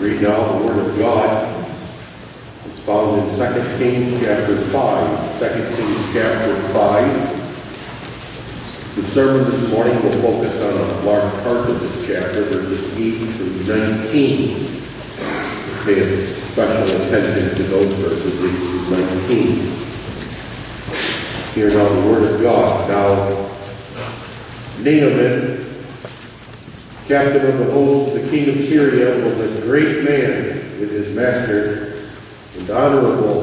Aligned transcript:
Read 0.00 0.22
now 0.22 0.58
the 0.58 0.66
Word 0.66 0.78
of 0.86 0.98
God. 0.98 1.46
It's 2.66 2.80
found 2.80 3.20
in 3.20 3.26
2 3.36 3.38
Kings 3.78 4.20
chapter 4.20 4.56
5. 4.56 5.38
2 5.38 5.46
Kings 5.76 6.12
chapter 6.12 6.54
5. 6.72 7.34
The 8.96 9.02
sermon 9.02 9.50
this 9.50 9.70
morning 9.70 10.02
will 10.02 10.12
focus 10.20 10.60
on 10.60 10.74
a 10.74 11.02
large 11.06 11.32
part 11.44 11.70
of 11.70 11.80
this 11.80 12.06
chapter, 12.10 12.42
verses 12.42 12.98
8 12.98 13.18
through 13.34 13.62
19. 13.66 14.66
Pay 15.84 16.16
special 16.26 17.00
attention 17.00 17.56
to 17.56 17.62
those 17.62 17.92
verses 17.94 18.34
8 18.42 18.50
through 18.50 18.90
19. 18.90 19.74
Hear 21.54 21.68
now 21.70 21.88
the 21.88 22.00
Word 22.10 22.24
of 22.34 22.40
God. 22.42 22.88
Now, 22.88 23.48
Naaman 24.82 25.63
captain 27.06 27.44
of 27.46 27.58
the 27.58 27.70
host, 27.70 28.14
the 28.14 28.28
king 28.30 28.48
of 28.48 28.64
Syria, 28.64 29.22
was 29.24 29.56
a 29.56 29.60
great 29.60 30.04
man 30.04 30.54
with 30.80 30.90
his 30.90 31.14
master 31.14 32.02
and 32.56 32.70
honorable 32.70 33.42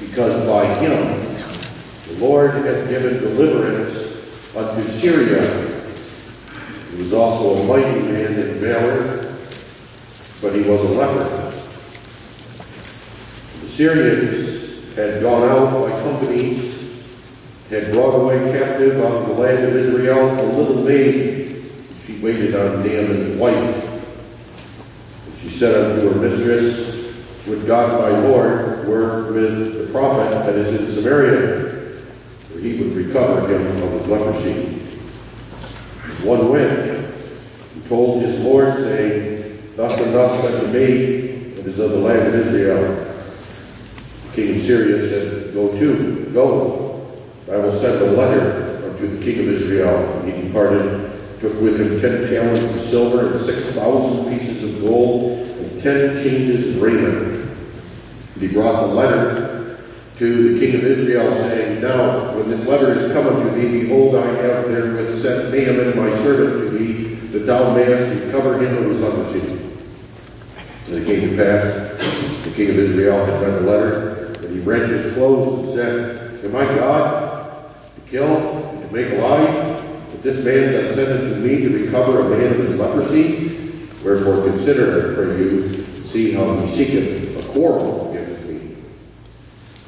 because 0.00 0.44
by 0.46 0.66
him 0.80 1.22
the 2.08 2.24
Lord 2.24 2.50
had 2.50 2.88
given 2.88 3.20
deliverance 3.20 4.56
unto 4.56 4.82
Syria. 4.88 5.42
He 6.90 6.96
was 6.98 7.12
also 7.12 7.62
a 7.62 7.66
mighty 7.68 8.02
man 8.02 8.34
in 8.34 8.58
valor, 8.58 9.36
but 10.42 10.52
he 10.54 10.62
was 10.62 10.80
a 10.80 10.94
leper. 10.94 11.50
The 13.60 13.68
Syrians 13.68 14.94
had 14.96 15.22
gone 15.22 15.48
out 15.48 15.72
by 15.72 16.00
companies, 16.02 17.06
had 17.70 17.92
brought 17.92 18.16
away 18.16 18.52
captive 18.52 19.00
out 19.00 19.12
of 19.12 19.28
the 19.28 19.34
land 19.34 19.64
of 19.64 19.76
Israel 19.76 20.28
a 20.28 20.46
little 20.58 20.82
maid 20.82 21.41
she 22.06 22.18
waited 22.18 22.54
on 22.54 22.82
Naaman's 22.82 23.38
wife. 23.38 23.88
And 25.26 25.38
she 25.38 25.50
said 25.50 25.92
unto 25.92 26.12
her 26.12 26.20
mistress, 26.20 27.46
Would 27.46 27.66
God 27.66 28.00
my 28.00 28.18
Lord 28.26 28.86
were 28.88 29.32
with 29.32 29.86
the 29.86 29.92
prophet 29.92 30.30
that 30.46 30.56
is 30.56 30.80
in 30.80 30.94
Samaria, 30.94 32.00
for 32.50 32.58
he 32.58 32.82
would 32.82 32.96
recover 32.96 33.48
him 33.48 33.82
of 33.82 33.92
his 33.92 34.08
leprosy. 34.08 34.78
One 36.26 36.50
went 36.50 36.78
and 36.78 37.86
told 37.88 38.22
his 38.22 38.38
Lord, 38.40 38.74
saying, 38.76 39.72
Thus 39.76 39.98
and 40.00 40.14
thus 40.14 40.40
said 40.40 40.62
the 40.62 40.68
maid 40.68 41.56
that 41.56 41.66
is 41.66 41.78
of 41.78 41.90
the 41.90 41.98
land 41.98 42.28
of 42.28 42.34
Israel. 42.34 42.94
The 44.26 44.36
king 44.36 44.56
of 44.56 44.62
Syria 44.62 45.08
said, 45.08 45.54
Go 45.54 45.76
to, 45.76 46.30
go. 46.32 46.88
I 47.50 47.56
will 47.56 47.72
send 47.72 48.00
a 48.02 48.12
letter 48.12 48.88
unto 48.88 49.16
the 49.16 49.24
king 49.24 49.40
of 49.40 49.54
Israel. 49.54 50.20
And 50.20 50.32
he 50.32 50.42
departed 50.46 51.11
with 51.42 51.80
him 51.80 52.00
ten 52.00 52.28
talents 52.28 52.62
of 52.62 52.80
silver 52.82 53.32
and 53.32 53.40
six 53.40 53.70
thousand 53.70 54.38
pieces 54.38 54.62
of 54.62 54.80
gold 54.80 55.40
and 55.40 55.82
ten 55.82 56.22
changes 56.22 56.76
of 56.76 56.82
raiment. 56.82 57.50
And 58.34 58.42
he 58.42 58.48
brought 58.48 58.86
the 58.86 58.94
letter 58.94 59.78
to 60.18 60.54
the 60.54 60.60
king 60.60 60.76
of 60.76 60.84
Israel, 60.84 61.34
saying, 61.34 61.80
Now, 61.80 62.36
when 62.36 62.48
this 62.48 62.64
letter 62.66 62.96
is 62.96 63.12
come 63.12 63.26
unto 63.26 63.50
thee, 63.54 63.82
behold, 63.82 64.14
I 64.14 64.26
have 64.26 64.68
therewith 64.68 65.20
sent 65.20 65.52
Naaman 65.52 65.96
my 65.96 66.16
servant 66.22 66.70
to 66.70 66.78
thee, 66.78 67.14
that 67.32 67.40
thou 67.40 67.74
mayest 67.74 68.24
recover 68.24 68.64
him 68.64 68.76
of 68.76 68.90
his 68.90 69.00
leprosy. 69.00 69.40
And 70.86 70.96
it 70.96 71.06
came 71.06 71.30
to 71.30 71.36
pass, 71.36 72.44
the 72.44 72.52
king 72.52 72.70
of 72.70 72.78
Israel 72.78 73.24
had 73.24 73.42
read 73.42 73.54
the 73.54 73.60
letter, 73.62 74.26
and 74.26 74.54
he 74.54 74.60
rent 74.60 74.90
his 74.90 75.12
clothes 75.14 75.58
and 75.58 75.74
said, 75.74 76.44
Am 76.44 76.54
I 76.54 76.66
God 76.66 77.74
to 77.96 78.10
kill 78.10 78.68
and 78.68 78.80
to 78.82 78.94
make 78.94 79.12
alive? 79.12 79.71
This 80.22 80.44
man 80.44 80.72
that 80.72 80.94
sent 80.94 81.10
unto 81.10 81.40
me 81.40 81.62
to 81.62 81.84
recover 81.84 82.20
a 82.20 82.36
man 82.36 82.52
of 82.52 82.68
his 82.68 82.78
leprosy. 82.78 83.48
Wherefore 84.04 84.44
consider, 84.44 85.12
I 85.12 85.14
pray 85.14 85.38
you, 85.38 85.82
see 86.04 86.32
how 86.32 86.54
he 86.56 86.68
seeketh 86.68 87.44
a 87.44 87.52
quarrel 87.52 88.10
against 88.10 88.46
me. 88.48 88.76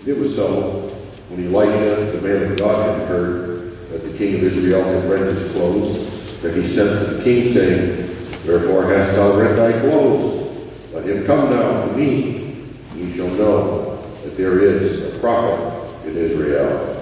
And 0.00 0.08
It 0.08 0.18
was 0.18 0.34
so, 0.34 0.88
when 1.28 1.54
Elisha, 1.54 2.12
the 2.12 2.20
man 2.20 2.52
of 2.52 2.58
God, 2.58 2.98
had 2.98 3.08
heard 3.08 3.78
that 3.88 3.98
the 3.98 4.18
king 4.18 4.34
of 4.34 4.42
Israel 4.42 4.82
had 4.82 5.08
rent 5.08 5.36
his 5.36 5.52
clothes, 5.52 6.42
that 6.42 6.54
he 6.54 6.66
sent 6.66 6.90
to 6.90 7.14
the 7.14 7.24
king, 7.24 7.52
saying, 7.52 8.08
Wherefore 8.46 8.84
hast 8.84 9.14
thou 9.14 9.36
rent 9.38 9.56
thy 9.56 9.80
clothes? 9.80 10.44
Let 10.92 11.06
him 11.06 11.24
come 11.26 11.50
now 11.50 11.86
to 11.86 11.92
me, 11.96 12.64
and 12.90 12.98
ye 12.98 13.16
shall 13.16 13.28
know 13.30 14.02
that 14.24 14.36
there 14.36 14.60
is 14.60 15.14
a 15.14 15.18
prophet 15.20 16.06
in 16.06 16.16
Israel. 16.16 16.93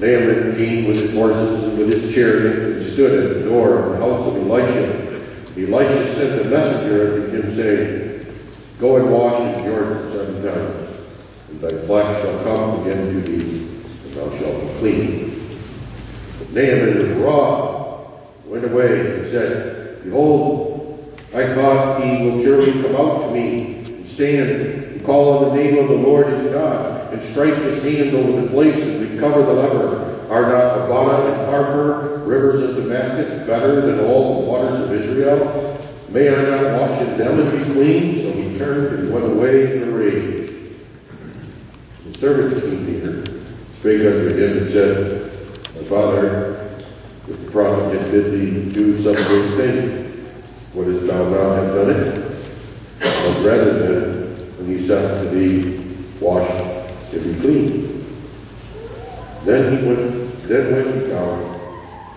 Naaman 0.00 0.56
came 0.56 0.86
with 0.86 0.96
his 0.96 1.12
horses 1.12 1.64
and 1.64 1.78
with 1.78 1.92
his 1.92 2.14
chariot 2.14 2.72
and 2.72 2.82
stood 2.82 3.24
at 3.24 3.36
the 3.36 3.48
door 3.48 3.78
of 3.78 3.92
the 3.92 3.98
house 3.98 4.26
of 4.26 4.36
Elisha. 4.36 5.22
Elisha 5.56 6.14
sent 6.14 6.40
a 6.40 6.44
messenger 6.48 7.24
unto 7.24 7.42
him, 7.42 7.54
saying, 7.54 8.26
Go 8.78 8.96
and 8.96 9.12
wash 9.12 9.40
in 9.40 9.64
Jordan 9.64 10.10
seven 10.10 10.42
times, 10.42 10.88
and 11.50 11.60
thy 11.60 11.86
flesh 11.86 12.22
shall 12.22 12.42
come 12.42 12.80
again 12.80 13.08
to 13.08 13.20
thee, 13.20 13.68
and 14.04 14.14
thou 14.14 14.36
shalt 14.38 14.60
be 14.60 14.78
clean. 14.78 15.46
But 16.38 16.52
Naaman 16.52 16.98
was 16.98 17.08
wroth, 17.18 18.08
went 18.46 18.64
away, 18.64 19.18
and 19.18 19.30
said, 19.30 20.02
Behold, 20.04 21.16
I 21.34 21.54
thought 21.54 22.02
he 22.02 22.28
will 22.28 22.42
surely 22.42 22.72
come 22.82 22.96
out 22.96 23.26
to 23.26 23.30
me, 23.32 23.84
and 23.86 24.06
stand, 24.06 24.50
and 24.50 25.04
call 25.04 25.38
on 25.38 25.56
the 25.56 25.62
name 25.62 25.78
of 25.78 25.88
the 25.88 25.94
Lord 25.94 26.28
his 26.28 26.52
God, 26.52 27.12
and 27.12 27.22
strike 27.22 27.54
his 27.54 27.82
hand 27.82 28.14
over 28.16 28.42
the 28.42 28.48
place, 28.48 28.91
and 29.22 29.34
recover 29.34 29.54
the 29.54 29.60
leper. 29.60 30.28
Are 30.30 30.48
not 30.48 30.84
Abana 30.86 31.32
and 31.32 31.48
Pharpar, 31.48 32.26
rivers 32.26 32.60
of 32.60 32.76
Damascus, 32.76 33.46
better 33.46 33.80
than 33.82 34.04
all 34.06 34.40
the 34.42 34.48
waters 34.48 34.80
of 34.80 34.92
Israel? 34.92 35.78
May 36.08 36.28
I 36.28 36.42
not 36.42 36.80
wash 36.80 37.00
in 37.02 37.18
them 37.18 37.40
and 37.40 37.58
be 37.58 37.72
clean? 37.72 38.16
So 38.16 38.32
he 38.32 38.58
turned 38.58 38.98
and 38.98 39.12
went 39.12 39.26
away 39.26 39.76
in 39.76 39.88
a 39.88 39.90
rage. 39.90 40.72
The 42.06 42.18
servants 42.18 42.60
came 42.60 42.86
near, 42.86 43.24
spake 43.72 44.06
unto 44.06 44.34
him, 44.34 44.58
and 44.58 44.70
said, 44.70 45.22
My 45.74 45.82
father, 45.84 46.80
if 47.28 47.44
the 47.44 47.50
prophet 47.50 47.98
had 47.98 48.10
bid 48.10 48.32
thee 48.32 48.72
do 48.72 48.96
some 48.96 49.14
great 49.14 49.56
thing, 49.56 50.38
wouldst 50.74 51.06
thou 51.06 51.28
not 51.28 51.56
have 51.56 51.74
done 51.74 51.90
it? 51.90 52.38
But 53.00 53.44
rather 53.44 53.72
than, 53.78 54.58
when 54.58 54.66
he 54.66 54.78
said 54.78 55.22
to 55.22 55.28
thee, 55.30 55.78
Wash 56.20 56.48
and 57.12 57.22
be 57.24 57.40
clean. 57.40 57.91
Then 59.44 59.76
he 59.76 59.86
went, 59.86 60.48
then 60.48 60.72
went 60.72 61.08
down 61.08 61.42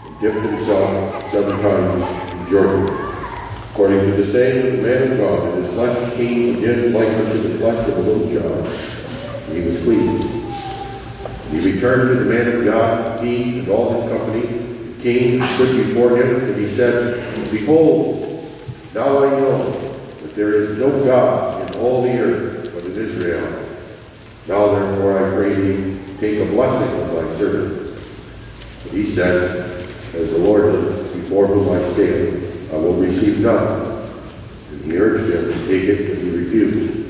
and 0.05 0.19
dipped 0.21 0.41
himself 0.41 1.31
seven 1.31 1.59
times 1.59 2.33
in 2.33 2.49
Jordan, 2.49 2.85
according 3.71 4.01
to 4.01 4.11
the 4.11 4.31
saying 4.31 4.67
of 4.67 4.73
the 4.77 4.81
man 4.83 5.11
of 5.11 5.17
God, 5.17 5.53
and 5.53 5.65
his 5.65 5.73
flesh 5.73 6.13
came 6.15 6.57
again 6.57 6.93
like 6.93 7.07
unto 7.09 7.47
the 7.47 7.57
flesh 7.57 7.89
of 7.89 7.97
a 7.97 8.01
little 8.01 8.29
child. 8.29 8.65
And 9.47 9.57
he 9.57 9.65
was 9.65 9.83
clean. 9.83 10.35
He 11.49 11.73
returned 11.73 12.09
to 12.09 12.23
the 12.23 12.29
man 12.29 12.47
of 12.57 12.65
God, 12.65 13.23
he 13.23 13.59
and 13.59 13.69
all 13.69 14.01
his 14.01 14.11
company, 14.11 14.65
came 15.01 15.41
and 15.41 15.51
stood 15.55 15.87
before 15.87 16.17
him, 16.17 16.35
and 16.35 16.55
he 16.55 16.69
said, 16.69 17.51
Behold, 17.51 18.51
now 18.93 19.23
I 19.23 19.29
know 19.31 19.71
that 20.21 20.35
there 20.35 20.53
is 20.61 20.77
no 20.77 21.03
God 21.03 21.69
in 21.69 21.79
all 21.79 22.03
the 22.03 22.17
earth 22.19 22.71
but 22.73 22.85
in 22.85 22.91
Israel. 22.91 23.65
Now 24.47 24.75
therefore 24.75 25.17
I 25.17 25.35
pray 25.35 25.53
thee, 25.53 25.94
take 26.19 26.39
a 26.39 26.45
blessing 26.45 27.01
of 27.01 27.11
thy 27.11 27.37
servant. 27.37 27.91
But 28.83 28.91
he 28.91 29.13
said, 29.13 29.71
As 30.13 30.31
the 30.31 30.37
Lord 30.37 30.73
is 30.75 31.15
before 31.15 31.47
whom 31.47 31.69
I 31.69 31.93
stand, 31.93 32.71
I 32.71 32.77
will 32.77 32.95
receive 32.95 33.39
none. 33.41 34.09
And 34.71 34.85
he 34.85 34.97
urged 34.97 35.33
him 35.33 35.51
to 35.51 35.67
take 35.67 35.83
it, 35.83 36.09
but 36.09 36.23
he 36.23 36.29
refused. 36.29 37.05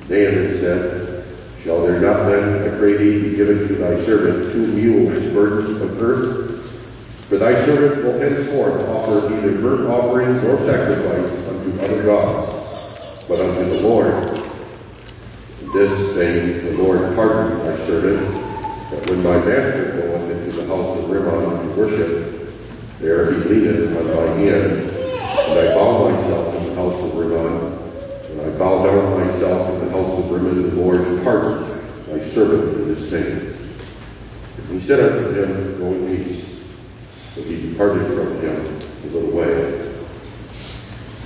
And 0.00 0.10
Naaman 0.10 0.60
said, 0.60 1.24
Shall 1.62 1.82
there 1.82 2.00
not 2.00 2.28
then, 2.28 2.62
I 2.62 2.78
pray 2.78 2.96
thee, 2.98 3.22
be 3.22 3.36
given 3.36 3.68
to 3.68 3.74
thy 3.76 4.04
servant 4.04 4.52
two 4.52 4.66
mules 4.66 5.32
burdened 5.32 5.80
of 5.80 6.02
earth? 6.02 6.44
For 7.28 7.38
thy 7.38 7.64
servant 7.64 8.04
will 8.04 8.18
henceforth 8.18 8.86
offer 8.86 9.30
neither 9.30 9.58
burnt 9.58 9.88
offerings 9.88 10.44
or 10.44 10.58
sacrifice 10.66 11.48
unto 11.48 11.80
other 11.80 12.02
gods, 12.02 13.24
but 13.26 13.40
unto 13.40 13.64
the 13.70 13.80
Lord 13.80 14.23
this 15.74 16.14
thing 16.14 16.64
the 16.64 16.80
Lord 16.80 17.16
pardoned 17.16 17.58
my 17.58 17.76
servant, 17.84 18.32
that 18.92 19.10
when 19.10 19.24
my 19.24 19.44
master 19.44 19.90
goeth 19.90 20.30
into 20.30 20.56
the 20.56 20.66
house 20.68 20.96
of 20.96 21.10
Rimmon 21.10 21.68
to 21.68 21.74
worship, 21.74 22.54
there 23.00 23.32
he 23.32 23.38
leaneth 23.40 23.96
on 23.98 24.06
my 24.06 24.36
hand, 24.38 24.88
and 24.88 25.58
I 25.58 25.74
bow 25.74 26.10
myself 26.10 26.54
in 26.54 26.66
the 26.68 26.74
house 26.76 27.02
of 27.02 27.16
Rimmon, 27.16 27.72
and 28.30 28.40
I 28.40 28.56
bow 28.56 28.84
down 28.86 29.26
myself 29.26 29.68
in 29.70 29.84
the 29.84 29.90
house 29.90 30.16
of 30.16 30.30
Rimmon, 30.30 30.62
the 30.62 30.76
Lord 30.76 31.24
pardoned 31.24 31.66
my 32.08 32.24
servant 32.28 32.72
for 32.76 32.82
this 32.84 33.10
thing. 33.10 33.52
And 34.58 34.80
he 34.80 34.86
said 34.86 35.00
unto 35.00 35.32
him, 35.32 35.78
Go 35.78 35.86
in 35.86 36.24
peace. 36.24 36.62
But 37.34 37.46
he 37.46 37.70
departed 37.70 38.06
from 38.06 38.38
him 38.38 38.78
a 38.78 39.12
little 39.12 39.36
way. 39.36 39.92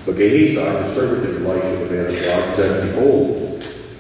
But 0.07 0.17
Gehazi, 0.17 0.55
the 0.55 0.95
servant 0.95 1.37
of 1.37 1.45
Elisha, 1.45 1.85
the 1.85 1.95
man 1.95 2.07
of 2.07 2.13
God, 2.13 2.55
said, 2.57 2.95
Behold, 2.95 3.48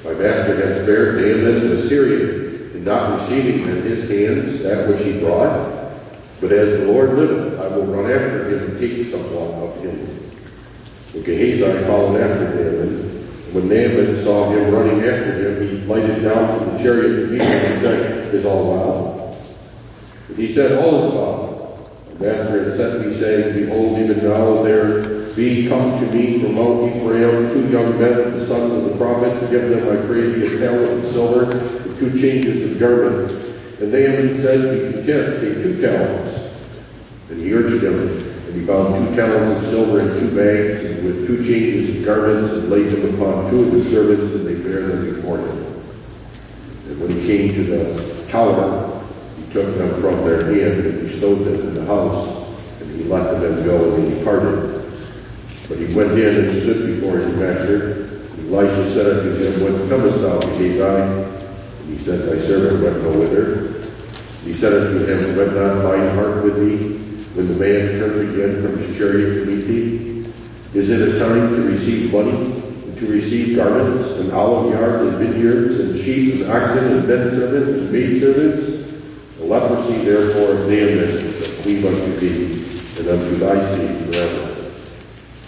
my 0.04 0.12
master 0.12 0.54
has 0.56 0.82
spared 0.82 1.16
Naaman 1.16 1.70
the 1.70 1.88
Syrian 1.88 2.70
in 2.74 2.84
not 2.84 3.20
receiving 3.20 3.62
in 3.62 3.82
his 3.82 4.08
hands 4.08 4.62
that 4.62 4.88
which 4.88 5.02
he 5.02 5.18
brought. 5.18 5.76
But 6.40 6.52
as 6.52 6.78
the 6.78 6.86
Lord 6.86 7.14
liveth, 7.14 7.58
I 7.58 7.66
will 7.66 7.86
run 7.86 8.10
after 8.10 8.48
him 8.48 8.70
and 8.70 8.78
take 8.78 9.04
somewhat 9.06 9.54
of 9.54 9.82
him. 9.82 9.98
And 11.14 11.24
Gehazi 11.24 11.84
followed 11.84 12.20
after 12.20 12.54
Naaman. 12.54 13.08
When 13.52 13.68
Naaman 13.68 14.22
saw 14.22 14.50
him 14.50 14.72
running 14.72 15.00
after 15.00 15.48
him, 15.48 15.68
he 15.68 15.84
lighted 15.86 16.22
down 16.22 16.58
from 16.58 16.72
the 16.72 16.82
chariot 16.82 17.16
to 17.16 17.26
meet 17.32 17.42
him 17.42 17.72
and 17.72 17.80
said, 17.80 18.34
Is 18.34 18.44
all 18.44 18.68
well? 18.68 19.36
And 20.28 20.38
he 20.38 20.46
said, 20.46 20.78
All 20.78 21.04
is 21.04 21.12
well. 21.12 21.90
The 22.12 22.24
master 22.24 22.64
had 22.64 22.76
sent 22.76 23.06
me, 23.06 23.14
saying, 23.14 23.54
Behold, 23.54 23.98
even 23.98 24.18
now 24.18 24.62
there 24.62 25.18
be 25.38 25.69
come 25.69 26.00
to 26.00 26.12
me 26.12 26.40
from 26.40 26.56
Mount 26.56 26.96
Ephraim 26.96 27.49
two 27.52 27.69
young 27.69 27.96
men, 27.96 28.37
the 28.37 28.44
sons 28.44 28.73
of 28.73 28.90
the 28.90 28.96
prophets, 28.96 29.49
give 29.49 29.70
them, 29.70 29.85
I 29.85 30.05
pray 30.05 30.32
thee, 30.32 30.56
a 30.56 30.58
talent 30.58 31.05
of 31.05 31.12
silver, 31.12 31.52
and 31.52 31.96
two 31.96 32.11
changes 32.20 32.73
of 32.73 32.81
garments. 32.81 33.32
And 33.79 33.93
Naaman 33.93 34.35
said, 34.35 34.61
Be 34.62 34.93
content, 34.99 35.40
take 35.40 35.62
two 35.62 35.81
talents. 35.81 36.58
And 37.31 37.40
he 37.40 37.52
urged 37.55 37.85
him, 37.85 38.08
and 38.49 38.55
he 38.56 38.67
found 38.67 39.08
two 39.08 39.14
talents 39.14 39.62
of 39.62 39.70
silver 39.70 40.00
in 40.00 40.19
two 40.19 40.35
bags, 40.35 40.85
and 40.85 41.05
with 41.05 41.29
two 41.29 41.44
changes 41.46 41.96
of 41.96 42.05
garments, 42.05 42.50
and 42.50 42.69
laid 42.69 42.91
them 42.91 43.14
upon 43.14 43.49
two 43.49 43.62
of 43.62 43.73
his 43.73 43.88
servants, 43.88 44.34
and 44.34 44.44
they 44.44 44.56
bare 44.56 44.88
them 44.88 45.14
before 45.14 45.38
him. 45.38 45.58
And 46.88 47.00
when 47.00 47.12
he 47.12 47.25
came 47.25 47.55
to 47.55 47.62
the 47.62 48.26
tower, 48.29 49.05
he 49.37 49.52
took 49.52 49.73
them 49.76 50.00
from 50.00 50.17
their 50.25 50.46
hand 50.46 50.84
and 50.84 51.00
bestowed 51.06 51.44
them 51.44 51.61
in 51.61 51.75
the 51.75 51.84
house, 51.84 52.44
and 52.81 52.91
he 52.91 53.05
let 53.05 53.41
them 53.41 53.64
go, 53.64 53.94
and 53.94 54.12
he 54.12 54.19
departed. 54.19 54.88
But 55.69 55.79
he 55.79 55.94
went 55.94 56.12
in 56.12 56.47
and 56.47 56.62
stood 56.62 56.87
before 56.87 57.19
his 57.19 57.37
master. 57.37 58.09
Elisha 58.49 58.88
said 58.91 59.19
unto 59.19 59.35
him, 59.37 59.61
What 59.61 59.88
comest 59.91 60.23
thou, 60.23 60.41
Gehazi? 60.56 60.81
And 60.81 61.91
he 61.91 61.99
said, 61.99 62.20
Thy 62.20 62.41
servant 62.41 62.82
went 62.82 63.03
no 63.03 63.20
whither. 63.20 63.85
He 64.44 64.55
said 64.55 64.73
unto 64.73 65.05
him, 65.05 65.37
Went 65.37 65.55
not 65.55 65.82
thine 65.82 66.15
heart 66.15 66.43
with 66.43 66.56
thee, 66.56 66.97
when 67.37 67.49
the 67.49 67.55
man 67.55 67.99
turned 67.99 68.19
again 68.31 68.62
from 68.62 68.79
his 68.79 68.97
chariot 68.97 69.44
to 69.44 69.44
meet 69.44 69.67
thee? 69.67 70.32
Is 70.73 70.88
it 70.88 71.06
a 71.06 71.19
time 71.19 71.55
to 71.55 71.62
receive 71.69 72.12
money, 72.15 72.31
and 72.31 72.99
to 72.99 73.06
receive 73.06 73.56
garments, 73.56 74.17
and 74.19 74.32
olive 74.32 74.73
yards, 74.73 75.03
and 75.03 75.19
vineyards, 75.19 75.81
and 75.81 76.00
sheep, 76.00 76.41
and 76.41 76.50
oxen, 76.50 76.93
and 76.93 77.06
men 77.06 77.29
servants, 77.29 77.81
and 77.81 77.93
maid 77.93 78.20
servants? 78.20 78.94
The 79.37 79.44
leprosy 79.44 79.99
therefore 79.99 80.53
of 80.53 80.61
Naaman 80.61 81.20
shall 81.20 81.62
cleave 81.62 81.85
unto 81.85 82.20
thee, 82.20 83.00
and 83.00 83.09
unto 83.09 83.37
thy 83.37 83.76
seed 83.76 84.15
forever. 84.15 84.47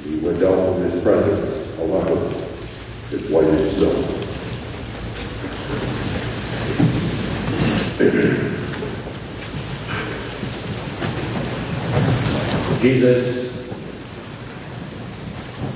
He 0.05 0.17
went 0.17 0.43
out 0.43 0.75
from 0.75 0.83
his 0.91 1.03
presence, 1.03 1.79
a 1.79 1.83
leper, 1.83 2.17
as 3.13 3.29
white 3.31 3.45
as 3.45 3.77
snow. 3.77 4.21
Jesus, 12.81 13.69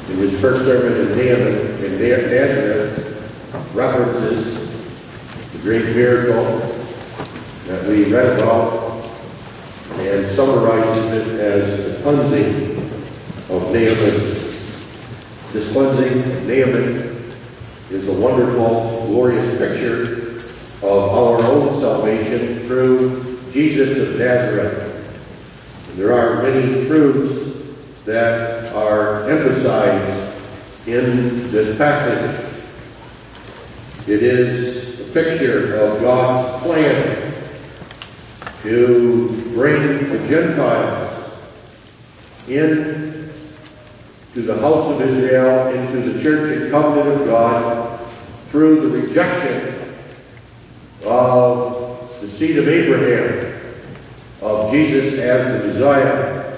in 0.09 0.17
his 0.17 0.41
first 0.41 0.65
sermon 0.65 0.95
in 1.03 1.19
in 1.85 1.99
Nazareth, 2.31 3.75
references 3.75 5.53
the 5.53 5.59
great 5.59 5.85
miracle 5.95 6.59
that 7.67 7.87
we 7.87 8.05
read 8.05 8.39
about 8.39 9.05
and 9.99 10.27
summarizes 10.29 11.07
it 11.13 11.41
as 11.41 11.97
the 11.97 12.03
cleansing 12.03 12.77
of 13.51 13.71
Naaman. 13.71 14.17
This 15.53 15.73
cleansing 15.73 16.21
of 16.21 16.47
Naaman 16.47 17.33
is 17.91 18.09
a 18.09 18.13
wonderful, 18.65 19.07
glorious 19.07 19.59
picture 19.59 20.39
of 20.87 21.13
our 21.13 21.43
own 21.43 21.81
salvation 21.81 22.59
through 22.67 23.39
Jesus 23.53 23.99
of 23.99 24.19
Nazareth. 24.19 24.91
There 25.97 26.13
are 26.13 26.43
many 26.43 26.87
truths 26.87 28.05
that 28.05 28.73
are 28.75 29.29
emphasized 29.31 30.89
in 30.89 31.49
this 31.51 31.77
passage. 31.79 32.53
It 34.07 34.23
is 34.23 35.01
a 35.01 35.13
picture 35.13 35.77
of 35.77 36.01
God's 36.01 36.63
plan 36.63 37.35
to 38.63 39.29
bring 39.55 40.09
the 40.09 40.29
Gentiles 40.29 41.11
in 42.49 43.05
to 44.35 44.43
the 44.43 44.59
house 44.59 44.91
of 44.91 45.01
Israel, 45.01 45.69
into 45.69 46.11
the 46.11 46.21
church 46.21 46.61
and 46.61 46.71
covenant 46.71 47.21
of 47.21 47.27
God, 47.29 47.84
through 48.55 48.89
the 48.89 49.03
rejection 49.03 49.97
of 51.07 52.21
the 52.21 52.29
seed 52.29 52.57
of 52.57 52.69
Abraham, 52.69 53.53
of 54.41 54.71
Jesus 54.71 55.19
as 55.19 55.61
the 55.61 55.67
Messiah. 55.67 56.57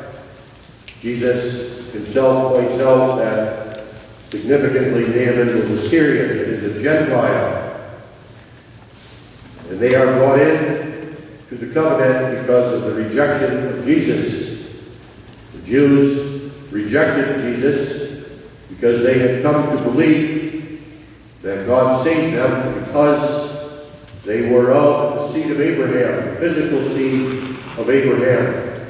Jesus 1.00 1.90
himself 1.94 2.52
points 2.52 2.78
out 2.81 3.16
that 3.16 3.82
significantly 4.28 5.06
Naaman 5.06 5.58
was 5.58 5.70
a 5.70 5.88
Syrian, 5.88 6.28
is 6.37 6.76
a 6.76 6.82
Gentile. 6.82 7.81
And 9.70 9.78
they 9.78 9.94
are 9.94 10.19
brought 10.19 10.38
in 10.38 11.16
to 11.49 11.54
the 11.54 11.72
covenant 11.72 12.42
because 12.42 12.75
of 12.75 12.82
the 12.82 12.92
rejection 12.92 13.69
of 13.69 13.87
Jesus. 13.87 14.70
The 15.54 15.62
Jews 15.62 16.52
rejected 16.70 17.40
Jesus 17.40 18.37
because 18.69 19.02
they 19.02 19.19
had 19.19 19.42
come 19.42 19.75
to 19.75 19.82
believe 19.82 20.45
that 21.46 21.64
God 21.64 22.02
saved 22.02 22.37
them 22.37 22.75
because 22.82 23.70
they 24.25 24.50
were 24.50 24.72
of 24.72 25.14
the 25.14 25.32
seed 25.32 25.52
of 25.52 25.60
Abraham, 25.60 26.34
the 26.34 26.40
physical 26.40 26.82
seed 26.88 27.56
of 27.78 27.88
Abraham. 27.88 28.82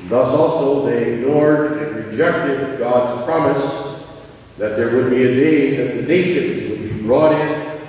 And 0.00 0.10
thus 0.10 0.28
also 0.34 0.84
they 0.84 1.14
ignored 1.14 1.80
and 1.80 1.96
rejected 1.96 2.78
God's 2.78 3.24
promise 3.24 4.04
that 4.58 4.76
there 4.76 4.94
would 4.94 5.08
be 5.08 5.22
a 5.22 5.34
day 5.34 5.76
that 5.76 5.96
the 5.96 6.02
nations 6.02 6.68
would 6.68 6.92
be 6.92 7.02
brought 7.06 7.32
in 7.40 7.80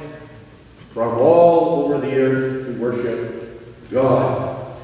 from 0.91 1.19
all 1.19 1.83
over 1.83 1.99
the 1.99 2.21
earth 2.21 2.67
to 2.67 2.79
worship 2.79 3.91
God. 3.91 4.77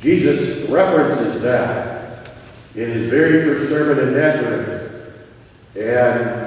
Jesus 0.00 0.66
references 0.70 1.42
that 1.42 2.30
in 2.74 2.88
his 2.88 3.10
very 3.10 3.42
first 3.44 3.68
sermon 3.68 4.08
in 4.08 4.14
Nazareth 4.14 5.12
and 5.76 6.37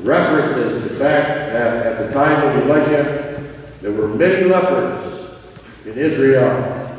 references 0.00 0.82
the 0.82 0.94
fact 0.96 1.52
that 1.52 1.86
at 1.86 2.06
the 2.06 2.14
time 2.14 2.48
of 2.48 2.64
Elijah 2.64 3.42
there 3.80 3.92
were 3.92 4.08
many 4.08 4.44
lepers 4.44 5.36
in 5.86 5.98
Israel, 5.98 6.98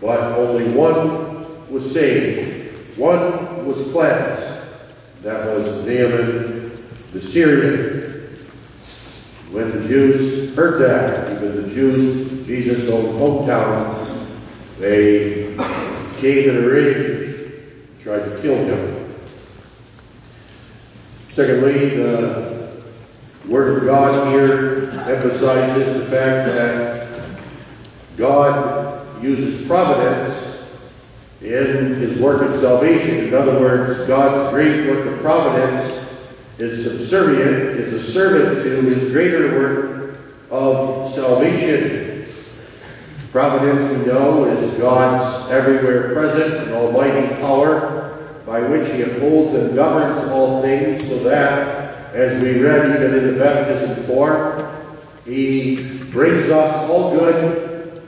but 0.00 0.20
only 0.38 0.70
one 0.72 1.70
was 1.70 1.90
saved. 1.92 2.98
One 2.98 3.66
was 3.66 3.90
cleansed. 3.90 4.44
That 5.22 5.46
was 5.46 5.86
Naaman 5.86 6.58
the 7.12 7.20
Syrian. 7.20 8.02
When 9.50 9.70
the 9.70 9.88
Jews 9.88 10.54
heard 10.54 10.82
that, 10.82 11.36
even 11.36 11.62
the 11.62 11.74
Jews, 11.74 12.46
Jesus' 12.46 12.88
own 12.90 13.14
hometown, 13.14 14.26
they 14.78 15.56
came 16.20 16.50
in 16.50 16.56
a 16.64 16.68
rage, 16.68 17.52
tried 18.02 18.24
to 18.24 18.38
kill 18.42 18.56
him. 18.56 18.97
Secondly, 21.38 21.90
the 21.90 22.74
Word 23.46 23.78
of 23.78 23.84
God 23.84 24.32
here 24.32 24.90
emphasizes 25.06 25.94
the 25.94 26.04
fact 26.06 26.52
that 26.52 27.38
God 28.16 29.22
uses 29.22 29.64
providence 29.68 30.64
in 31.40 31.94
his 31.94 32.18
work 32.18 32.42
of 32.42 32.60
salvation. 32.60 33.28
In 33.28 33.34
other 33.34 33.60
words, 33.60 34.04
God's 34.08 34.52
great 34.52 34.88
work 34.88 35.06
of 35.06 35.20
providence 35.20 36.08
is 36.58 36.82
subservient, 36.82 37.78
is 37.78 37.92
a 37.92 38.12
servant 38.12 38.60
to 38.64 38.80
his 38.90 39.12
greater 39.12 39.60
work 39.60 40.18
of 40.50 41.14
salvation. 41.14 42.26
Providence, 43.30 43.96
we 43.96 44.06
know, 44.06 44.44
is 44.46 44.76
God's 44.76 45.48
everywhere 45.52 46.14
present 46.14 46.54
and 46.64 46.72
almighty 46.72 47.32
power 47.36 48.17
by 48.48 48.62
which 48.62 48.90
he 48.90 49.02
upholds 49.02 49.54
and 49.54 49.74
governs 49.74 50.26
all 50.30 50.62
things 50.62 51.06
so 51.06 51.18
that, 51.18 52.14
as 52.14 52.42
we 52.42 52.58
read 52.58 52.96
even 52.96 53.14
in 53.14 53.34
the 53.34 53.38
baptism 53.38 54.02
form, 54.06 54.74
he 55.26 55.98
brings 56.04 56.48
us 56.48 56.88
all 56.88 57.10
good 57.10 58.02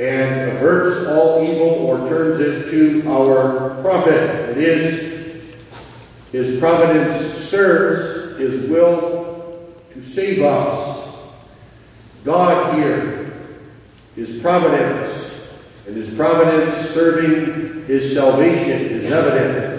and 0.00 0.50
averts 0.50 1.06
all 1.10 1.44
evil 1.44 1.86
or 1.86 2.08
turns 2.08 2.40
it 2.40 2.68
to 2.72 3.08
our 3.08 3.80
profit. 3.82 4.18
It 4.50 4.58
is 4.58 5.14
his 6.32 6.58
providence 6.58 7.14
serves 7.44 8.36
his 8.36 8.68
will 8.68 9.76
to 9.92 10.02
save 10.02 10.42
us. 10.42 11.20
God 12.24 12.74
here, 12.74 13.32
his 14.16 14.42
providence, 14.42 15.36
and 15.86 15.94
his 15.94 16.12
providence 16.16 16.74
serving 16.90 17.86
his 17.86 18.12
salvation 18.12 18.80
is 18.80 19.12
evident 19.12 19.73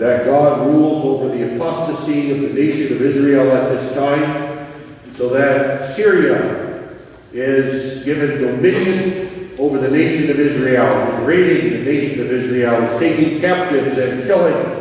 that 0.00 0.24
God 0.24 0.66
rules 0.66 1.04
over 1.04 1.36
the 1.36 1.54
apostasy 1.54 2.30
of 2.32 2.40
the 2.40 2.48
nation 2.54 2.96
of 2.96 3.02
Israel 3.02 3.52
at 3.52 3.68
this 3.68 3.94
time, 3.94 4.66
so 5.14 5.28
that 5.28 5.94
Syria 5.94 6.96
is 7.34 8.02
given 8.02 8.40
dominion 8.40 9.50
over 9.58 9.78
the 9.78 9.90
nation 9.90 10.30
of 10.30 10.40
Israel, 10.40 10.88
is 10.88 11.26
raiding 11.26 11.72
the 11.72 11.84
nation 11.84 12.20
of 12.20 12.32
Israel, 12.32 12.82
is 12.82 12.98
taking 12.98 13.42
captives 13.42 13.98
and 13.98 14.24
killing. 14.24 14.80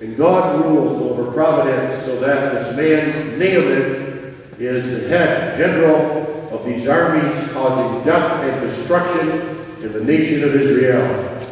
And 0.00 0.16
God 0.16 0.64
rules 0.64 1.02
over 1.02 1.32
providence 1.32 2.00
so 2.04 2.20
that 2.20 2.54
this 2.54 2.76
man, 2.76 3.36
Naaman, 3.36 4.36
is 4.60 5.00
the 5.00 5.08
head 5.08 5.58
general 5.58 6.50
of 6.52 6.64
these 6.64 6.86
armies 6.86 7.52
causing 7.52 8.04
death 8.04 8.44
and 8.44 8.60
destruction 8.60 9.28
in 9.82 9.92
the 9.92 10.04
nation 10.04 10.44
of 10.44 10.54
Israel. 10.54 11.50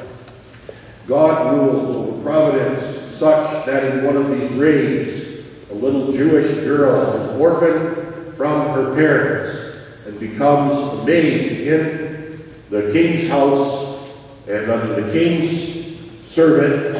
God 1.08 1.56
rules 1.56 1.96
over 1.96 2.11
providence 2.22 2.82
such 3.16 3.66
that 3.66 3.84
in 3.84 4.04
one 4.04 4.16
of 4.16 4.30
these 4.30 4.50
raids, 4.52 5.44
a 5.70 5.74
little 5.74 6.12
Jewish 6.12 6.52
girl 6.64 7.00
is 7.02 7.40
orphaned 7.40 8.34
from 8.36 8.74
her 8.74 8.94
parents 8.94 10.06
and 10.06 10.18
becomes 10.18 10.76
a 10.76 11.04
maid 11.04 11.66
in 11.66 12.44
the 12.70 12.92
king's 12.92 13.28
house 13.28 14.10
and 14.48 14.70
under 14.70 15.00
the 15.00 15.12
king's 15.12 15.98
servant. 16.26 16.96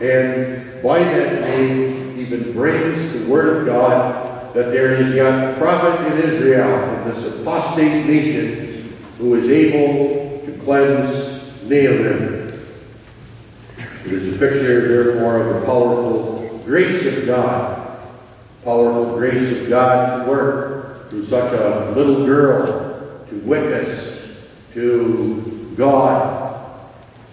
And 0.00 0.82
by 0.82 1.00
that 1.00 1.40
maid 1.42 2.18
even 2.18 2.52
brings 2.52 3.12
the 3.12 3.26
word 3.26 3.58
of 3.58 3.66
God 3.66 4.54
that 4.54 4.70
there 4.72 4.94
is 4.94 5.14
yet 5.14 5.54
a 5.54 5.58
prophet 5.58 6.12
in 6.12 6.30
Israel, 6.30 6.82
in 6.94 7.08
this 7.10 7.40
apostate 7.40 8.06
nation, 8.06 8.96
who 9.18 9.34
is 9.34 9.48
able 9.48 10.44
to 10.46 10.52
cleanse 10.64 11.62
Naaman. 11.64 12.37
It 14.08 14.14
is 14.14 14.36
a 14.36 14.38
picture, 14.38 14.88
therefore, 14.88 15.36
of 15.36 15.60
the 15.60 15.66
powerful 15.66 16.62
grace 16.64 17.04
of 17.04 17.26
God, 17.26 18.00
powerful 18.64 19.18
grace 19.18 19.60
of 19.60 19.68
God 19.68 20.24
to 20.24 20.30
work 20.30 21.10
through 21.10 21.26
such 21.26 21.52
a 21.52 21.90
little 21.94 22.24
girl 22.24 23.26
to 23.28 23.36
witness 23.40 24.34
to 24.72 25.74
God 25.76 26.80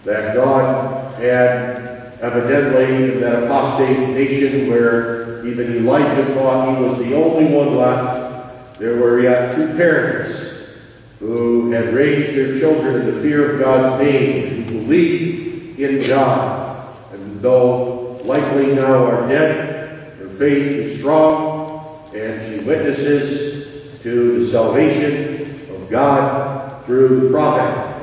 that 0.04 0.36
God 0.36 1.14
had 1.14 2.18
evidently 2.22 3.14
in 3.14 3.22
that 3.22 3.44
apostate 3.44 4.10
nation 4.10 4.70
where 4.70 5.46
even 5.46 5.78
Elijah 5.78 6.26
thought 6.34 6.76
he 6.76 6.84
was 6.84 6.98
the 6.98 7.16
only 7.16 7.56
one 7.56 7.78
left, 7.78 8.80
there 8.80 8.98
were 8.98 9.22
yet 9.22 9.56
two 9.56 9.68
parents 9.78 10.68
who 11.20 11.72
had 11.72 11.94
raised 11.94 12.36
their 12.36 12.60
children 12.60 13.02
in 13.02 13.16
the 13.16 13.22
fear 13.22 13.54
of 13.54 13.60
God's 13.62 14.04
name, 14.04 14.66
who 14.66 14.80
believed 14.82 15.80
in 15.80 16.06
God 16.06 16.65
though 17.46 18.20
likely 18.24 18.74
now 18.74 19.06
are 19.06 19.28
dead, 19.28 20.18
her 20.18 20.30
faith 20.30 20.68
is 20.68 20.98
strong, 20.98 22.02
and 22.16 22.42
she 22.42 22.66
witnesses 22.66 24.02
to 24.02 24.40
the 24.40 24.52
salvation 24.52 25.44
of 25.76 25.88
God 25.88 26.84
through 26.86 27.20
the 27.20 27.30
prophet. 27.30 27.94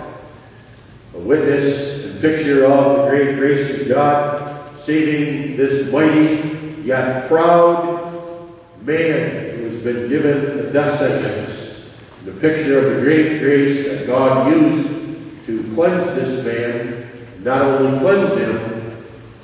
A 1.17 1.19
witness 1.19 2.05
and 2.05 2.21
picture 2.21 2.67
of 2.67 2.99
the 2.99 3.11
great 3.11 3.37
grace 3.37 3.81
of 3.81 3.89
God 3.89 4.79
saving 4.79 5.57
this 5.57 5.91
mighty 5.93 6.81
yet 6.85 7.27
proud 7.27 8.49
man 8.83 9.57
who 9.57 9.71
has 9.71 9.83
been 9.83 10.09
given 10.09 10.61
a 10.61 10.73
death 10.73 11.01
sentence. 11.01 11.91
The 12.25 12.33
picture 12.33 12.79
of 12.79 12.95
the 12.95 13.01
great 13.01 13.41
grace 13.41 13.89
that 13.89 14.07
God 14.07 14.53
used 14.53 15.47
to 15.47 15.75
cleanse 15.75 16.07
this 16.15 16.45
man, 16.45 17.11
not 17.43 17.63
only 17.63 17.99
cleanse 17.99 18.37
him, 18.37 18.72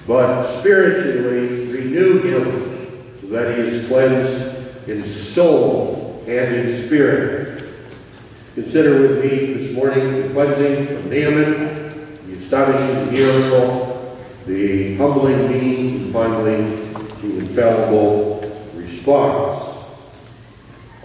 but 0.08 0.42
spiritually 0.58 1.66
renew 1.70 2.22
him 2.22 2.72
so 3.20 3.26
that 3.26 3.54
he 3.54 3.60
is 3.60 3.86
cleansed 3.88 4.88
in 4.88 5.04
soul 5.04 6.24
and 6.26 6.56
in 6.56 6.86
spirit. 6.86 7.62
Consider 8.54 9.02
with 9.02 9.22
me 9.22 9.52
this 9.52 9.74
morning 9.74 10.22
the 10.22 10.28
cleansing 10.30 10.96
of 10.96 11.04
Naaman, 11.04 12.26
the 12.26 12.38
astonishing 12.38 13.12
miracle, 13.12 14.18
the 14.46 14.96
humbling 14.96 15.52
means, 15.52 16.02
and 16.02 16.12
finally 16.14 16.76
the 17.20 17.38
infallible 17.40 18.40
response. 18.76 19.62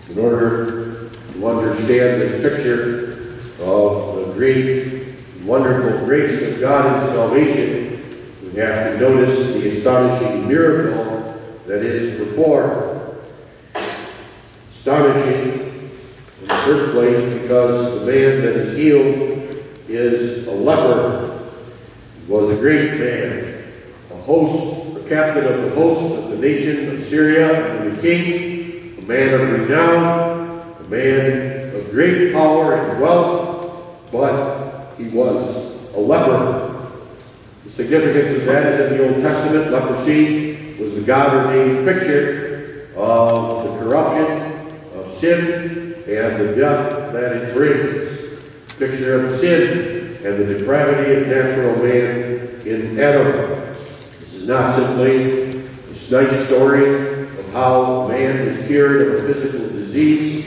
In 0.10 0.18
order 0.18 1.10
to 1.34 1.48
understand 1.48 2.22
this 2.22 2.42
picture 2.42 3.18
of 3.60 4.16
the 4.16 4.34
great, 4.34 5.14
wonderful 5.44 6.06
grace 6.06 6.54
of 6.54 6.62
God 6.62 7.04
in 7.04 7.10
salvation, 7.14 7.93
we 8.54 8.60
have 8.60 8.94
to 8.94 9.00
notice 9.00 9.56
the 9.56 9.78
astonishing 9.78 10.48
miracle 10.48 11.42
that 11.66 11.82
is 11.82 12.20
performed. 12.20 13.18
Astonishing 14.70 15.90
in 16.42 16.48
the 16.48 16.54
first 16.58 16.92
place 16.92 17.42
because 17.42 18.00
the 18.00 18.06
man 18.06 18.42
that 18.42 18.56
is 18.56 18.78
healed 18.78 19.64
is 19.88 20.46
a 20.46 20.52
leper. 20.52 21.50
He 22.20 22.32
was 22.32 22.52
a 22.52 22.56
great 22.58 23.00
man, 23.00 23.64
a 24.12 24.16
host, 24.18 24.98
a 24.98 25.10
captain 25.10 25.46
of 25.46 25.64
the 25.64 25.72
host 25.72 26.24
of 26.24 26.30
the 26.30 26.38
nation 26.38 26.96
of 26.96 27.04
Syria 27.06 27.80
and 27.80 27.98
the 27.98 28.02
king, 28.02 29.00
a 29.02 29.06
man 29.08 29.34
of 29.34 29.50
renown, 29.50 30.76
a 30.80 30.84
man 30.90 31.76
of 31.76 31.90
great 31.90 32.34
power 32.34 32.76
and 32.76 33.02
wealth, 33.02 34.12
but 34.12 34.94
he 35.00 35.06
was 35.06 35.94
a 35.96 36.00
leper 36.00 36.73
significance 37.74 38.38
of 38.38 38.46
that 38.46 38.68
is 38.68 38.92
in 38.92 38.98
the 38.98 39.04
Old 39.08 39.22
Testament, 39.24 39.72
leprosy 39.72 40.76
was 40.78 40.94
the 40.94 41.02
God-ordained 41.02 41.88
picture 41.88 42.88
of 42.96 43.64
the 43.64 43.80
corruption 43.80 44.70
of 44.94 45.12
sin 45.16 45.96
and 46.08 46.40
the 46.40 46.56
death 46.56 47.12
that 47.14 47.32
it 47.34 47.54
brings. 47.56 48.12
Picture 48.78 49.26
of 49.26 49.40
sin 49.40 50.18
and 50.24 50.38
the 50.38 50.60
depravity 50.60 51.16
of 51.16 51.28
natural 51.28 51.84
man 51.84 52.62
in 52.64 53.00
Adam. 53.00 53.50
This 54.20 54.34
is 54.36 54.48
not 54.48 54.76
simply 54.76 55.62
this 55.90 56.12
nice 56.12 56.46
story 56.46 57.22
of 57.22 57.54
how 57.54 58.08
man 58.08 58.48
was 58.48 58.68
cured 58.68 59.02
of 59.02 59.24
a 59.24 59.34
physical 59.34 59.68
disease, 59.70 60.46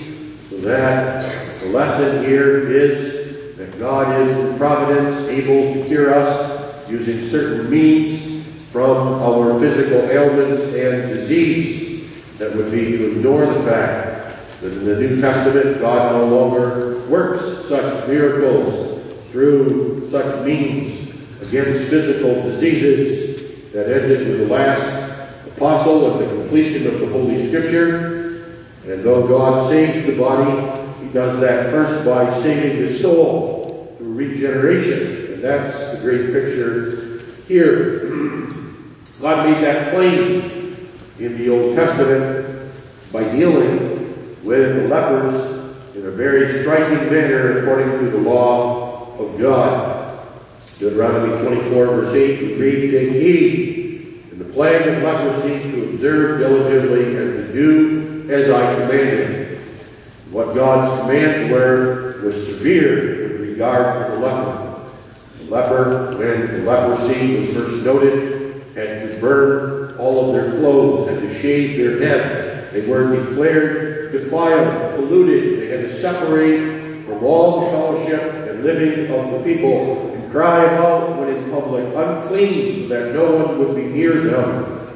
so 0.48 0.58
that 0.58 1.60
the 1.60 1.66
lesson 1.66 2.24
here 2.24 2.70
is 2.70 3.56
that 3.56 3.78
God 3.80 4.20
is 4.20 4.36
in 4.36 4.56
providence 4.58 5.28
able 5.28 5.74
to 5.74 5.88
cure 5.88 6.14
us 6.14 6.55
using 6.88 7.28
certain 7.28 7.70
means 7.70 8.46
from 8.70 9.22
our 9.22 9.58
physical 9.58 10.10
ailments 10.10 10.62
and 10.74 11.08
disease 11.08 12.10
that 12.38 12.54
would 12.54 12.70
be 12.70 12.98
to 12.98 13.12
ignore 13.12 13.46
the 13.46 13.62
fact 13.62 14.60
that 14.60 14.72
in 14.72 14.84
the 14.84 15.00
New 15.00 15.20
Testament 15.20 15.80
God 15.80 16.12
no 16.12 16.26
longer 16.26 17.00
works 17.06 17.66
such 17.68 18.06
miracles 18.08 19.02
through 19.30 20.08
such 20.10 20.44
means 20.44 21.10
against 21.42 21.88
physical 21.88 22.42
diseases 22.42 23.72
that 23.72 23.90
ended 23.90 24.28
with 24.28 24.40
the 24.40 24.54
last 24.54 25.28
apostle 25.46 26.12
and 26.12 26.20
the 26.20 26.42
completion 26.42 26.86
of 26.86 27.00
the 27.00 27.06
Holy 27.06 27.48
Scripture. 27.48 28.58
And 28.84 29.02
though 29.02 29.26
God 29.26 29.68
saves 29.68 30.06
the 30.06 30.16
body, 30.16 30.50
he 31.04 31.12
does 31.12 31.40
that 31.40 31.70
first 31.70 32.04
by 32.04 32.38
saving 32.40 32.82
the 32.84 32.92
soul 32.92 33.94
through 33.98 34.14
regeneration 34.14 35.25
that's 35.42 35.92
the 35.92 36.00
great 36.00 36.32
picture 36.32 37.20
here. 37.48 38.00
God 39.20 39.46
made 39.46 39.64
that 39.64 39.92
plain 39.92 40.76
in 41.18 41.38
the 41.38 41.48
Old 41.48 41.74
Testament 41.74 42.72
by 43.12 43.24
dealing 43.24 44.44
with 44.44 44.82
the 44.82 44.88
lepers 44.88 45.94
in 45.96 46.06
a 46.06 46.10
very 46.10 46.62
striking 46.62 47.10
manner 47.10 47.58
according 47.58 47.98
to 47.98 48.10
the 48.10 48.18
law 48.18 49.16
of 49.18 49.38
God. 49.38 50.26
Deuteronomy 50.78 51.42
24, 51.42 51.86
verse 51.86 52.14
8, 52.14 52.42
we 52.42 52.54
read, 52.54 52.90
Take 52.90 53.12
heed 53.12 54.22
in 54.30 54.38
the 54.38 54.44
plague 54.44 54.86
of 54.86 55.02
leprosy 55.02 55.62
to 55.70 55.88
observe 55.88 56.40
diligently 56.40 57.16
and 57.16 57.38
to 57.38 57.52
do 57.52 58.26
as 58.30 58.50
I 58.50 58.74
commanded. 58.74 59.58
What 60.30 60.54
God's 60.54 61.00
commands 61.00 61.50
were 61.50 62.20
was 62.22 62.46
severe 62.46 63.16
with 63.22 63.40
regard 63.40 64.10
to 64.10 64.12
the 64.12 64.20
leper 64.20 64.65
leper, 65.50 66.16
when 66.16 66.52
the 66.52 66.70
leprosy 66.70 67.40
was 67.40 67.56
first 67.56 67.84
noted, 67.84 68.62
had 68.74 69.12
to 69.12 69.18
burn 69.20 69.96
all 69.98 70.26
of 70.26 70.34
their 70.34 70.58
clothes, 70.58 71.08
had 71.08 71.20
to 71.20 71.40
shave 71.40 71.76
their 71.78 72.00
head. 72.00 72.72
They 72.72 72.86
were 72.86 73.14
declared 73.14 73.96
defiled, 74.12 74.96
polluted. 74.96 75.60
They 75.60 75.68
had 75.68 75.80
to 75.88 76.00
separate 76.00 77.04
from 77.04 77.24
all 77.24 77.60
the 77.60 77.66
fellowship 77.70 78.48
and 78.48 78.64
living 78.64 79.12
of 79.12 79.32
the 79.32 79.38
people 79.44 80.12
and 80.12 80.30
cry 80.30 80.66
out 80.76 81.18
when 81.18 81.28
in 81.28 81.50
public, 81.50 81.84
unclean, 81.94 82.82
so 82.82 82.88
that 82.88 83.14
no 83.14 83.36
one 83.36 83.58
would 83.58 83.76
be 83.76 83.84
near 83.84 84.20
them. 84.22 84.90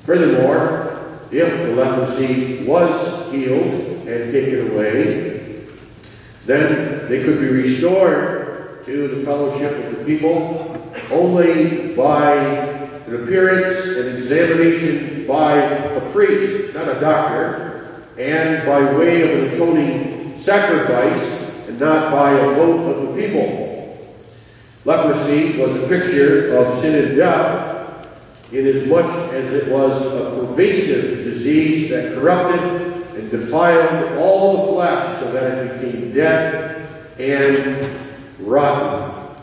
Furthermore, 0.00 1.26
if 1.30 1.56
the 1.58 1.74
leprosy 1.74 2.64
was 2.64 3.30
healed 3.30 4.06
and 4.08 4.32
taken 4.32 4.72
away, 4.72 5.64
then 6.44 7.08
they 7.08 7.22
could 7.22 7.40
be 7.40 7.46
restored 7.46 8.41
to 8.86 9.08
the 9.08 9.24
fellowship 9.24 9.84
of 9.84 9.98
the 9.98 10.04
people 10.04 10.92
only 11.10 11.94
by 11.94 12.34
an 12.34 13.14
appearance 13.22 13.86
and 13.96 14.18
examination 14.18 15.26
by 15.26 15.54
a 15.54 16.10
priest, 16.10 16.74
not 16.74 16.88
a 16.88 17.00
doctor, 17.00 18.02
and 18.18 18.66
by 18.66 18.80
way 18.96 19.22
of 19.22 19.38
an 19.38 19.54
atoning 19.54 20.38
sacrifice, 20.40 21.22
and 21.68 21.78
not 21.78 22.10
by 22.10 22.32
a 22.32 22.54
vote 22.54 22.90
of 22.90 23.14
the 23.14 23.22
people. 23.22 24.08
Leprosy 24.84 25.58
was 25.58 25.76
a 25.76 25.86
picture 25.86 26.56
of 26.56 26.78
sin 26.80 27.06
and 27.06 27.16
death, 27.16 28.08
inasmuch 28.50 29.32
as 29.32 29.52
it 29.52 29.68
was 29.70 30.04
a 30.04 30.46
pervasive 30.46 31.24
disease 31.24 31.88
that 31.90 32.14
corrupted 32.14 32.60
and 33.16 33.30
defiled 33.30 34.18
all 34.18 34.66
the 34.66 34.72
flesh 34.72 35.20
so 35.20 35.32
that 35.32 35.58
it 35.58 35.80
became 35.80 36.12
dead 36.12 36.88
and 37.18 38.11
rotten. 38.42 39.36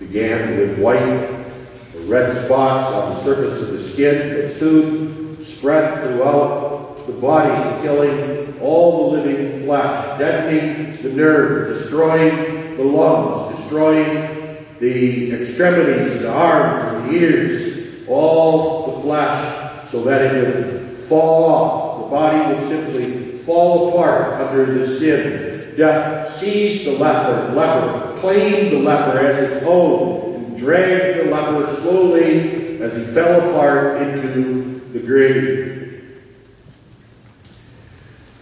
It 0.00 0.06
began 0.06 0.58
with 0.58 0.78
white 0.78 1.02
or 1.02 2.00
red 2.06 2.34
spots 2.34 2.92
on 2.92 3.14
the 3.14 3.22
surface 3.22 3.62
of 3.62 3.72
the 3.72 3.82
skin 3.82 4.34
that 4.34 4.50
soon 4.50 5.40
spread 5.40 6.02
throughout 6.02 7.06
the 7.06 7.12
body, 7.12 7.82
killing 7.82 8.58
all 8.60 9.12
the 9.12 9.18
living 9.18 9.64
flesh, 9.64 10.18
deadening 10.18 11.00
the 11.02 11.12
nerve, 11.12 11.68
destroying 11.68 12.76
the 12.76 12.82
lungs, 12.82 13.56
destroying 13.56 14.64
the 14.80 15.32
extremities, 15.32 16.20
the 16.20 16.30
arms, 16.30 16.82
and 16.82 17.08
the 17.08 17.16
ears, 17.16 18.04
all 18.08 18.86
the 18.92 19.02
flesh, 19.02 19.90
so 19.90 20.02
that 20.04 20.34
it 20.34 20.54
would 20.54 20.98
fall 21.00 21.44
off. 21.44 22.00
The 22.00 22.10
body 22.10 22.54
would 22.54 22.68
simply 22.68 23.38
fall 23.38 23.88
apart 23.90 24.40
under 24.40 24.78
the 24.78 24.98
sin. 24.98 25.55
Death 25.76 26.34
seized 26.34 26.86
the 26.86 26.92
leper, 26.92 27.52
leper, 27.52 28.18
claimed 28.20 28.72
the 28.72 28.78
leper 28.78 29.18
as 29.18 29.38
its 29.50 29.66
own, 29.66 30.34
and 30.34 30.56
dragged 30.56 31.20
the 31.20 31.30
leper 31.30 31.76
slowly 31.82 32.80
as 32.80 32.96
he 32.96 33.04
fell 33.04 33.50
apart 33.50 34.00
into 34.00 34.80
the 34.92 35.00
grave. 35.00 36.22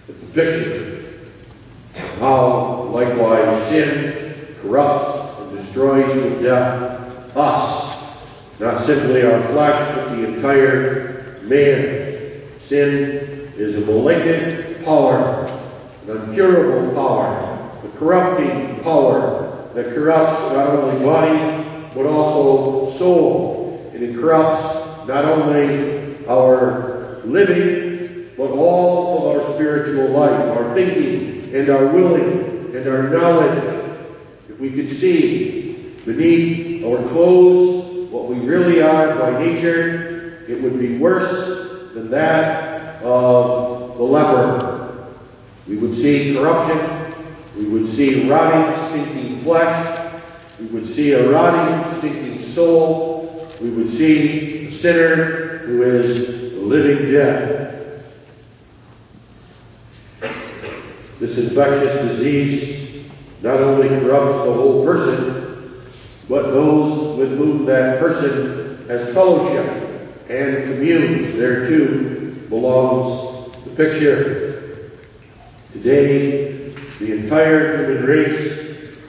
It's 0.08 0.22
a 0.22 0.26
picture 0.26 1.06
of 1.96 2.18
how, 2.18 2.82
likewise, 2.92 3.66
sin 3.68 4.46
corrupts 4.60 5.40
and 5.40 5.56
destroys 5.56 6.14
with 6.14 6.42
death 6.42 7.36
us, 7.36 8.16
not 8.60 8.80
simply 8.80 9.24
our 9.24 9.42
flesh, 9.42 9.96
but 9.96 10.14
the 10.14 10.24
entire 10.24 11.40
man. 11.42 12.42
Sin 12.58 13.52
is 13.56 13.76
a 13.76 13.80
malignant 13.80 14.84
power, 14.84 15.53
an 16.08 16.28
incurable 16.28 16.94
power, 16.94 17.70
the 17.82 17.88
corrupting 17.98 18.82
power 18.82 19.70
that 19.74 19.94
corrupts 19.94 20.40
not 20.52 20.68
only 20.68 21.04
body, 21.04 21.88
but 21.94 22.06
also 22.06 22.90
soul. 22.92 23.90
And 23.94 24.02
it 24.02 24.14
corrupts 24.16 25.06
not 25.06 25.24
only 25.24 26.26
our 26.26 27.20
living, 27.24 28.30
but 28.36 28.50
all 28.50 29.30
of 29.30 29.36
our 29.36 29.54
spiritual 29.54 30.08
life, 30.08 30.56
our 30.56 30.74
thinking, 30.74 31.54
and 31.54 31.68
our 31.70 31.86
willing, 31.86 32.74
and 32.74 32.86
our 32.86 33.08
knowledge. 33.08 33.64
If 34.48 34.60
we 34.60 34.70
could 34.70 34.90
see 34.90 35.94
beneath 36.04 36.84
our 36.84 36.98
clothes 37.08 38.10
what 38.10 38.26
we 38.26 38.36
really 38.36 38.82
are 38.82 39.14
by 39.14 39.38
nature, 39.42 40.44
it 40.48 40.60
would 40.60 40.78
be 40.78 40.98
worse 40.98 41.92
than 41.94 42.10
that 42.10 43.02
of 43.02 43.96
the 43.96 44.02
leper. 44.02 44.73
We 45.66 45.76
would 45.76 45.94
see 45.94 46.34
corruption, 46.34 47.14
we 47.56 47.64
would 47.64 47.86
see 47.86 48.28
rotting, 48.28 48.88
stinking 48.90 49.40
flesh, 49.40 50.12
we 50.60 50.66
would 50.66 50.86
see 50.86 51.12
a 51.12 51.30
rotting, 51.30 51.98
stinking 51.98 52.42
soul, 52.42 53.48
we 53.60 53.70
would 53.70 53.88
see 53.88 54.66
a 54.66 54.70
sinner 54.70 55.58
who 55.58 55.82
is 55.82 56.52
the 56.52 56.60
living 56.60 57.10
dead. 57.10 58.04
This 61.18 61.38
infectious 61.38 62.08
disease 62.08 63.06
not 63.42 63.60
only 63.60 63.88
corrupts 63.88 64.44
the 64.44 64.52
whole 64.52 64.84
person, 64.84 65.82
but 66.28 66.50
those 66.50 67.18
with 67.18 67.36
whom 67.38 67.64
that 67.66 67.98
person 67.98 68.86
has 68.88 69.12
fellowship 69.14 69.66
and 70.28 70.64
communes. 70.64 71.36
There 71.36 71.66
too 71.68 72.46
belongs 72.48 73.52
the 73.64 73.70
picture. 73.70 74.43
Today, 75.74 76.72
the 77.00 77.12
entire 77.12 77.84
human 77.84 78.06
race 78.06 78.52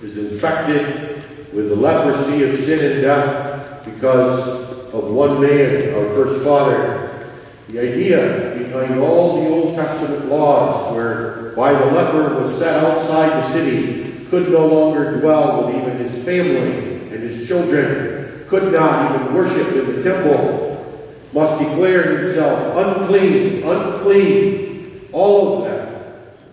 is 0.01 0.17
infected 0.17 1.23
with 1.53 1.69
the 1.69 1.75
leprosy 1.75 2.43
of 2.43 2.59
sin 2.59 2.91
and 2.91 3.01
death 3.03 3.85
because 3.85 4.47
of 4.91 5.11
one 5.11 5.39
man, 5.39 5.93
our 5.93 6.09
first 6.15 6.43
father. 6.43 7.29
The 7.67 7.79
idea 7.79 8.57
behind 8.57 8.99
all 8.99 9.43
the 9.43 9.47
Old 9.47 9.75
Testament 9.75 10.25
laws, 10.27 10.91
where 10.95 11.53
whereby 11.55 11.73
the 11.73 11.91
leper 11.91 12.41
was 12.41 12.57
set 12.57 12.83
outside 12.83 13.43
the 13.43 13.51
city, 13.51 14.25
could 14.31 14.51
no 14.51 14.65
longer 14.65 15.19
dwell 15.19 15.67
with 15.67 15.75
even 15.75 15.97
his 15.99 16.25
family 16.25 17.13
and 17.13 17.21
his 17.21 17.47
children, 17.47 18.43
could 18.47 18.73
not 18.73 19.13
even 19.13 19.35
worship 19.35 19.67
in 19.67 19.95
the 19.95 20.03
temple, 20.03 21.05
must 21.31 21.59
declare 21.59 22.23
himself 22.23 22.75
unclean, 22.75 23.63
unclean. 23.63 25.07
All 25.11 25.59
of 25.59 25.69
that 25.69 25.84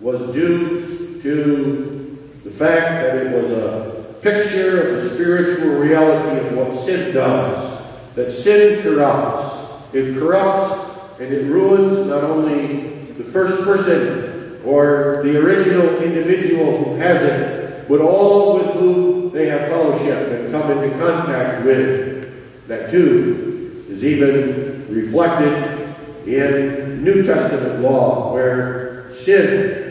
was 0.03 0.33
due 0.33 1.21
to 1.23 2.19
the 2.43 2.51
fact 2.51 3.01
that 3.01 3.15
it 3.15 3.31
was 3.31 3.49
a 3.51 4.13
picture 4.21 4.95
of 4.95 5.01
the 5.01 5.09
spiritual 5.09 5.75
reality 5.79 6.45
of 6.45 6.57
what 6.57 6.77
sin 6.85 7.13
does. 7.13 7.81
That 8.15 8.33
sin 8.33 8.83
corrupts. 8.83 9.95
It 9.95 10.15
corrupts 10.19 11.21
and 11.21 11.33
it 11.33 11.45
ruins 11.45 12.05
not 12.09 12.25
only 12.25 13.05
the 13.13 13.23
first 13.23 13.63
person 13.63 14.59
or 14.65 15.21
the 15.23 15.37
original 15.37 16.01
individual 16.01 16.83
who 16.83 16.95
has 16.95 17.23
it, 17.23 17.87
but 17.87 18.01
all 18.01 18.55
with 18.57 18.73
whom 18.73 19.31
they 19.31 19.47
have 19.47 19.69
fellowship 19.69 20.27
and 20.27 20.51
come 20.51 20.69
into 20.71 20.97
contact 20.97 21.65
with. 21.65 22.67
That 22.67 22.91
too 22.91 23.85
is 23.89 24.03
even 24.03 24.85
reflected 24.89 25.95
in 26.25 27.03
New 27.03 27.23
Testament 27.23 27.81
law, 27.81 28.33
where 28.33 29.13
sin, 29.13 29.82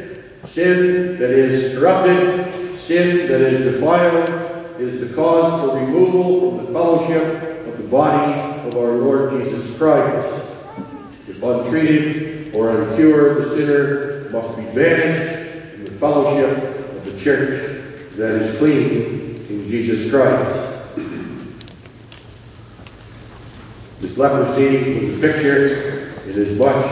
sin 0.47 1.19
that 1.19 1.31
is 1.31 1.79
corrupted, 1.79 2.77
sin 2.79 3.29
that 3.29 3.41
is 3.41 3.61
defiled, 3.75 4.29
is 4.81 5.01
the 5.01 5.15
cause 5.15 5.61
for 5.61 5.79
removal 5.79 6.57
from 6.57 6.67
the 6.67 6.73
fellowship 6.73 7.67
of 7.67 7.77
the 7.77 7.85
body 7.85 8.33
of 8.69 8.75
our 8.77 8.93
Lord 8.93 9.45
Jesus 9.45 9.77
Christ. 9.79 10.47
If 11.29 11.43
untreated 11.43 12.55
or 12.55 12.71
uncured, 12.71 13.43
the 13.43 13.57
sinner 13.57 14.31
must 14.31 14.57
be 14.57 14.65
banished 14.75 15.75
from 15.75 15.85
the 15.85 15.93
fellowship 15.93 16.81
of 16.91 17.05
the 17.05 17.21
church 17.21 17.83
that 18.17 18.43
is 18.43 18.59
clean 18.59 19.37
in 19.49 19.69
Jesus 19.69 20.11
Christ. 20.11 20.71
This 24.01 24.17
leprosy 24.19 24.99
was 24.99 25.17
a 25.17 25.21
picture 25.21 26.13
inasmuch 26.27 26.85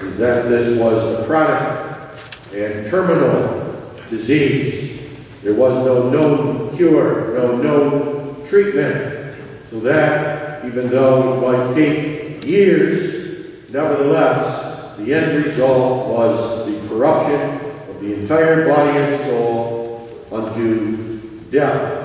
as 0.00 0.16
that 0.16 0.48
this 0.48 0.78
was 0.78 1.20
a 1.20 1.26
chronic 1.26 1.95
and 2.64 2.88
terminal 2.90 3.82
disease. 4.08 5.00
There 5.42 5.54
was 5.54 5.84
no 5.84 6.08
known 6.08 6.76
cure, 6.76 7.34
no 7.34 7.56
known 7.56 8.46
treatment, 8.46 9.36
so 9.70 9.80
that 9.80 10.64
even 10.64 10.88
though 10.88 11.34
it 11.34 11.40
might 11.40 11.74
take 11.74 12.44
years, 12.44 13.72
nevertheless, 13.72 14.96
the 14.98 15.12
end 15.12 15.44
result 15.44 16.08
was 16.08 16.66
the 16.66 16.88
corruption 16.88 17.40
of 17.90 18.00
the 18.00 18.14
entire 18.14 18.66
body 18.66 18.98
and 18.98 19.20
soul 19.24 20.08
unto 20.32 21.20
death. 21.50 22.04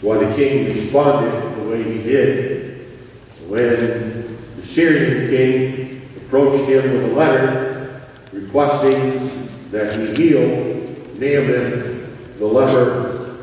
Why 0.00 0.18
the 0.18 0.34
king 0.34 0.66
responded 0.66 1.56
the 1.56 1.68
way 1.68 1.82
he 1.82 2.02
did 2.02 2.88
when 3.48 4.38
the 4.56 4.62
Syrian 4.62 5.30
king 5.30 5.83
approached 6.26 6.68
him 6.68 6.82
with 6.92 7.12
a 7.12 7.14
letter 7.14 8.02
requesting 8.32 9.48
that 9.70 9.98
he 9.98 10.28
heal 10.28 10.48
Naaman 11.14 11.94
the 12.38 12.46
leper. 12.46 13.36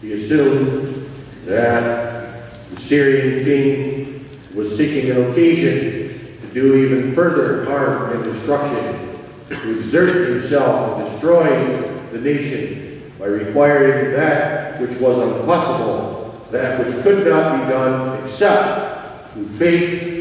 He 0.00 0.12
assumed 0.12 1.08
that 1.44 2.70
the 2.70 2.80
Syrian 2.80 3.44
king 3.44 4.24
was 4.54 4.76
seeking 4.76 5.10
an 5.10 5.30
occasion 5.30 6.38
to 6.40 6.46
do 6.52 6.76
even 6.76 7.14
further 7.14 7.64
harm 7.64 8.12
and 8.12 8.24
destruction, 8.24 9.18
to 9.48 9.78
exert 9.78 10.28
himself 10.28 10.98
in 10.98 11.06
destroying 11.06 12.10
the 12.10 12.18
nation 12.18 13.00
by 13.18 13.26
requiring 13.26 14.12
that 14.12 14.80
which 14.80 14.98
was 14.98 15.18
impossible, 15.18 16.46
that 16.50 16.84
which 16.84 16.94
could 17.02 17.26
not 17.26 17.60
be 17.60 17.70
done 17.70 18.24
except 18.24 19.32
through 19.32 19.48
faith 19.48 20.15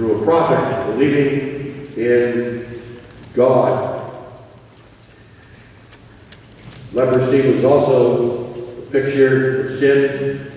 through 0.00 0.22
a 0.22 0.24
prophet 0.24 0.94
believing 0.94 1.92
in 1.94 2.82
God. 3.34 4.10
Leprosy 6.94 7.52
was 7.52 7.64
also 7.66 8.46
a 8.78 8.80
picture 8.90 9.66
of 9.66 9.78
sin. 9.78 10.52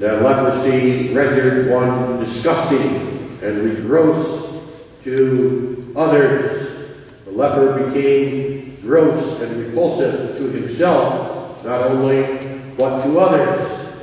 That 0.00 0.20
leprosy 0.22 1.14
rendered 1.14 1.70
one 1.70 2.18
disgusting 2.18 3.38
and 3.40 3.86
gross 3.86 4.64
to 5.04 5.92
others. 5.94 6.90
The 7.24 7.30
leper 7.30 7.86
became 7.86 8.80
gross 8.80 9.40
and 9.40 9.64
repulsive 9.64 10.36
to 10.38 10.58
himself, 10.58 11.64
not 11.64 11.82
only, 11.82 12.36
but 12.76 13.04
to 13.04 13.20
others. 13.20 13.94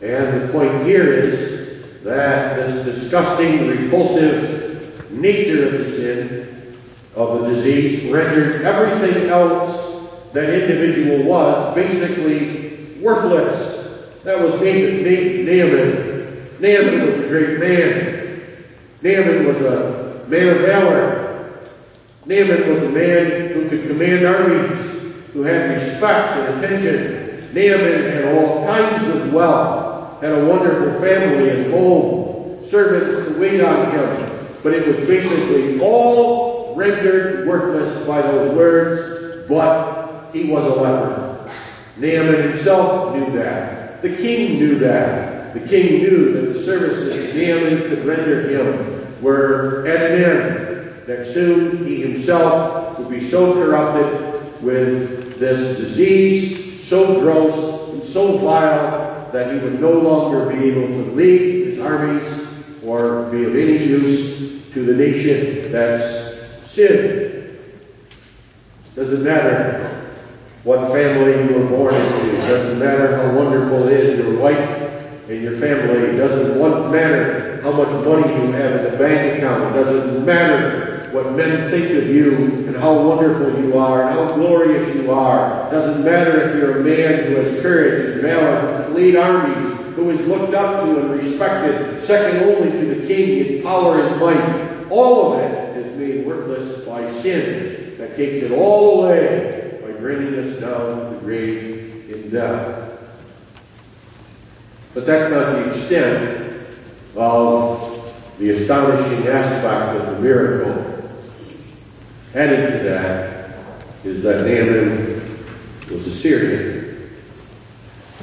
And 0.00 0.40
the 0.40 0.48
point 0.48 0.86
here 0.86 1.12
is 1.12 1.53
that 2.04 2.56
this 2.56 2.84
disgusting, 2.84 3.66
repulsive 3.66 5.10
nature 5.10 5.66
of 5.66 5.72
the 5.72 5.84
sin, 5.84 6.76
of 7.16 7.40
the 7.40 7.48
disease, 7.48 8.12
rendered 8.12 8.62
everything 8.62 9.30
else 9.30 9.80
that 10.32 10.50
individual 10.50 11.24
was 11.24 11.74
basically 11.74 13.00
worthless. 13.00 13.72
That 14.24 14.40
was 14.40 14.54
Naaman. 14.54 16.04
Naaman 16.60 17.06
was 17.06 17.20
a 17.20 17.28
great 17.28 17.58
man. 17.58 18.42
Naaman 19.02 19.46
was 19.46 19.60
a 19.60 20.24
man 20.28 20.48
of 20.56 20.62
valor. 20.62 21.60
Naaman 22.26 22.68
was 22.68 22.82
a 22.82 22.88
man 22.88 23.52
who 23.52 23.68
could 23.68 23.86
command 23.86 24.26
armies, 24.26 24.78
who 25.32 25.42
had 25.42 25.70
respect 25.70 26.38
and 26.38 26.64
attention. 26.64 27.52
Naaman 27.54 28.10
had 28.10 28.34
all 28.34 28.66
kinds 28.66 29.08
of 29.08 29.32
wealth, 29.32 29.83
had 30.20 30.32
a 30.32 30.44
wonderful 30.46 31.00
family 31.00 31.50
and 31.50 31.72
home, 31.72 32.64
servants 32.64 33.28
to 33.28 33.40
wait 33.40 33.60
on 33.60 33.90
him. 33.90 34.30
But 34.62 34.74
it 34.74 34.86
was 34.86 34.96
basically 35.06 35.80
all 35.80 36.74
rendered 36.74 37.46
worthless 37.46 38.06
by 38.06 38.22
those 38.22 38.56
words, 38.56 39.48
but 39.48 40.30
he 40.32 40.50
was 40.50 40.64
a 40.64 40.80
leper. 40.80 41.50
Naaman 41.96 42.48
himself 42.50 43.14
knew 43.14 43.30
that. 43.32 44.02
The 44.02 44.16
king 44.16 44.58
knew 44.58 44.78
that. 44.80 45.54
The 45.54 45.60
king 45.60 46.02
knew 46.02 46.32
that 46.32 46.54
the 46.54 46.62
services 46.62 47.24
Naaman 47.34 47.88
could 47.88 48.04
render 48.04 48.48
him 48.48 49.22
were 49.22 49.86
at 49.86 50.10
an 50.10 50.22
end, 50.22 51.06
that 51.06 51.26
soon 51.26 51.86
he 51.86 52.00
himself 52.02 52.98
would 52.98 53.08
be 53.08 53.28
so 53.28 53.54
corrupted 53.54 54.62
with 54.62 55.38
this 55.38 55.78
disease, 55.78 56.86
so 56.86 57.20
gross 57.20 57.90
and 57.90 58.02
so 58.02 58.38
vile, 58.38 59.03
that 59.34 59.52
he 59.52 59.58
would 59.58 59.80
no 59.80 59.90
longer 59.90 60.46
be 60.46 60.70
able 60.70 60.86
to 60.86 61.10
lead 61.10 61.66
his 61.66 61.80
armies 61.80 62.46
or 62.84 63.28
be 63.32 63.44
of 63.44 63.56
any 63.56 63.84
use 63.84 64.70
to 64.72 64.84
the 64.84 64.94
nation 64.94 65.72
that's 65.72 66.38
sin. 66.62 67.58
Doesn't 68.94 69.24
matter 69.24 70.12
what 70.62 70.92
family 70.92 71.52
you 71.52 71.60
were 71.60 71.68
born 71.68 71.96
into. 71.96 72.36
Doesn't 72.42 72.78
matter 72.78 73.16
how 73.16 73.36
wonderful 73.36 73.88
it 73.88 74.04
is, 74.04 74.18
your 74.20 74.38
wife 74.38 75.28
and 75.28 75.42
your 75.42 75.58
family. 75.58 76.16
Doesn't 76.16 76.60
matter 76.92 77.60
how 77.62 77.72
much 77.72 77.88
money 78.06 78.32
you 78.34 78.52
have 78.52 78.84
in 78.84 78.92
the 78.92 78.96
bank 78.96 79.38
account. 79.38 79.74
Doesn't 79.74 80.24
matter 80.24 80.83
what 81.14 81.32
men 81.36 81.70
think 81.70 81.92
of 81.92 82.08
you 82.08 82.34
and 82.66 82.74
how 82.74 82.92
wonderful 82.92 83.62
you 83.62 83.78
are 83.78 84.02
and 84.02 84.18
how 84.18 84.34
glorious 84.34 84.92
you 84.96 85.12
are. 85.12 85.70
Doesn't 85.70 86.04
matter 86.04 86.40
if 86.40 86.56
you're 86.56 86.80
a 86.80 86.82
man 86.82 87.26
who 87.26 87.36
has 87.36 87.62
courage 87.62 88.14
and 88.14 88.20
valor, 88.20 88.82
can 88.82 88.94
lead 88.94 89.14
armies, 89.14 89.78
who 89.94 90.10
is 90.10 90.26
looked 90.26 90.54
up 90.54 90.84
to 90.84 90.98
and 90.98 91.10
respected, 91.12 92.02
second 92.02 92.42
only 92.42 92.72
to 92.72 92.94
the 92.96 93.06
king 93.06 93.58
in 93.58 93.62
power 93.62 94.00
and 94.00 94.20
might. 94.20 94.90
All 94.90 95.34
of 95.34 95.38
it 95.38 95.76
is 95.76 95.96
made 95.96 96.26
worthless 96.26 96.84
by 96.84 97.12
sin 97.20 97.96
that 97.96 98.16
takes 98.16 98.44
it 98.44 98.50
all 98.50 99.04
away 99.04 99.78
by 99.82 99.92
bringing 99.92 100.34
us 100.34 100.58
down 100.58 100.98
to 100.98 101.14
the 101.14 101.20
grave 101.20 102.10
in 102.10 102.30
death. 102.30 102.98
But 104.94 105.06
that's 105.06 105.32
not 105.32 105.52
the 105.52 105.70
extent 105.70 106.66
of 107.14 108.12
the 108.40 108.50
astonishing 108.50 109.28
aspect 109.28 110.00
of 110.00 110.10
the 110.16 110.20
miracle. 110.20 110.93
Added 112.34 112.78
to 112.78 112.84
that 112.88 113.54
is 114.04 114.22
that 114.24 114.40
Naaman 114.40 115.38
was 115.88 116.06
a 116.06 116.10
Syrian. 116.10 117.10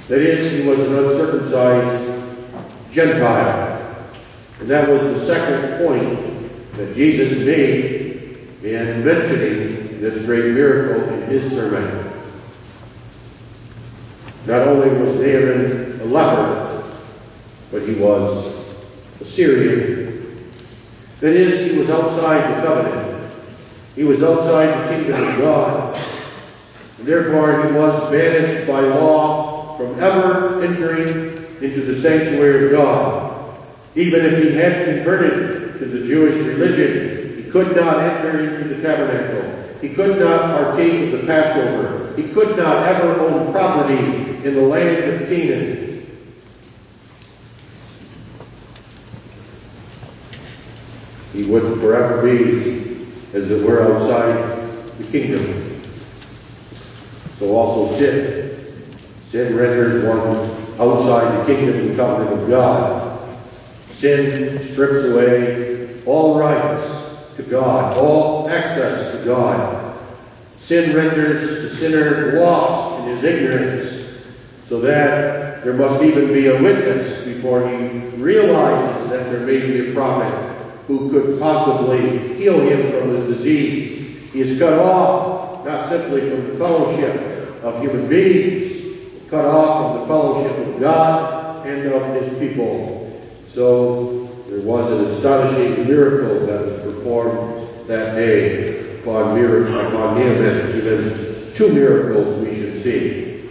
That 0.10 0.20
is, 0.20 0.52
he 0.52 0.68
was 0.68 0.80
an 0.80 0.96
uncircumcised 0.96 2.12
Gentile. 2.92 4.06
And 4.60 4.70
that 4.70 4.90
was 4.90 5.02
the 5.02 5.26
second 5.26 5.86
point 5.86 6.74
that 6.74 6.94
Jesus 6.94 7.40
made 7.46 8.38
in 8.64 9.06
mentioning 9.06 10.02
this 10.02 10.26
great 10.26 10.54
miracle 10.54 11.14
in 11.14 11.30
his 11.30 11.50
sermon. 11.52 12.12
Not 14.46 14.68
only 14.68 14.90
was 14.90 15.16
Naaman 15.16 16.02
a 16.02 16.06
leper, 16.06 16.84
but 17.72 17.84
he 17.84 17.94
was 17.94 18.56
a 19.22 19.26
Syrian. 19.26 20.36
That 21.22 21.34
is, 21.34 21.72
he 21.72 21.78
was 21.78 21.90
outside 21.90 22.58
the 22.58 22.68
covenant. 22.68 23.11
He 23.96 24.04
was 24.04 24.24
outside 24.24 24.68
the 24.68 24.96
kingdom 24.96 25.28
of 25.28 25.38
God. 25.38 25.96
And 26.98 27.08
therefore, 27.08 27.66
he 27.66 27.74
was 27.74 28.12
banished 28.12 28.68
by 28.68 28.82
law 28.82 29.78
from 29.78 30.00
ever 30.00 30.64
entering 30.64 31.08
into 31.62 31.82
the 31.84 32.00
sanctuary 32.02 32.66
of 32.66 32.72
God. 32.72 33.56
Even 33.96 34.26
if 34.26 34.42
he 34.42 34.54
had 34.54 34.86
converted 34.86 35.80
to 35.80 35.86
the 35.86 36.06
Jewish 36.06 36.36
religion, 36.36 37.44
he 37.44 37.50
could 37.50 37.76
not 37.76 38.00
enter 38.00 38.40
into 38.40 38.76
the 38.76 38.82
tabernacle. 38.82 39.80
He 39.82 39.90
could 39.90 40.20
not 40.20 40.52
partake 40.52 41.12
of 41.12 41.22
the 41.22 41.28
Passover. 41.28 42.16
He 42.16 42.30
could 42.30 42.56
not 42.56 42.86
ever 42.88 43.20
own 43.20 43.52
property 43.52 43.98
in 44.48 44.56
the 44.56 44.62
land 44.62 45.24
of 45.24 45.28
Canaan. 45.28 46.06
He 51.34 51.44
would 51.46 51.80
forever 51.80 52.22
be, 52.22 52.91
as 53.34 53.50
it 53.50 53.66
were, 53.66 53.82
outside 53.82 54.98
the 54.98 55.04
kingdom. 55.12 55.82
So 57.40 57.56
also 57.56 57.98
sin. 57.98 58.58
Sin 59.26 59.56
renders 59.56 60.04
one 60.06 60.52
outside 60.80 61.40
the 61.40 61.56
kingdom 61.56 61.88
and 61.88 61.96
covenant 61.96 62.42
of 62.42 62.50
God. 62.50 63.40
Sin 63.92 64.62
strips 64.62 65.08
away 65.08 66.04
all 66.06 66.38
rights 66.38 67.18
to 67.38 67.44
God, 67.44 67.98
all 67.98 68.50
access 68.50 69.12
to 69.18 69.26
God. 69.26 69.96
Sin 70.60 70.96
renders 70.96 71.64
the 71.64 71.70
sinner 71.78 72.40
lost 72.40 73.02
in 73.02 73.16
his 73.16 73.24
ignorance, 73.24 74.24
so 74.68 74.80
that 74.82 75.64
there 75.64 75.74
must 75.74 76.04
even 76.04 76.34
be 76.34 76.48
a 76.48 76.62
witness 76.62 77.26
before 77.26 77.68
he 77.68 78.00
realizes 78.18 79.10
that 79.10 79.32
there 79.32 79.46
may 79.46 79.60
be 79.60 79.90
a 79.90 79.94
prophet 79.94 80.51
who 80.88 81.10
could 81.10 81.40
possibly 81.40 82.36
heal 82.36 82.60
him 82.60 82.92
from 82.92 83.16
his 83.16 83.38
disease. 83.38 84.32
He 84.32 84.42
is 84.42 84.60
cut 84.60 84.74
off, 84.74 85.66
not 85.66 85.90
simply 85.90 86.30
from 86.30 86.48
the 86.48 86.58
fellowship 86.58 87.64
of 87.64 87.82
human 87.82 88.08
beings, 88.08 89.30
cut 89.30 89.46
off 89.46 89.92
from 89.92 90.02
the 90.02 90.08
fellowship 90.08 90.68
of 90.68 90.80
God 90.80 91.66
and 91.66 91.88
of 91.88 92.22
his 92.22 92.38
people. 92.40 93.22
So 93.48 94.26
there 94.48 94.62
was 94.62 94.92
an 94.92 95.06
astonishing 95.06 95.88
miracle 95.88 96.46
that 96.48 96.66
was 96.66 96.94
performed 96.94 97.88
that 97.88 98.16
day 98.16 99.00
upon, 99.00 99.36
miracle, 99.36 99.80
upon 99.80 100.20
Naaman. 100.20 100.76
Even 100.76 101.54
two 101.54 101.74
miracles 101.74 102.48
we 102.48 102.56
should 102.56 102.82
see. 102.82 103.50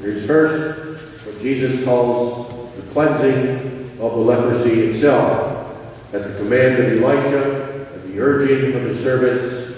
There's 0.00 0.26
first 0.26 0.98
what 1.26 1.40
Jesus 1.40 1.84
calls 1.84 2.74
the 2.76 2.82
cleansing 2.92 3.98
of 4.00 4.12
the 4.12 4.18
leprosy 4.18 4.90
itself. 4.90 5.55
At 6.16 6.32
the 6.32 6.38
command 6.38 6.82
of 6.82 7.04
Elisha, 7.04 7.88
at 7.94 8.06
the 8.06 8.18
urging 8.18 8.74
of 8.74 8.84
his 8.84 8.98
servants, 9.02 9.76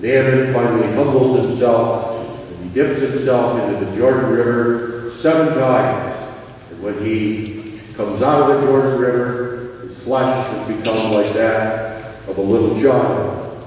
Naaman 0.00 0.54
finally 0.54 0.90
humbles 0.94 1.46
himself 1.46 2.26
and 2.48 2.64
he 2.64 2.70
dips 2.70 3.00
himself 3.00 3.60
into 3.60 3.84
the 3.84 3.94
Jordan 3.94 4.30
River 4.30 5.10
seven 5.10 5.52
times. 5.58 6.38
And 6.70 6.82
when 6.82 7.04
he 7.04 7.80
comes 7.98 8.22
out 8.22 8.50
of 8.50 8.62
the 8.62 8.66
Jordan 8.66 8.98
River, 8.98 9.80
his 9.82 9.98
flesh 9.98 10.48
has 10.48 10.68
become 10.68 11.12
like 11.12 11.30
that 11.34 12.14
of 12.28 12.38
a 12.38 12.40
little 12.40 12.80
child. 12.80 13.58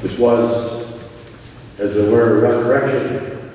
This 0.00 0.18
was, 0.18 1.00
as 1.78 1.94
it 1.94 2.10
were, 2.10 2.46
a 2.46 2.48
resurrection 2.48 3.52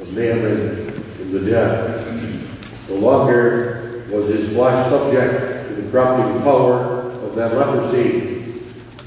of 0.00 0.12
Naaman 0.12 0.87
the 1.32 1.40
dead. 1.40 2.04
No 2.88 2.96
longer 2.96 4.04
was 4.10 4.28
his 4.28 4.52
flesh 4.54 4.88
subject 4.88 5.68
to 5.68 5.74
the 5.74 5.90
corrupting 5.90 6.42
power 6.42 7.10
of 7.10 7.34
that 7.34 7.54
leprosy. 7.54 8.62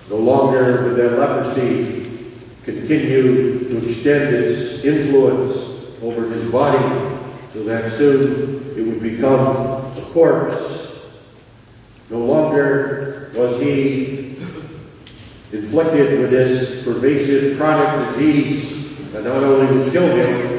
No 0.10 0.18
longer 0.18 0.84
would 0.84 0.96
that 0.98 1.18
leprosy 1.18 2.32
continue 2.64 3.70
to 3.70 3.90
extend 3.90 4.36
its 4.36 4.84
influence 4.86 6.00
over 6.04 6.30
his 6.30 6.52
body 6.52 7.18
so 7.54 7.64
that 7.64 7.92
soon 7.92 8.78
it 8.78 8.86
would 8.86 9.02
become 9.02 9.58
a 9.98 10.02
corpse. 10.14 11.18
No 12.10 12.20
longer 12.20 13.32
was 13.36 13.60
he 13.62 14.38
inflicted 15.52 16.20
with 16.20 16.30
this 16.30 16.84
pervasive 16.84 17.58
chronic 17.58 18.10
disease 18.10 19.12
that 19.12 19.24
not 19.24 19.44
only 19.44 19.78
would 19.78 19.92
kill 19.92 20.08
him, 20.16 20.51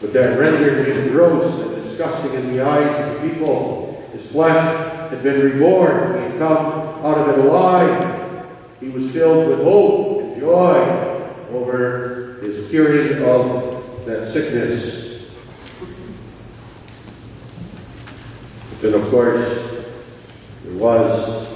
but 0.00 0.12
that 0.12 0.38
rendered 0.38 0.86
him 0.86 1.10
gross 1.10 1.60
and 1.60 1.82
disgusting 1.82 2.34
in 2.34 2.52
the 2.52 2.64
eyes 2.64 3.08
of 3.08 3.14
the 3.20 3.28
people. 3.28 4.08
His 4.12 4.30
flesh 4.30 5.10
had 5.10 5.22
been 5.22 5.40
reborn. 5.40 6.14
He 6.14 6.30
had 6.30 6.38
come 6.38 7.04
out 7.04 7.18
of 7.18 7.28
it 7.30 7.44
alive. 7.44 8.46
He 8.80 8.90
was 8.90 9.10
filled 9.10 9.48
with 9.48 9.62
hope 9.62 10.20
and 10.20 10.40
joy 10.40 11.24
over 11.50 12.38
his 12.42 12.68
curing 12.70 13.24
of 13.24 14.06
that 14.06 14.30
sickness. 14.30 15.32
But 18.70 18.80
then, 18.80 18.94
of 18.94 19.08
course, 19.10 19.94
there 20.64 20.76
was 20.76 21.48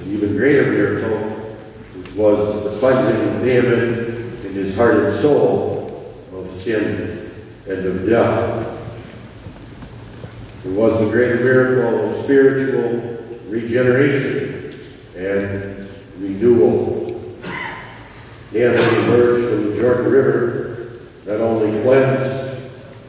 an 0.00 0.12
even 0.12 0.36
greater 0.36 0.70
miracle, 0.70 1.18
which 1.18 2.14
was 2.14 2.62
the 2.62 2.78
cleansing 2.78 3.34
of 3.34 3.42
David 3.42 4.44
in 4.44 4.52
his 4.52 4.76
heart 4.76 4.94
and 4.94 5.12
soul 5.12 6.14
of 6.32 6.60
sin 6.60 7.17
and 7.68 7.84
uh, 7.84 7.90
of 7.90 8.06
death. 8.06 8.74
There 10.64 10.72
was 10.72 10.98
the 11.00 11.10
great 11.10 11.42
miracle 11.42 12.10
of 12.10 12.24
spiritual 12.24 13.18
regeneration 13.48 14.80
and 15.14 15.88
renewal. 16.18 17.38
Naaman 18.52 18.78
emerged 18.78 19.48
from 19.48 19.70
the 19.70 19.76
Jordan 19.76 20.10
River, 20.10 21.00
not 21.26 21.40
only 21.40 21.82
cleansed 21.82 22.62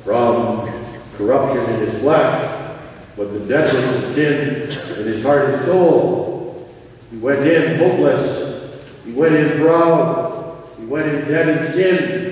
from 0.03 0.69
corruption 1.15 1.73
in 1.75 1.79
his 1.79 1.97
flesh, 2.01 2.75
but 3.15 3.31
the 3.31 3.39
deadness 3.39 4.03
of 4.03 4.13
sin 4.13 4.99
in 4.99 5.07
his 5.07 5.23
heart 5.23 5.53
and 5.53 5.61
soul. 5.63 6.69
He 7.11 7.17
went 7.17 7.45
in 7.47 7.79
hopeless. 7.79 8.83
He 9.05 9.13
went 9.13 9.35
in 9.35 9.59
proud. 9.61 10.67
He 10.77 10.85
went 10.85 11.07
in 11.07 11.27
dead 11.27 11.47
in 11.49 11.71
sin. 11.71 12.28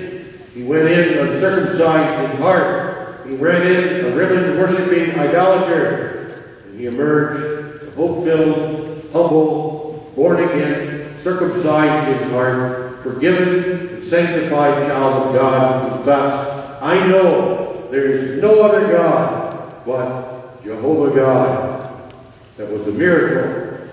He 0.58 0.64
went 0.64 0.88
in 0.88 1.18
uncircumcised 1.18 2.32
in 2.32 2.42
heart. 2.42 3.24
He 3.24 3.36
went 3.36 3.62
in 3.62 4.06
a 4.06 4.10
Rimmon 4.10 4.58
worshipping 4.58 5.16
idolater. 5.16 6.42
And 6.66 6.80
he 6.80 6.86
emerged 6.86 7.84
a 7.84 7.90
hope 7.92 8.24
filled, 8.24 9.08
humble, 9.12 10.12
born 10.16 10.42
again, 10.42 11.16
circumcised 11.16 12.22
in 12.22 12.30
heart, 12.30 12.98
forgiven 13.04 13.88
and 13.88 14.04
sanctified 14.04 14.88
child 14.88 15.28
of 15.28 15.34
God 15.34 15.84
who 15.84 15.94
confessed, 15.94 16.82
I 16.82 17.06
know 17.06 17.88
there 17.92 18.06
is 18.06 18.42
no 18.42 18.60
other 18.60 18.90
God 18.90 19.84
but 19.86 20.60
Jehovah 20.64 21.14
God. 21.14 22.12
That 22.56 22.68
was 22.68 22.84
a 22.88 22.92
miracle, 22.92 23.88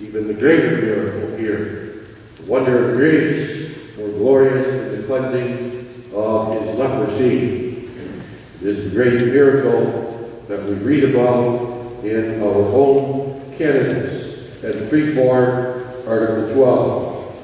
even 0.00 0.26
the 0.26 0.34
greater 0.34 0.72
miracle 0.72 1.36
here. 1.36 2.02
The 2.38 2.42
wonder 2.50 2.90
of 2.90 2.96
grace, 2.96 3.96
more 3.96 4.08
glorious 4.08 4.66
than 4.66 5.00
the 5.00 5.06
cleansing 5.06 5.73
of 6.14 6.60
his 6.60 6.76
leprosy. 6.76 7.88
This 8.60 8.92
great 8.92 9.20
miracle 9.20 10.44
that 10.48 10.62
we 10.64 10.74
read 10.74 11.04
about 11.04 12.02
in 12.04 12.42
our 12.42 12.52
own 12.52 13.52
canons 13.58 14.62
as 14.62 14.90
preform 14.90 16.06
Article 16.06 16.54
12. 16.54 17.36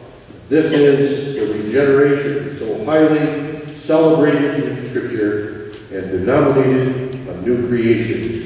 This 0.48 0.72
is 0.72 1.34
the 1.34 1.62
regeneration 1.62 2.56
so 2.56 2.84
highly 2.84 3.66
celebrated 3.66 4.64
in 4.64 4.88
Scripture 4.88 5.72
and 5.92 6.10
denominated 6.10 7.14
a 7.28 7.42
new 7.42 7.68
creation 7.68 8.40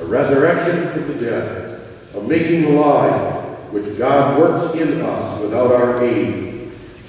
a 0.00 0.04
resurrection 0.04 0.92
from 0.92 1.08
the 1.08 1.24
dead, 1.24 1.80
a 2.14 2.20
making 2.20 2.64
alive, 2.66 3.34
which 3.72 3.98
God 3.98 4.38
works 4.38 4.74
in 4.76 5.00
us 5.00 5.40
without 5.40 5.72
our 5.72 6.02
aid. 6.02 6.47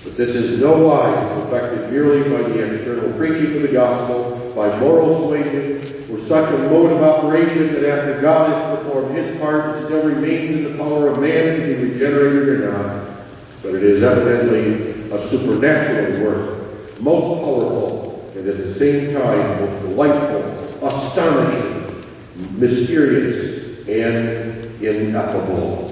But 0.03 0.15
this 0.15 0.29
is 0.29 0.62
no 0.62 0.88
wise 0.88 1.43
affected 1.43 1.91
merely 1.91 2.23
by 2.23 2.47
the 2.49 2.73
external 2.73 3.12
preaching 3.17 3.57
of 3.57 3.62
the 3.63 3.67
gospel, 3.67 4.53
by 4.55 4.79
moral 4.79 5.27
suasion, 5.27 6.05
or 6.09 6.21
such 6.21 6.53
a 6.53 6.57
mode 6.69 6.93
of 6.93 7.03
operation 7.03 7.73
that 7.73 7.83
after 7.83 8.21
God 8.21 8.49
has 8.51 8.79
performed 8.79 9.15
his 9.15 9.38
part, 9.39 9.75
it 9.75 9.85
still 9.85 10.03
remains 10.03 10.51
in 10.51 10.63
the 10.71 10.77
power 10.81 11.09
of 11.09 11.19
man 11.19 11.59
to 11.59 11.65
be 11.65 11.91
regenerated 11.91 12.47
or 12.47 12.71
not. 12.71 13.07
But 13.62 13.75
it 13.75 13.83
is 13.83 14.01
evidently 14.01 15.12
a 15.12 15.27
supernatural 15.27 16.23
work, 16.23 17.01
most 17.01 17.43
powerful, 17.43 18.31
and 18.35 18.47
at 18.47 18.55
the 18.55 18.73
same 18.73 19.13
time 19.13 19.59
most 19.59 19.81
delightful, 19.81 20.88
astonishing, 20.88 22.05
mysterious, 22.57 23.85
and 23.88 24.65
ineffable. 24.81 25.88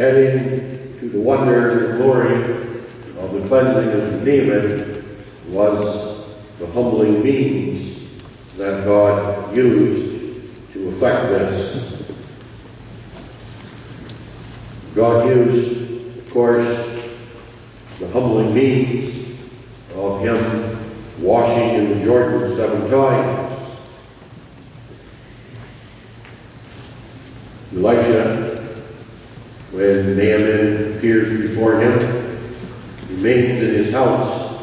Adding 0.00 0.98
to 0.98 1.10
the 1.10 1.20
wonder 1.20 1.90
and 1.90 1.98
glory 1.98 2.34
of 3.18 3.34
the 3.34 3.46
cleansing 3.48 4.00
of 4.00 4.24
Naaman 4.24 5.04
was 5.48 6.26
the 6.58 6.66
humbling 6.68 7.22
means 7.22 8.18
that 8.56 8.86
God 8.86 9.54
used 9.54 10.72
to 10.72 10.88
effect 10.88 11.28
this. 11.28 12.02
God 14.94 15.28
used, 15.28 16.16
of 16.16 16.30
course, 16.30 17.12
the 17.98 18.08
humbling 18.08 18.54
means 18.54 19.38
of 19.94 20.20
him 20.22 21.22
washing 21.22 21.74
in 21.74 21.98
the 21.98 22.04
Jordan 22.06 22.56
seven 22.56 22.90
times. 22.90 23.78
Elijah, 27.74 28.50
when 29.80 30.14
Naaman 30.14 30.98
appears 30.98 31.40
before 31.40 31.80
him, 31.80 31.98
he 33.08 33.14
remains 33.14 33.62
in 33.62 33.70
his 33.70 33.90
house 33.90 34.62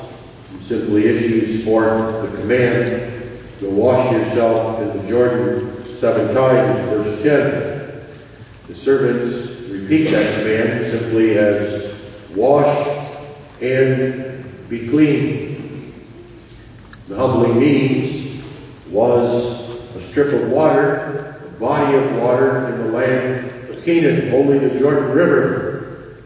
and 0.52 0.62
simply 0.62 1.08
issues 1.08 1.66
forth 1.66 2.22
the 2.22 2.38
command 2.38 3.40
to 3.58 3.68
wash 3.68 4.12
yourself 4.12 4.80
in 4.80 4.96
the 4.96 5.10
Jordan 5.10 5.84
seven 5.84 6.36
times, 6.36 6.88
verse 6.90 7.24
10. 7.24 8.08
The 8.68 8.76
servants 8.76 9.62
repeat 9.72 10.12
that 10.12 10.40
command 10.40 10.86
simply 10.86 11.40
as 11.40 11.96
wash 12.36 12.88
and 13.60 14.70
be 14.70 14.88
clean. 14.88 15.96
The 17.08 17.16
humbling 17.16 17.60
means 17.60 18.44
was 18.92 19.96
a 19.96 20.02
strip 20.02 20.32
of 20.32 20.52
water, 20.52 21.42
a 21.44 21.60
body 21.60 21.98
of 21.98 22.22
water 22.22 22.68
in 22.68 22.86
the 22.86 22.94
land 22.94 23.47
Canaan. 23.88 24.34
Only 24.34 24.60
the 24.60 24.78
Jordan 24.78 25.12
River 25.12 26.18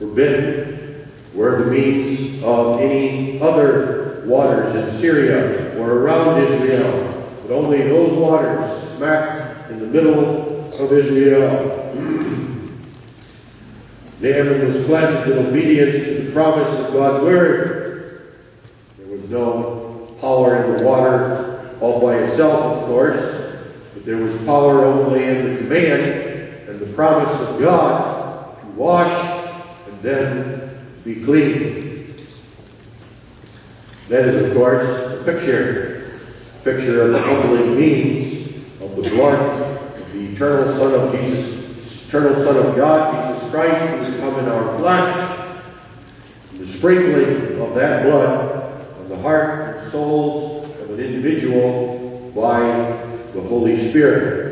forbidden 0.00 1.08
were 1.32 1.62
the 1.62 1.70
means 1.70 2.42
of 2.42 2.80
any 2.80 3.40
other 3.40 4.24
waters 4.26 4.74
in 4.74 4.90
Syria 4.90 5.78
or 5.78 6.00
around 6.00 6.42
Israel. 6.42 7.30
But 7.42 7.54
only 7.54 7.82
those 7.82 8.18
waters 8.18 8.96
smack 8.96 9.70
in 9.70 9.78
the 9.78 9.86
middle 9.86 10.74
of 10.82 10.92
Israel. 10.92 11.76
Naaman 14.18 14.66
was 14.66 14.84
cleansed 14.84 15.30
in 15.30 15.46
obedience 15.46 16.04
to 16.04 16.22
the 16.24 16.32
promise 16.32 16.68
of 16.76 16.92
God's 16.92 17.22
word. 17.22 18.32
There 18.98 19.16
was 19.16 19.30
no 19.30 20.16
power 20.20 20.64
in 20.64 20.76
the 20.76 20.82
water 20.82 21.76
all 21.80 22.00
by 22.00 22.16
itself, 22.16 22.78
of 22.78 22.86
course, 22.88 23.60
but 23.94 24.04
there 24.04 24.16
was 24.16 24.36
power 24.44 24.84
only 24.84 25.24
in 25.24 25.52
the 25.52 25.58
command 25.58 26.02
and 26.02 26.29
the 26.90 26.96
promise 26.96 27.40
of 27.48 27.60
God 27.60 28.60
to 28.60 28.66
wash 28.68 29.48
and 29.86 30.02
then 30.02 30.86
be 31.04 31.22
clean. 31.24 32.16
That 34.08 34.24
is, 34.26 34.44
of 34.44 34.54
course, 34.54 34.88
a 34.88 35.22
picture, 35.24 36.20
a 36.60 36.64
picture 36.64 37.02
of 37.02 37.12
the 37.12 37.20
humbling 37.20 37.78
means 37.78 38.56
of 38.82 38.96
the 38.96 39.08
blood 39.08 39.38
of 39.60 40.12
the 40.12 40.32
eternal 40.32 40.72
Son 40.76 40.94
of 40.94 41.12
Jesus, 41.14 42.08
eternal 42.08 42.34
Son 42.42 42.56
of 42.56 42.74
God, 42.74 43.34
Jesus 43.34 43.50
Christ, 43.50 43.90
who 43.90 44.02
has 44.02 44.20
come 44.20 44.38
in 44.40 44.48
our 44.48 44.78
flesh, 44.78 45.46
the 46.54 46.66
sprinkling 46.66 47.60
of 47.60 47.74
that 47.76 48.02
blood 48.02 48.98
on 48.98 49.08
the 49.08 49.18
heart 49.18 49.76
and 49.76 49.92
souls 49.92 50.64
of 50.80 50.90
an 50.90 50.98
individual 50.98 52.32
by 52.34 52.60
the 53.32 53.40
Holy 53.40 53.76
Spirit. 53.76 54.49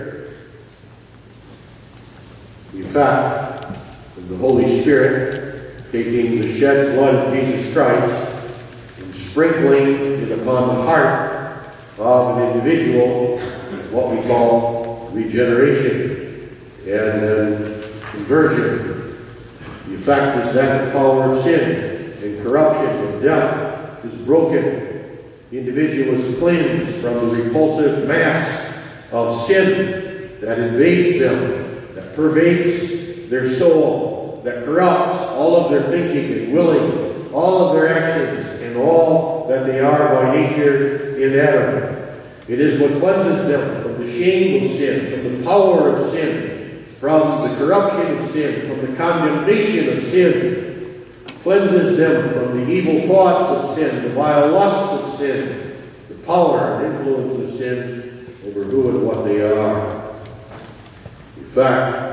In 2.79 2.85
fact, 2.85 3.77
the 4.29 4.37
Holy 4.37 4.81
Spirit 4.83 5.91
taking 5.91 6.41
the 6.41 6.57
shed 6.59 6.95
blood 6.95 7.15
of 7.17 7.35
Jesus 7.35 7.73
Christ 7.73 8.55
and 8.99 9.15
sprinkling 9.17 10.23
it 10.23 10.39
upon 10.39 10.69
the 10.69 10.83
heart 10.85 11.67
of 11.99 12.39
an 12.39 12.53
individual, 12.53 13.41
what 13.91 14.15
we 14.15 14.23
call 14.29 15.11
regeneration 15.13 16.57
and 16.83 17.23
then 17.23 17.83
conversion. 18.13 19.17
The 19.89 19.95
effect 19.97 20.47
is 20.47 20.55
that 20.55 20.87
the 20.87 20.93
power 20.93 21.33
of 21.33 21.43
sin 21.43 22.15
and 22.23 22.43
corruption 22.47 23.07
and 23.07 23.23
death 23.23 24.05
is 24.05 24.15
broken 24.25 24.89
the 25.51 25.59
individual 25.59 26.15
is 26.15 26.39
cleansed 26.39 26.97
from 26.97 27.15
the 27.15 27.43
repulsive 27.43 28.07
mass 28.07 28.75
of 29.13 29.47
sin 29.47 30.39
that 30.43 30.59
invades 30.59 31.21
them, 31.21 31.68
pervades 32.19 33.31
their 33.31 33.49
soul, 33.49 34.41
that 34.43 34.65
corrupts 34.65 35.23
all 35.35 35.55
of 35.55 35.71
their 35.71 35.85
thinking 35.85 36.47
and 36.47 36.53
willing, 36.53 37.33
all 37.33 37.69
of 37.69 37.75
their 37.75 37.89
actions, 37.89 38.61
and 38.61 38.77
all 38.77 39.47
that 39.47 39.65
they 39.67 39.79
are 39.79 40.15
by 40.17 40.35
nature 40.35 41.17
in 41.17 41.39
Adam. 41.39 41.97
It 42.49 42.61
is 42.61 42.81
what 42.81 42.99
cleanses 43.01 43.47
them 43.47 43.83
from 43.83 44.05
the 44.05 44.13
shame 44.13 44.65
of 44.65 44.77
sin, 44.77 45.13
from 45.13 45.39
the 45.39 45.45
power 45.45 45.91
of 45.91 46.11
sin, 46.11 46.85
from 46.99 47.49
the 47.49 47.57
corruption 47.57 48.19
of 48.19 48.31
sin, 48.33 48.69
from 48.69 48.91
the 48.91 48.97
condemnation 48.97 49.97
of 49.97 50.05
sin, 50.05 51.05
cleanses 51.45 51.97
them 51.97 52.33
from 52.33 52.57
the 52.57 52.69
evil 52.69 53.07
thoughts 53.07 53.51
of 53.51 53.77
sin, 53.77 54.03
the 54.03 54.11
vile 54.11 54.51
lusts 54.51 55.05
of 55.05 55.19
sin, 55.19 55.77
the 56.09 56.15
power 56.27 56.85
and 56.85 56.97
influence 56.97 57.53
of 57.53 57.59
sin 57.59 58.27
over 58.49 58.65
who 58.65 58.89
and 58.89 59.07
what 59.07 59.25
they 59.25 59.41
are. 59.41 60.15
In 61.37 61.45
fact, 61.45 62.08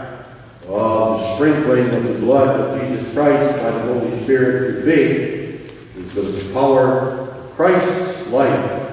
uh, 0.69 1.17
the 1.17 1.35
sprinkling 1.35 1.89
of 1.93 2.03
the 2.03 2.19
blood 2.19 2.59
of 2.59 2.81
Jesus 2.81 3.13
Christ 3.13 3.61
by 3.61 3.71
the 3.71 3.93
Holy 3.93 4.23
Spirit 4.23 4.83
through 4.83 4.85
faith 4.85 6.05
is 6.15 6.47
the 6.47 6.53
power 6.53 6.89
of 6.89 7.55
Christ's 7.55 8.27
life 8.27 8.85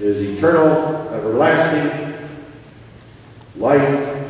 is 0.00 0.36
eternal, 0.36 1.08
everlasting. 1.08 2.14
Life 3.56 4.26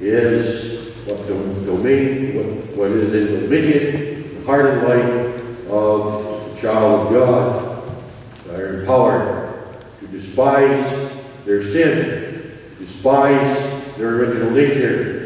is 0.00 0.94
what 1.06 1.26
the 1.26 1.34
domain, 1.66 2.36
what, 2.36 2.76
what 2.76 2.90
is 2.92 3.14
in 3.14 3.42
dominion, 3.42 4.38
the 4.38 4.46
heart 4.46 4.66
and 4.66 4.88
life 4.88 5.70
of 5.70 6.54
the 6.54 6.60
child 6.60 7.06
of 7.06 7.12
God. 7.12 8.00
They 8.46 8.54
are 8.54 8.80
empowered 8.80 9.54
to 10.00 10.06
despise 10.06 11.12
their 11.44 11.64
sin, 11.64 12.52
despise 12.78 13.96
their 13.96 14.16
original 14.16 14.50
nature. 14.50 15.17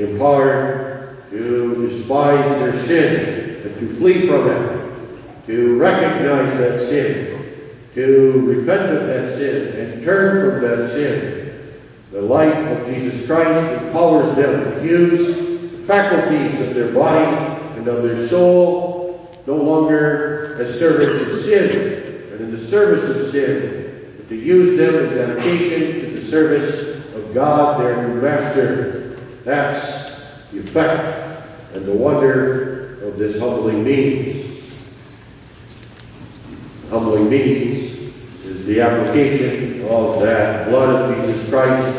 Are 0.00 0.06
empowered 0.06 1.30
to 1.30 1.88
despise 1.88 2.48
their 2.58 2.78
sin 2.78 3.62
and 3.66 3.80
to 3.80 3.94
flee 3.96 4.26
from 4.26 4.48
it, 4.48 5.46
to 5.46 5.78
recognize 5.78 6.56
that 6.58 6.80
sin, 6.80 7.54
to 7.94 8.40
repent 8.46 8.96
of 8.96 9.06
that 9.08 9.30
sin 9.30 9.76
and 9.78 10.02
turn 10.02 10.60
from 10.60 10.68
that 10.68 10.88
sin 10.88 11.74
the 12.12 12.22
life 12.22 12.56
of 12.56 12.86
Jesus 12.86 13.26
Christ 13.26 13.82
empowers 13.82 14.34
them 14.36 14.64
to 14.64 14.86
use 14.86 15.36
the 15.70 15.78
faculties 15.86 16.58
of 16.60 16.74
their 16.74 16.92
body 16.92 17.36
and 17.76 17.86
of 17.86 18.02
their 18.02 18.26
soul 18.26 19.38
no 19.46 19.56
longer 19.56 20.56
as 20.60 20.78
servants 20.78 21.30
of 21.30 21.40
sin 21.40 22.32
and 22.32 22.40
in 22.40 22.50
the 22.50 22.58
service 22.58 23.04
of 23.16 23.30
sin, 23.30 24.14
but 24.16 24.30
to 24.30 24.34
use 24.34 24.78
them 24.78 24.94
in 24.94 25.14
dedication 25.14 26.00
to 26.00 26.10
the 26.10 26.22
service 26.22 27.04
of 27.14 27.34
God, 27.34 27.82
their 27.82 28.08
new 28.08 28.22
master. 28.22 29.09
That's 29.44 30.10
the 30.50 30.58
effect 30.60 31.74
and 31.74 31.86
the 31.86 31.92
wonder 31.92 32.98
of 33.04 33.18
this 33.18 33.38
humbling 33.38 33.84
means. 33.84 34.98
Humbling 36.90 37.30
means 37.30 38.12
is 38.44 38.66
the 38.66 38.80
application 38.80 39.86
of 39.88 40.20
that 40.20 40.68
blood 40.68 41.10
of 41.10 41.16
Jesus 41.16 41.48
Christ 41.48 41.96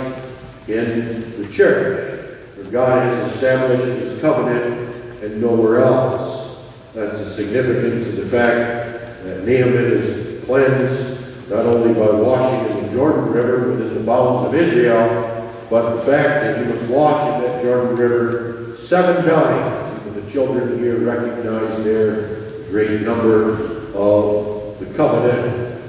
in 0.67 1.41
the 1.41 1.51
church, 1.51 2.37
where 2.55 2.65
God 2.65 3.05
has 3.05 3.33
established 3.33 3.85
his 3.85 4.21
covenant 4.21 5.23
and 5.23 5.41
nowhere 5.41 5.83
else. 5.85 6.57
That's 6.93 7.17
the 7.19 7.31
significance 7.31 8.07
of 8.07 8.15
the 8.17 8.25
fact 8.25 9.23
that 9.23 9.45
Naaman 9.45 9.75
is 9.75 10.43
cleansed 10.45 11.49
not 11.49 11.65
only 11.65 11.93
by 11.93 12.09
washing 12.11 12.77
in 12.77 12.85
the 12.85 12.93
Jordan 12.93 13.31
River 13.31 13.71
within 13.71 13.93
the 13.93 13.99
bounds 14.01 14.47
of 14.47 14.55
Israel, 14.55 15.30
but 15.71 15.95
the 15.95 16.01
fact 16.01 16.43
that 16.43 16.65
he 16.65 16.69
was 16.69 16.81
washed 16.81 17.33
in 17.33 17.49
that 17.49 17.63
Jordan 17.63 17.95
River 17.95 18.75
seven 18.75 19.25
times. 19.25 20.01
Even 20.01 20.25
the 20.25 20.29
children 20.29 20.77
here 20.77 20.97
recognize 20.97 21.81
their 21.85 22.41
great 22.69 23.01
number 23.03 23.53
of 23.95 24.77
the 24.79 24.85
covenant 24.97 25.81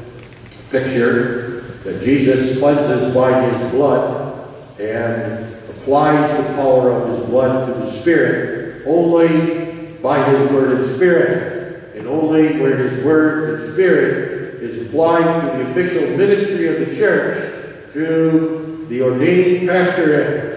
picture 0.71 1.63
that 1.83 2.01
Jesus 2.01 2.61
cleanses 2.61 3.13
by 3.13 3.43
his 3.51 3.73
blood 3.73 4.49
and 4.79 5.53
applies 5.71 6.31
the 6.37 6.55
power 6.55 6.93
of 6.93 7.19
his 7.19 7.29
blood 7.29 7.67
to 7.67 7.81
the 7.81 7.91
Spirit 7.91 8.87
only 8.87 9.87
by 9.97 10.23
his 10.31 10.51
word 10.53 10.81
and 10.81 10.95
spirit, 10.95 11.97
and 11.97 12.07
only 12.07 12.61
where 12.61 12.77
his 12.77 13.05
word 13.05 13.61
and 13.61 13.73
spirit 13.73 14.63
is 14.63 14.87
applied 14.87 15.25
to 15.25 15.57
the 15.59 15.71
official 15.71 16.17
ministry 16.17 16.69
of 16.69 16.89
the 16.89 16.97
church 16.97 17.93
through 17.93 18.72
the 18.89 19.03
ordained 19.03 19.69
pastorate. 19.69 20.53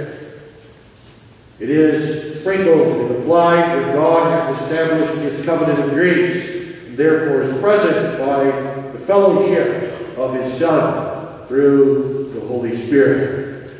It 1.60 1.70
is 1.70 2.40
sprinkled 2.40 2.88
and 2.88 3.12
applied 3.18 3.76
where 3.76 3.94
God 3.94 4.32
has 4.32 4.62
established 4.62 5.22
his 5.22 5.46
covenant 5.46 5.80
of 5.80 5.92
grace, 5.92 6.86
and 6.86 6.98
therefore 6.98 7.42
is 7.44 7.62
present 7.62 8.20
by 8.20 8.44
the 8.92 9.00
fellowship 9.00 10.18
of 10.18 10.34
his 10.34 10.54
Son 10.58 11.46
through 11.48 12.32
the 12.34 12.42
Holy 12.42 12.76
Spirit. 12.76 13.72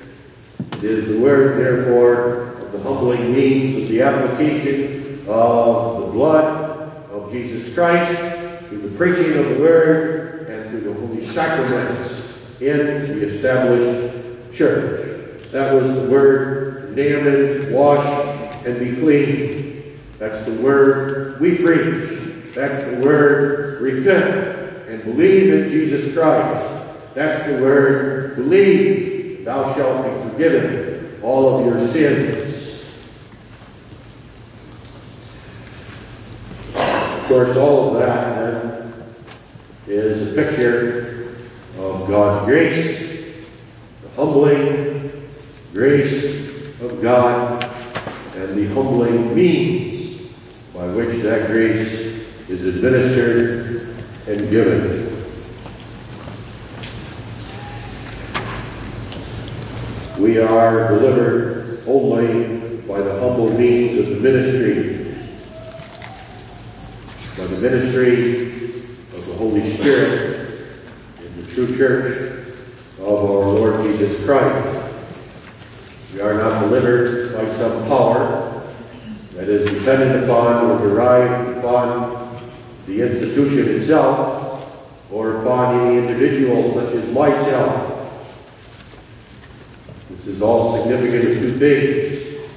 It 0.78 0.84
is 0.84 1.08
the 1.08 1.20
word, 1.20 1.58
therefore, 1.58 2.54
of 2.54 2.72
the 2.72 2.80
humbling 2.82 3.34
means 3.34 3.84
of 3.84 3.90
the 3.90 4.02
application 4.02 5.06
of 5.28 6.02
the 6.02 6.08
blood 6.12 6.92
of 7.12 7.32
Jesus 7.32 7.74
Christ 7.74 8.20
through 8.68 8.90
the 8.90 8.98
preaching 8.98 9.38
of 9.38 9.50
the 9.50 9.60
word 9.60 10.48
and 10.50 10.70
through 10.70 10.82
the 10.82 10.94
holy 10.94 11.26
sacraments 11.26 12.38
in 12.62 12.78
the 13.20 13.28
established 13.28 14.25
church. 14.56 15.52
That 15.52 15.74
was 15.74 15.94
the 15.94 16.10
word, 16.10 16.96
Naaman, 16.96 17.72
wash 17.74 18.06
and 18.66 18.80
be 18.80 18.96
clean. 19.00 20.00
That's 20.18 20.46
the 20.46 20.54
word 20.62 21.40
we 21.40 21.58
preach. 21.58 22.54
That's 22.54 22.84
the 22.86 23.04
word, 23.04 23.82
repent 23.82 24.90
and 24.90 25.04
believe 25.04 25.54
in 25.54 25.70
Jesus 25.70 26.14
Christ. 26.14 26.66
That's 27.14 27.46
the 27.48 27.62
word, 27.62 28.36
believe 28.36 29.46
thou 29.46 29.74
shalt 29.76 30.04
be 30.04 30.30
forgiven 30.30 31.20
all 31.22 31.60
of 31.60 31.66
your 31.66 31.88
sins. 31.88 32.84
Of 36.76 37.26
course, 37.28 37.58
all 37.58 37.96
of 37.96 38.00
that 38.00 38.36
then 38.36 38.94
is 39.88 40.32
a 40.32 40.36
picture 40.36 41.36
of 41.80 42.08
God's 42.08 42.46
grace, 42.46 43.34
the 44.02 44.10
humbling 44.16 45.30
grace 45.74 46.80
of 46.82 47.02
God, 47.02 47.64
and 48.36 48.58
the 48.58 48.68
humbling 48.74 49.34
means 49.34 50.22
by 50.74 50.88
which 50.88 51.24
that 51.24 51.48
grace 51.48 51.94
is 52.50 52.66
administered 52.66 53.96
and 54.28 54.50
given. 54.50 55.16
We 60.18 60.40
are 60.40 60.88
delivered 60.88 61.84
only 61.86 62.78
by 62.88 63.02
the 63.02 63.20
humble 63.20 63.50
means 63.50 64.00
of 64.00 64.16
the 64.16 64.22
ministry, 64.22 65.14
by 67.38 67.48
the 67.48 67.58
ministry 67.60 68.48
of 69.14 69.28
the 69.28 69.34
Holy 69.34 69.70
Spirit 69.70 70.68
in 71.22 71.36
the 71.36 71.52
true 71.52 71.76
church 71.76 72.48
of 73.00 73.08
our 73.08 73.46
Lord 73.46 73.84
Jesus 73.84 74.24
Christ. 74.24 74.96
We 76.14 76.22
are 76.22 76.36
not 76.36 76.62
delivered 76.62 77.36
by 77.36 77.46
some 77.52 77.86
power 77.90 78.64
that 79.32 79.50
is 79.50 79.70
dependent 79.70 80.24
upon 80.24 80.66
or 80.66 80.80
derived 80.80 81.58
upon 81.58 82.42
the 82.88 83.02
institution 83.02 83.76
itself 83.76 84.90
or 85.12 85.42
upon 85.42 85.88
any 85.88 85.98
individual 85.98 86.74
such 86.74 86.96
as 86.96 87.14
myself 87.14 87.96
this 90.26 90.38
is 90.38 90.42
all 90.42 90.76
significant 90.76 91.30
of 91.30 91.38
two 91.38 91.52
things. 91.60 92.50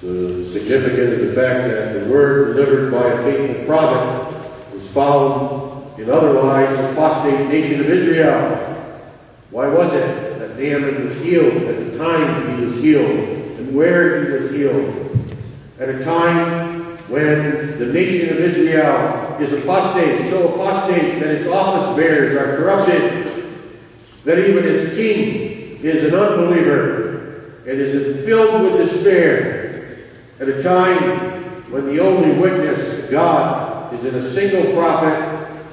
The 0.00 0.48
significant 0.48 1.14
of 1.14 1.20
the 1.26 1.32
fact 1.32 1.68
that 1.68 2.04
the 2.04 2.08
word 2.08 2.54
delivered 2.54 2.92
by 2.92 3.08
a 3.08 3.22
faithful 3.24 3.66
prophet 3.66 4.72
was 4.72 4.86
found 4.92 5.98
in 5.98 6.08
otherwise 6.08 6.78
apostate 6.92 7.48
nation 7.48 7.80
of 7.80 7.90
Israel. 7.90 9.02
Why 9.50 9.66
was 9.66 9.92
it 9.92 10.38
that 10.38 10.56
Naaman 10.56 11.02
was 11.02 11.14
healed 11.16 11.64
at 11.64 11.90
the 11.90 11.98
time 11.98 12.58
he 12.58 12.64
was 12.64 12.74
healed 12.76 13.28
and 13.58 13.74
where 13.74 14.24
he 14.24 14.30
was 14.30 14.52
healed? 14.52 15.34
At 15.80 15.88
a 15.88 16.04
time 16.04 16.96
when 17.08 17.76
the 17.78 17.86
nation 17.86 18.30
of 18.30 18.38
Israel 18.38 19.36
is 19.40 19.52
apostate, 19.52 20.30
so 20.30 20.54
apostate 20.54 21.18
that 21.18 21.30
its 21.30 21.48
office 21.48 21.96
bearers 21.96 22.36
are 22.36 22.56
corrupted, 22.56 23.52
that 24.24 24.38
even 24.38 24.64
its 24.64 24.94
king 24.94 25.54
is 25.84 26.02
an 26.10 26.18
unbeliever 26.18 27.52
and 27.66 27.78
is 27.78 28.24
filled 28.24 28.62
with 28.62 28.90
despair 28.90 29.98
at 30.40 30.48
a 30.48 30.62
time 31.14 31.44
when 31.70 31.86
the 31.86 32.00
only 32.00 32.38
witness 32.38 33.10
God 33.10 33.92
is 33.94 34.04
in 34.04 34.14
a 34.14 34.30
single 34.30 34.72
prophet 34.74 35.18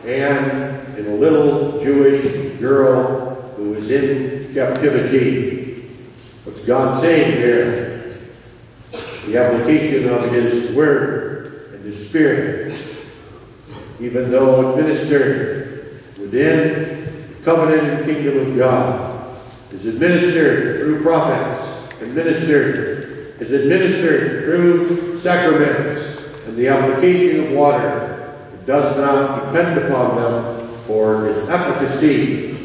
and 0.05 0.97
in 0.97 1.07
a 1.07 1.15
little 1.15 1.81
Jewish 1.83 2.59
girl 2.59 3.53
who 3.55 3.75
is 3.75 3.89
in 3.89 4.53
captivity. 4.53 5.89
What's 6.43 6.65
God 6.65 7.01
saying 7.01 7.41
there? 7.41 8.15
The 9.25 9.37
application 9.37 10.09
of 10.09 10.31
His 10.31 10.75
Word 10.75 11.71
and 11.73 11.85
His 11.85 12.09
Spirit, 12.09 12.79
even 13.99 14.31
though 14.31 14.73
administered 14.73 16.01
within 16.17 17.05
the 17.37 17.43
covenant 17.43 17.87
and 17.87 18.05
kingdom 18.05 18.51
of 18.51 18.57
God, 18.57 19.37
is 19.71 19.85
administered 19.85 20.79
through 20.79 21.03
prophets, 21.03 22.01
administered, 22.01 23.35
is 23.39 23.51
administered 23.51 24.43
through 24.43 25.11
sacraments, 25.22 26.24
and 26.45 26.57
the 26.57 26.67
application 26.67 27.45
of 27.45 27.51
water 27.51 28.36
does 28.65 28.97
not 28.97 29.45
depend 29.45 29.78
upon 29.78 30.15
them 30.15 30.67
for 30.88 31.30
its 31.30 31.47
efficacy, 31.49 32.57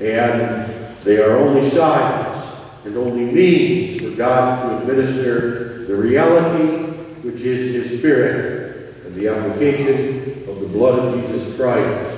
and 0.00 0.72
they 1.04 1.18
are 1.18 1.36
only 1.38 1.68
signs 1.68 2.46
and 2.84 2.96
only 2.96 3.24
means 3.24 4.00
for 4.00 4.10
God 4.10 4.68
to 4.68 4.78
administer 4.78 5.84
the 5.86 5.94
reality 5.94 6.90
which 7.22 7.40
is 7.40 7.74
His 7.74 7.98
Spirit 7.98 8.94
and 9.04 9.14
the 9.14 9.28
application 9.28 10.48
of 10.48 10.60
the 10.60 10.66
blood 10.66 10.98
of 10.98 11.20
Jesus 11.20 11.56
Christ. 11.56 12.08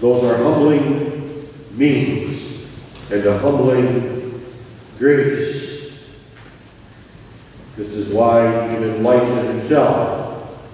Those 0.00 0.24
are 0.24 0.36
humbling 0.42 1.48
means 1.70 2.66
and 3.10 3.24
a 3.24 3.38
humbling 3.38 4.23
grace. 4.98 6.08
This 7.76 7.92
is 7.92 8.12
why 8.12 8.72
even 8.72 8.96
Elijah 8.96 9.52
himself 9.52 10.64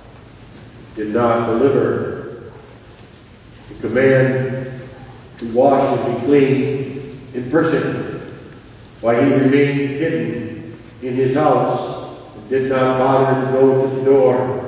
did 0.95 1.15
not 1.15 1.47
deliver 1.47 2.51
the 3.69 3.89
command 3.89 4.83
to 5.39 5.53
wash 5.55 5.99
and 5.99 6.21
be 6.21 6.27
clean 6.27 7.21
in 7.33 7.51
person. 7.51 8.21
Why 9.01 9.25
he 9.25 9.33
remained 9.33 9.79
hidden 9.79 10.79
in 11.01 11.15
his 11.15 11.35
house 11.35 12.19
and 12.37 12.49
did 12.51 12.69
not 12.71 12.99
bother 12.99 13.47
to 13.47 13.53
go 13.53 13.89
to 13.89 13.95
the 13.95 14.05
door. 14.05 14.59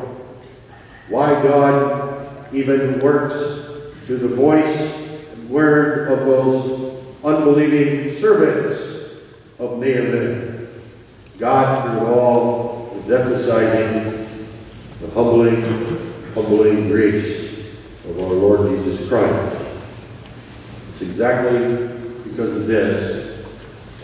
Why 1.10 1.42
God 1.42 2.54
even 2.54 2.98
works 3.00 3.66
through 4.06 4.18
the 4.18 4.28
voice 4.28 4.96
and 5.32 5.50
word 5.50 6.10
of 6.10 6.20
those 6.20 7.04
unbelieving 7.22 8.10
servants 8.10 8.91
of 9.62 9.78
Naaman. 9.78 10.68
God, 11.38 11.98
through 11.98 12.06
all, 12.06 12.96
is 12.98 13.10
emphasizing 13.10 14.26
the 15.00 15.10
humbling, 15.14 15.62
humbling 16.34 16.88
grace 16.88 17.70
of 18.08 18.18
our 18.18 18.32
Lord 18.32 18.70
Jesus 18.70 19.08
Christ. 19.08 19.62
It's 20.90 21.02
exactly 21.02 21.88
because 22.24 22.56
of 22.56 22.66
this 22.66 23.44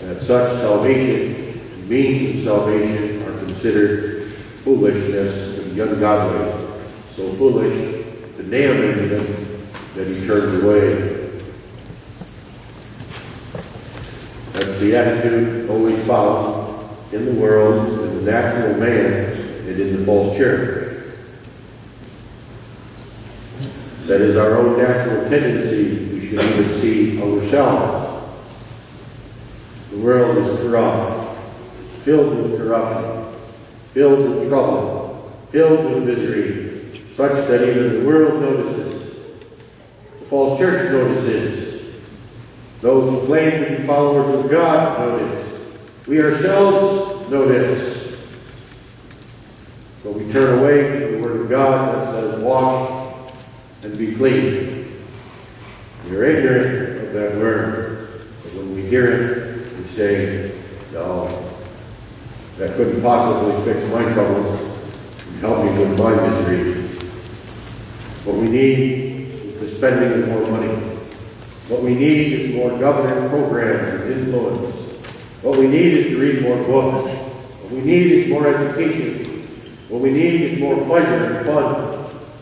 that 0.02 0.22
such 0.22 0.60
salvation, 0.60 1.60
means 1.88 2.38
of 2.38 2.44
salvation, 2.44 3.22
are 3.22 3.38
considered 3.38 4.32
foolishness 4.62 5.58
the 5.78 5.92
ungodly. 5.92 6.68
So 7.10 7.32
foolish 7.34 8.04
to 8.36 8.42
Naaman 8.42 9.08
that 9.94 10.06
he 10.06 10.26
turned 10.26 10.62
away. 10.62 11.07
That's 14.90 15.22
the 15.22 15.30
attitude 15.30 15.70
always 15.70 16.06
found 16.06 16.88
in 17.12 17.24
the 17.26 17.32
world, 17.40 17.86
in 17.88 18.24
the 18.24 18.30
natural 18.30 18.78
man, 18.78 19.32
and 19.66 19.80
in 19.80 19.98
the 19.98 20.06
false 20.06 20.36
church. 20.36 21.04
That 24.06 24.22
is 24.22 24.36
our 24.36 24.56
own 24.56 24.78
natural 24.78 25.28
tendency. 25.28 26.14
We 26.14 26.26
should 26.26 26.42
even 26.42 26.80
see 26.80 27.22
ourselves. 27.22 28.32
The 29.90 29.98
world 29.98 30.38
is 30.38 30.58
corrupt, 30.60 31.38
filled 32.04 32.36
with 32.36 32.58
corruption, 32.58 33.40
filled 33.92 34.18
with 34.20 34.48
trouble, 34.48 35.38
filled 35.50 35.84
with 35.92 36.04
misery, 36.04 37.02
such 37.14 37.46
that 37.48 37.68
even 37.68 38.00
the 38.00 38.08
world 38.08 38.40
notices. 38.40 39.18
The 40.20 40.24
false 40.24 40.58
church 40.58 40.90
notices. 40.92 41.57
Those 42.80 43.10
who 43.10 43.26
claim 43.26 43.64
to 43.64 43.76
be 43.76 43.86
followers 43.86 44.44
of 44.44 44.50
God 44.50 44.98
notice. 45.00 45.60
We 46.06 46.22
ourselves 46.22 47.28
notice. 47.30 48.22
But 50.04 50.12
we 50.12 50.32
turn 50.32 50.60
away 50.60 50.90
from 50.90 51.12
the 51.12 51.28
Word 51.28 51.40
of 51.40 51.50
God 51.50 51.94
that 51.94 52.12
says, 52.12 52.42
wash 52.42 53.14
and 53.82 53.98
be 53.98 54.14
clean. 54.14 55.02
We 56.08 56.16
are 56.16 56.24
ignorant 56.24 57.08
of 57.08 57.12
that 57.12 57.36
word. 57.36 58.08
But 58.42 58.54
when 58.54 58.74
we 58.74 58.86
hear 58.86 59.10
it, 59.10 59.72
we 59.76 59.84
say, 59.90 60.52
no, 60.92 61.28
that 62.56 62.76
couldn't 62.76 63.02
possibly 63.02 63.60
fix 63.64 63.92
my 63.92 64.02
troubles 64.14 64.60
and 65.26 65.40
help 65.40 65.64
me 65.64 65.78
with 65.78 65.98
my 65.98 66.14
misery. 66.14 66.82
What 68.24 68.36
we 68.36 68.48
need 68.48 69.30
is 69.30 69.60
the 69.60 69.68
spending 69.76 70.22
of 70.22 70.28
more 70.28 70.46
money. 70.50 70.67
What 71.68 71.82
we 71.82 71.94
need 71.94 72.32
is 72.32 72.54
more 72.54 72.70
government 72.78 73.30
programs 73.30 74.02
and 74.02 74.12
influence. 74.12 74.74
What 75.42 75.58
we 75.58 75.66
need 75.66 75.92
is 75.92 76.06
to 76.08 76.18
read 76.18 76.42
more 76.42 76.56
books. 76.64 77.10
What 77.62 77.72
we 77.72 77.80
need 77.82 78.12
is 78.12 78.28
more 78.30 78.46
education. 78.48 79.42
What 79.88 80.00
we 80.00 80.10
need 80.10 80.40
is 80.42 80.58
more 80.58 80.82
pleasure 80.86 81.36
and 81.36 81.46
fun. 81.46 81.74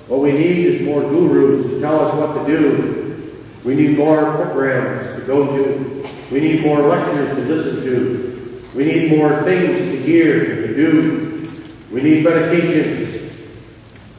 What 0.09 0.21
we 0.21 0.33
need 0.33 0.67
is 0.67 0.83
more 0.83 1.01
gurus 1.01 1.65
to 1.65 1.81
tell 1.81 2.07
us 2.07 2.15
what 2.15 2.47
to 2.47 2.57
do. 2.57 3.33
We 3.65 3.75
need 3.75 3.99
more 3.99 4.33
programs 4.37 5.21
to 5.21 5.27
go 5.27 5.45
to. 5.57 6.09
We 6.31 6.41
need 6.41 6.63
more 6.63 6.81
lectures 6.83 7.37
to 7.37 7.45
listen 7.45 7.85
to. 7.85 8.63
We 8.75 8.85
need 8.85 9.19
more 9.19 9.43
things 9.43 9.79
to 9.79 10.03
hear 10.03 10.53
and 10.53 10.69
to 10.69 10.75
do. 10.75 11.53
We 11.91 12.03
need 12.03 12.25
medication. 12.25 13.31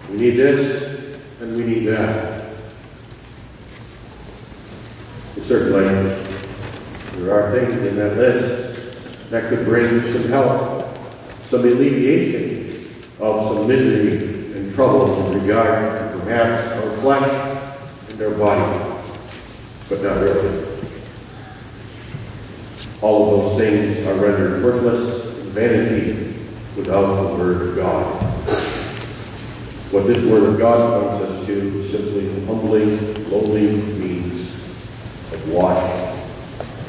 We 0.09 0.17
need 0.17 0.31
this 0.31 1.07
and 1.39 1.55
we 1.55 1.63
need 1.63 1.85
that. 1.85 2.37
And 5.35 5.36
certainly, 5.47 5.85
there 7.15 7.33
are 7.33 7.51
things 7.51 7.81
in 7.83 7.95
that 7.95 8.17
list 8.17 9.29
that 9.29 9.49
could 9.49 9.63
bring 9.63 10.01
some 10.11 10.23
help, 10.23 10.97
some 11.45 11.61
alleviation 11.61 12.93
of 13.21 13.55
some 13.55 13.67
misery 13.67 14.57
and 14.57 14.73
trouble 14.75 15.31
in 15.31 15.41
regard 15.41 15.97
to 15.97 16.19
perhaps 16.19 16.67
our 16.73 16.91
flesh 16.97 17.69
and 18.09 18.21
our 18.21 18.31
body, 18.31 19.01
but 19.87 20.03
not 20.03 20.17
really. 20.17 20.65
All 23.01 23.23
of 23.23 23.57
those 23.57 23.57
things 23.57 24.05
are 24.05 24.15
rendered 24.15 24.63
worthless 24.63 25.37
and 25.37 25.47
vanity 25.51 26.35
without 26.75 27.23
the 27.23 27.37
Word 27.37 27.69
of 27.69 27.75
God. 27.77 28.21
What 29.93 30.07
this 30.07 30.25
Word 30.29 30.43
of 30.43 30.57
God 30.57 31.19
points 31.19 31.31
us 31.31 31.45
to 31.45 31.53
is 31.53 31.91
simply 31.91 32.45
humbling, 32.45 33.31
lowly 33.31 33.96
of 35.47 35.53
wash 35.53 36.17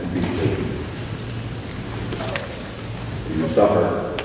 and 0.00 0.14
be 0.14 0.20
clean. 0.20 0.58
You 3.36 3.48
suffer. 3.48 4.16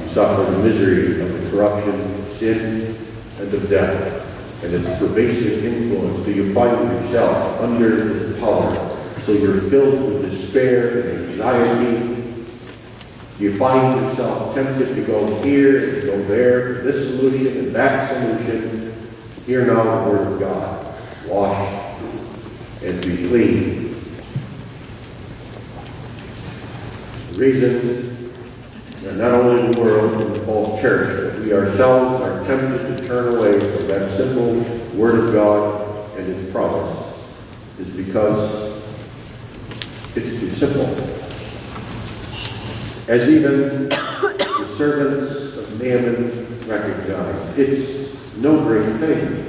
You 0.00 0.08
suffer 0.08 0.50
the 0.50 0.58
misery 0.58 1.20
of 1.20 1.42
the 1.42 1.50
corruption, 1.50 2.24
sin, 2.34 2.96
and 3.38 3.54
of 3.54 3.68
death, 3.68 4.64
and 4.64 4.74
its 4.74 4.98
pervasive 4.98 5.64
influence. 5.64 6.24
Do 6.24 6.32
you 6.32 6.54
find 6.54 6.90
yourself 6.90 7.60
under 7.60 7.96
the 7.96 8.40
power 8.40 8.96
so 9.26 9.32
you're 9.32 9.60
filled 9.62 10.22
with 10.22 10.30
despair 10.30 11.00
and 11.00 11.30
anxiety. 11.30 12.32
You 13.40 13.56
find 13.56 14.00
yourself 14.00 14.54
tempted 14.54 14.94
to 14.94 15.04
go 15.04 15.42
here 15.42 15.94
and 15.94 16.02
go 16.10 16.22
there, 16.24 16.74
this 16.84 17.08
solution 17.08 17.48
and 17.58 17.74
that 17.74 18.08
solution. 18.08 18.94
Hear 19.44 19.66
now 19.66 20.04
the 20.04 20.10
word 20.10 20.32
of 20.32 20.38
God. 20.38 20.96
Wash 21.26 21.85
and 22.86 23.04
be 23.04 23.16
clean. 23.28 23.94
The 27.32 27.40
reason 27.40 28.32
that 29.02 29.16
not 29.16 29.32
only 29.32 29.72
the 29.72 29.80
world 29.80 30.22
and 30.22 30.32
the 30.32 30.40
false 30.42 30.80
church, 30.80 31.34
but 31.34 31.42
we 31.42 31.52
ourselves 31.52 32.22
are 32.22 32.44
tempted 32.46 32.96
to 32.96 33.06
turn 33.06 33.34
away 33.34 33.58
from 33.58 33.88
that 33.88 34.08
simple 34.10 34.60
word 34.96 35.18
of 35.18 35.32
God 35.34 36.16
and 36.16 36.28
its 36.28 36.52
promise 36.52 36.96
is 37.80 37.88
because 37.88 38.80
it's 40.14 40.38
too 40.38 40.50
simple. 40.50 40.86
As 43.08 43.28
even 43.28 43.88
the 43.88 44.74
servants 44.76 45.56
of 45.56 45.82
Naaman 45.82 46.68
recognized, 46.68 47.58
it's 47.58 48.36
no 48.36 48.60
great 48.62 48.96
thing. 48.96 49.45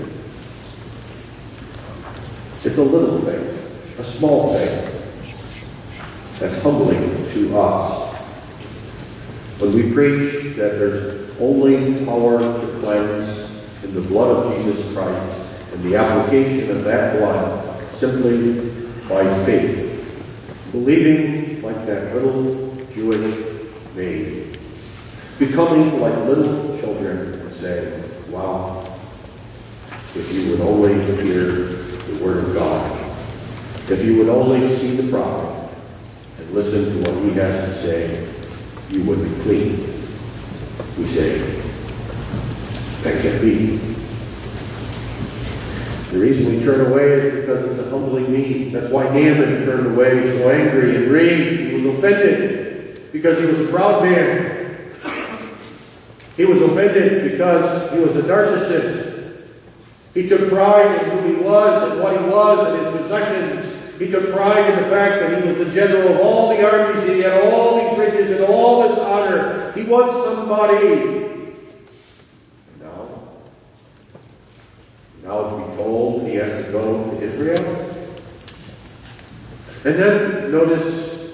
It's 2.64 2.78
a 2.78 2.84
little 2.84 3.20
thing, 3.20 4.00
a 4.00 4.04
small 4.04 4.54
thing, 4.54 4.98
that's 6.40 6.62
humbling 6.62 7.00
to 7.34 7.58
us. 7.58 8.16
When 9.60 9.74
we 9.74 9.92
preach 9.94 10.56
that 10.56 10.78
there's 10.78 11.36
only 11.40 12.06
power 12.06 12.40
to 12.40 12.80
cleanse 12.80 13.52
in 13.84 13.94
the 13.94 14.02
blood 14.02 14.46
of 14.46 14.64
Jesus 14.64 14.94
Christ 14.94 15.74
and 15.74 15.84
the 15.84 15.96
application 15.96 16.72
of 16.72 16.84
that 16.84 17.18
blood 17.18 17.94
simply 17.94 18.72
by 19.08 19.24
faith, 19.46 20.72
believing 20.72 21.62
like 21.62 21.86
that 21.86 22.14
little 22.14 22.76
Jewish 22.94 23.56
maid, 23.96 24.60
becoming 25.40 26.00
like 26.02 26.16
little 26.26 26.78
children 26.80 27.34
and 27.34 27.54
saying, 27.54 28.04
wow, 28.32 28.84
if 30.16 30.34
you 30.34 30.52
would 30.52 30.62
only 30.62 30.94
hear 31.24 31.44
the 31.46 32.24
word 32.24 32.44
of 32.46 32.54
God, 32.54 33.16
if 33.90 34.04
you 34.04 34.18
would 34.18 34.30
only 34.30 34.68
see 34.76 34.96
the 34.98 35.10
prophet 35.10 35.78
and 36.40 36.52
listen 36.52 36.86
to 36.86 37.10
what 37.10 37.24
he 37.24 37.32
has 37.40 37.70
to 37.70 37.82
say, 37.82 38.28
you 38.90 39.04
would 39.06 39.24
be 39.24 39.44
clean. 39.44 39.78
We 40.98 41.06
say, 41.08 41.40
that 43.04 43.22
can't 43.22 43.42
be. 43.42 43.78
The 46.12 46.20
reason 46.20 46.58
we 46.58 46.64
turn 46.64 46.92
away 46.92 47.14
is 47.14 47.42
because 47.42 47.66
it's 47.66 47.88
a 47.88 47.90
humbling 47.90 48.32
need. 48.32 48.74
That's 48.74 48.90
why 48.90 49.06
Naaman 49.06 49.66
turned 49.66 49.88
away 49.88 50.38
so 50.38 50.50
angry 50.50 50.96
and 50.96 51.12
raged. 51.12 51.60
He 51.60 51.82
was 51.82 51.98
offended 51.98 53.12
because 53.12 53.40
he 53.40 53.46
was 53.46 53.60
a 53.62 53.72
proud 53.72 54.04
man. 54.04 54.92
He 56.36 56.46
was 56.46 56.62
offended 56.62 57.32
because 57.32 57.92
he 57.92 58.00
was 58.00 58.16
a 58.16 58.22
narcissist. 58.22 59.48
He 60.14 60.28
took 60.28 60.50
pride 60.50 61.04
in 61.04 61.12
who 61.12 61.34
he 61.34 61.36
was 61.42 61.92
and 61.92 62.02
what 62.02 62.20
he 62.20 62.28
was 62.30 62.74
and 62.74 62.86
his 62.86 63.02
possessions. 63.04 63.67
He 64.00 64.12
took 64.12 64.32
pride 64.32 64.74
in 64.74 64.84
the 64.84 64.90
fact 64.90 65.22
that 65.22 65.42
he 65.42 65.48
was 65.50 65.58
the 65.58 65.74
general 65.74 66.14
of 66.14 66.20
all 66.20 66.50
the 66.50 66.64
armies. 66.64 67.04
He 67.08 67.20
had 67.20 67.52
all 67.52 67.80
these 67.80 67.98
riches 67.98 68.40
and 68.40 68.46
all 68.46 68.88
this 68.88 69.00
honor. 69.00 69.72
He 69.74 69.84
was 69.84 70.24
somebody. 70.24 71.26
Now 72.80 73.08
now 75.24 75.50
to 75.50 75.58
be 75.58 75.76
told 75.78 76.28
he 76.28 76.36
has 76.36 76.66
to 76.66 76.72
go 76.72 77.10
to 77.12 77.22
Israel. 77.22 77.88
And 79.84 79.96
then 79.96 80.52
notice 80.52 81.34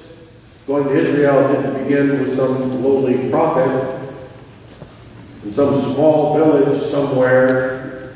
going 0.68 0.86
to 0.86 0.96
Israel 0.96 1.54
didn't 1.54 1.84
begin 1.84 2.22
with 2.22 2.36
some 2.38 2.84
lowly 2.84 3.30
prophet 3.30 4.00
in 5.44 5.52
some 5.52 5.82
small 5.94 6.38
village 6.38 6.82
somewhere, 6.84 8.14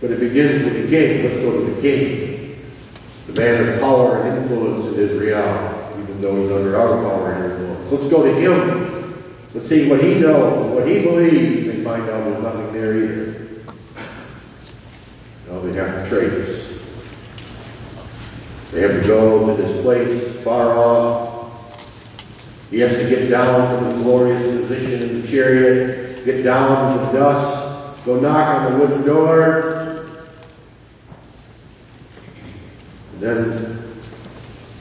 but 0.00 0.10
it 0.10 0.20
begins 0.20 0.62
with 0.64 0.82
the 0.82 0.88
king. 0.88 1.24
Let's 1.24 1.38
go 1.38 1.50
to 1.52 1.74
the 1.74 1.80
king, 1.80 2.31
the 3.32 3.40
man 3.40 3.68
of 3.68 3.80
power 3.80 4.22
and 4.22 4.42
influence 4.42 4.84
in 4.86 5.00
Israel, 5.00 5.94
even 6.00 6.20
though 6.20 6.42
he's 6.42 6.52
under 6.52 6.76
our 6.78 7.02
power 7.02 7.32
and 7.32 7.52
influence. 7.52 7.92
Let's 7.92 8.08
go 8.08 8.22
to 8.24 8.34
him. 8.34 9.24
Let's 9.54 9.68
see 9.68 9.88
what 9.88 10.02
he 10.02 10.18
knows, 10.18 10.72
what 10.72 10.86
he 10.86 11.02
believes. 11.02 11.76
We 11.76 11.84
find 11.84 12.02
out 12.02 12.24
there's 12.24 12.42
nothing 12.42 12.72
there 12.72 12.96
either. 12.96 13.48
No, 15.48 15.60
they 15.60 15.72
have 15.74 16.02
to 16.02 16.08
trace. 16.08 16.68
They 18.70 18.80
have 18.80 19.02
to 19.02 19.06
go 19.06 19.54
to 19.54 19.62
this 19.62 19.82
place 19.82 20.42
far 20.42 20.78
off. 20.78 21.32
He 22.70 22.80
has 22.80 22.96
to 22.96 23.08
get 23.08 23.28
down 23.28 23.78
from 23.78 23.98
the 23.98 24.02
glorious 24.02 24.62
position 24.62 25.02
in 25.02 25.20
the 25.20 25.28
chariot, 25.28 26.24
get 26.24 26.42
down 26.42 26.92
to 26.92 26.98
the 27.04 27.12
dust, 27.12 28.06
go 28.06 28.18
knock 28.18 28.62
on 28.62 28.72
the 28.72 28.78
wooden 28.78 29.02
door. 29.04 30.08
And 33.11 33.11
then, 33.22 33.52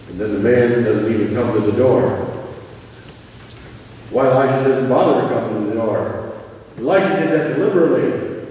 and 0.09 0.19
then 0.19 0.33
the 0.33 0.39
man 0.39 0.83
doesn't 0.83 1.11
even 1.11 1.35
come 1.35 1.53
to 1.53 1.59
the 1.59 1.77
door. 1.77 2.09
Why 4.09 4.27
Elijah 4.27 4.67
doesn't 4.67 4.89
bother 4.89 5.21
to 5.21 5.33
come 5.33 5.53
to 5.53 5.69
the 5.69 5.73
door? 5.75 6.33
Elisha 6.77 7.19
did 7.19 7.31
that 7.31 7.55
deliberately. 7.55 8.47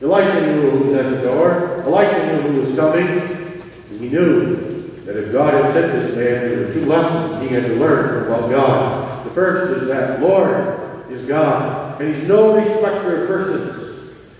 Elisha 0.00 0.46
knew 0.46 0.70
who 0.70 0.84
was 0.84 0.94
at 0.94 1.10
the 1.10 1.22
door. 1.22 1.82
Elisha 1.82 2.26
knew 2.26 2.52
who 2.52 2.60
was 2.60 2.76
coming. 2.76 3.08
And 3.08 4.00
he 4.00 4.08
knew 4.08 4.56
that 5.04 5.16
if 5.16 5.32
God 5.32 5.52
had 5.52 5.72
sent 5.72 5.92
this 5.92 6.16
man, 6.16 6.48
there 6.48 6.66
were 6.66 6.72
two 6.72 6.86
lessons 6.86 7.42
he 7.42 7.54
had 7.54 7.64
to 7.64 7.74
learn 7.74 8.26
about 8.26 8.48
God. 8.50 9.26
The 9.26 9.30
first 9.30 9.82
is 9.82 9.88
that 9.88 10.20
Lord 10.20 11.10
is 11.10 11.24
God, 11.26 12.00
and 12.00 12.14
he's 12.14 12.26
no 12.26 12.56
respecter 12.56 13.22
of 13.22 13.28
persons. 13.28 13.93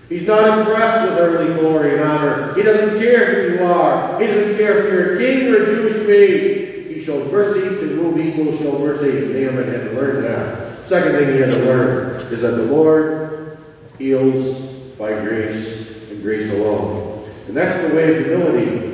He's 0.09 0.27
not 0.27 0.59
impressed 0.59 1.09
with 1.09 1.19
earthly 1.19 1.55
glory 1.55 1.95
and 1.95 2.03
honor. 2.03 2.53
He 2.53 2.61
doesn't 2.61 2.99
care 2.99 3.49
who 3.49 3.55
you 3.55 3.63
are. 3.63 4.19
He 4.21 4.27
doesn't 4.27 4.57
care 4.57 4.77
if 4.79 4.93
you're 4.93 5.15
a 5.15 5.17
king 5.17 5.51
or 5.51 5.63
a 5.63 5.65
Jewish 5.65 6.07
maid. 6.07 6.87
He 6.95 7.03
shows 7.03 7.31
mercy 7.31 7.61
to 7.61 7.95
whom 7.95 8.19
he 8.19 8.29
will 8.41 8.55
show 8.57 8.77
mercy. 8.77 9.33
Naaman 9.33 9.67
had 9.67 9.89
to 9.89 9.91
learn 9.93 10.23
that. 10.23 10.85
Second 10.87 11.13
thing 11.13 11.33
he 11.33 11.39
had 11.39 11.51
to 11.51 11.65
learn 11.65 12.21
is 12.31 12.41
that 12.41 12.51
the 12.51 12.63
Lord 12.63 13.57
heals 13.97 14.61
by 14.97 15.19
grace 15.21 16.09
and 16.11 16.21
grace 16.21 16.51
alone. 16.51 17.27
And 17.47 17.57
that's 17.57 17.81
the 17.87 17.95
way 17.95 18.15
of 18.15 18.25
humility. 18.25 18.91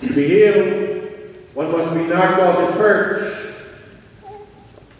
To 0.00 0.14
be 0.14 0.28
healed, 0.28 1.10
one 1.54 1.72
must 1.72 1.94
be 1.94 2.04
knocked 2.04 2.40
off 2.40 2.66
his 2.66 2.76
perch. 2.76 3.54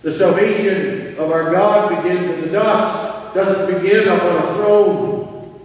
The 0.03 0.13
salvation 0.13 1.17
of 1.19 1.31
our 1.31 1.51
God 1.51 2.03
begins 2.03 2.29
in 2.29 2.41
the 2.43 2.49
dust, 2.49 3.08
doesn't 3.39 3.83
begin 3.83 4.09
up 4.09 4.23
on 4.23 4.37
a 4.37 4.55
throne. 4.55 5.61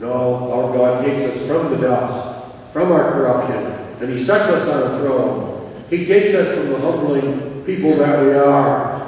No, 0.00 0.52
our 0.52 0.76
God 0.76 1.04
takes 1.04 1.36
us 1.36 1.46
from 1.46 1.70
the 1.70 1.78
dust, 1.78 2.72
from 2.72 2.92
our 2.92 3.12
corruption, 3.12 3.56
and 4.00 4.12
He 4.12 4.22
sets 4.22 4.48
us 4.50 4.68
on 4.68 4.94
a 4.94 4.98
throne. 4.98 5.86
He 5.88 6.04
takes 6.04 6.34
us 6.34 6.58
from 6.58 6.70
the 6.70 6.78
humbling 6.78 7.64
people 7.64 7.96
that 7.96 8.22
we 8.22 8.34
are 8.34 9.02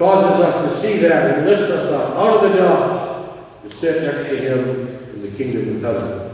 causes 0.00 0.40
us 0.40 0.72
to 0.72 0.80
see 0.80 0.96
that 0.96 1.36
and 1.36 1.46
lifts 1.46 1.70
us 1.70 1.92
up 1.92 2.16
out 2.16 2.42
of 2.42 2.50
the 2.50 2.56
dust 2.56 3.62
to 3.62 3.76
sit 3.76 4.02
next 4.02 4.30
to 4.30 4.36
him 4.36 4.88
in 5.12 5.20
the 5.20 5.28
kingdom 5.36 5.76
of 5.76 5.82
heaven. 5.82 6.30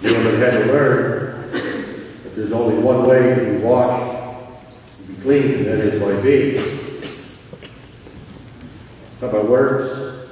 Naaman 0.00 0.40
had 0.40 0.52
to 0.52 0.72
learn 0.72 1.50
that 1.50 2.36
there's 2.36 2.52
only 2.52 2.80
one 2.80 3.08
way 3.08 3.34
to 3.34 3.50
be 3.50 3.58
washed, 3.58 4.78
to 4.98 5.02
be 5.12 5.22
clean, 5.22 5.54
and 5.54 5.66
that 5.66 5.78
is 5.80 6.00
by 6.00 6.22
faith. 6.22 6.77
Words, 9.48 10.28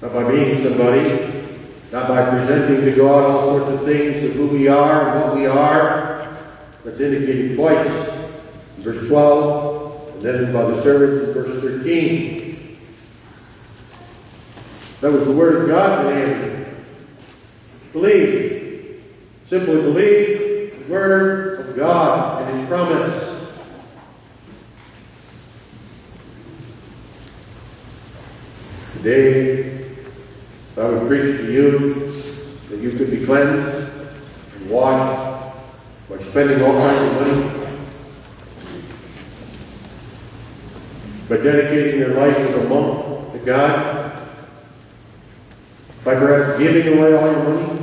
not 0.00 0.12
by 0.12 0.30
being 0.30 0.62
somebody, 0.62 1.02
not 1.90 2.06
by 2.06 2.30
presenting 2.30 2.84
to 2.84 2.96
God 2.96 3.24
all 3.24 3.58
sorts 3.58 3.70
of 3.72 3.84
things 3.84 4.22
of 4.24 4.36
who 4.36 4.46
we 4.46 4.68
are 4.68 5.10
and 5.10 5.20
what 5.20 5.36
we 5.36 5.46
are. 5.46 6.36
That's 6.84 7.00
indicated 7.00 7.56
twice 7.56 8.14
verse 8.84 9.08
12, 9.08 10.10
and 10.14 10.22
then 10.22 10.52
by 10.52 10.62
the 10.64 10.82
servants 10.82 11.26
in 11.26 11.34
verse 11.34 11.62
13. 11.62 12.78
That 15.00 15.10
was 15.10 15.24
the 15.24 15.32
word 15.32 15.62
of 15.62 15.68
God 15.68 16.02
to 16.02 16.08
Andrew. 16.14 16.66
Believe. 17.92 19.02
Simply 19.46 19.76
believe 19.76 20.86
the 20.86 20.92
word 20.92 21.60
of 21.60 21.76
God 21.76 22.42
and 22.42 22.60
his 22.60 22.68
promise. 22.68 23.34
Today, 29.04 29.86
I 30.78 30.86
would 30.86 31.06
preach 31.08 31.36
to 31.36 31.52
you 31.52 31.92
that 32.70 32.78
you 32.78 32.90
could 32.92 33.10
be 33.10 33.26
cleansed 33.26 33.90
and 34.56 34.70
washed 34.70 35.52
by 36.08 36.16
spending 36.22 36.62
all 36.62 36.72
kinds 36.72 37.02
of 37.02 37.12
money 37.20 37.50
by 41.28 41.36
dedicating 41.36 42.00
your 42.00 42.14
life 42.14 42.34
as 42.34 42.54
a 42.54 42.68
monk 42.70 43.32
to 43.34 43.38
God, 43.40 44.22
by 46.02 46.14
perhaps 46.14 46.58
giving 46.58 46.96
away 46.96 47.12
all 47.12 47.30
your 47.30 47.42
money, 47.42 47.80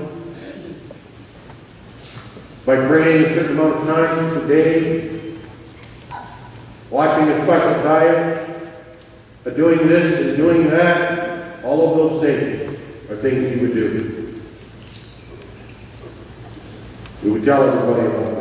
by 2.65 2.77
praying 2.87 3.25
a 3.25 3.35
certain 3.35 3.59
amount 3.59 3.75
of 3.75 3.85
times 3.85 4.39
per 4.39 4.47
day, 4.47 5.37
watching 6.89 7.29
a 7.29 7.43
special 7.43 7.83
diet, 7.83 8.41
by 9.43 9.49
doing 9.51 9.87
this 9.87 10.27
and 10.27 10.37
doing 10.37 10.69
that, 10.69 11.10
all 11.63 11.91
of 11.91 11.97
those 11.97 12.21
things 12.21 12.79
are 13.09 13.15
things 13.17 13.55
you 13.55 13.67
would 13.67 13.73
do. 13.73 14.41
We 17.23 17.31
would 17.31 17.45
tell 17.45 17.63
everybody 17.63 18.07
about 18.07 18.31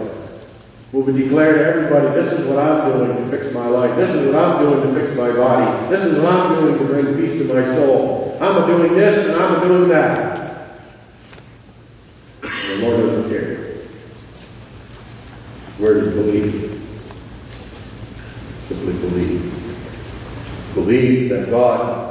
we 0.92 1.02
would 1.02 1.16
declare 1.16 1.54
to 1.54 1.64
everybody, 1.64 2.20
this 2.20 2.32
is 2.32 2.46
what 2.46 2.58
I'm 2.58 2.90
doing 2.90 3.16
to 3.16 3.30
fix 3.30 3.54
my 3.54 3.68
life. 3.68 3.94
This 3.94 4.10
is 4.10 4.26
what 4.26 4.42
I'm 4.42 4.64
doing 4.64 4.82
to 4.82 5.00
fix 5.00 5.16
my 5.16 5.30
body. 5.30 5.88
This 5.88 6.04
is 6.04 6.18
what 6.18 6.32
I'm 6.32 6.54
doing 6.56 6.78
to 6.78 6.84
bring 6.84 7.14
peace 7.14 7.38
to 7.38 7.54
my 7.54 7.64
soul. 7.76 8.36
I'm 8.40 8.66
doing 8.66 8.94
this 8.94 9.28
and 9.28 9.36
I'm 9.40 9.68
doing 9.68 9.88
that. 9.90 10.80
The 12.40 12.78
Lord 12.78 12.96
doesn't 12.96 13.30
care. 13.30 13.56
Where 15.78 15.94
does 15.94 16.12
believe? 16.12 16.70
Simply 18.66 18.92
believe. 18.94 20.74
Believe 20.74 21.28
that 21.30 21.50
God 21.50 22.09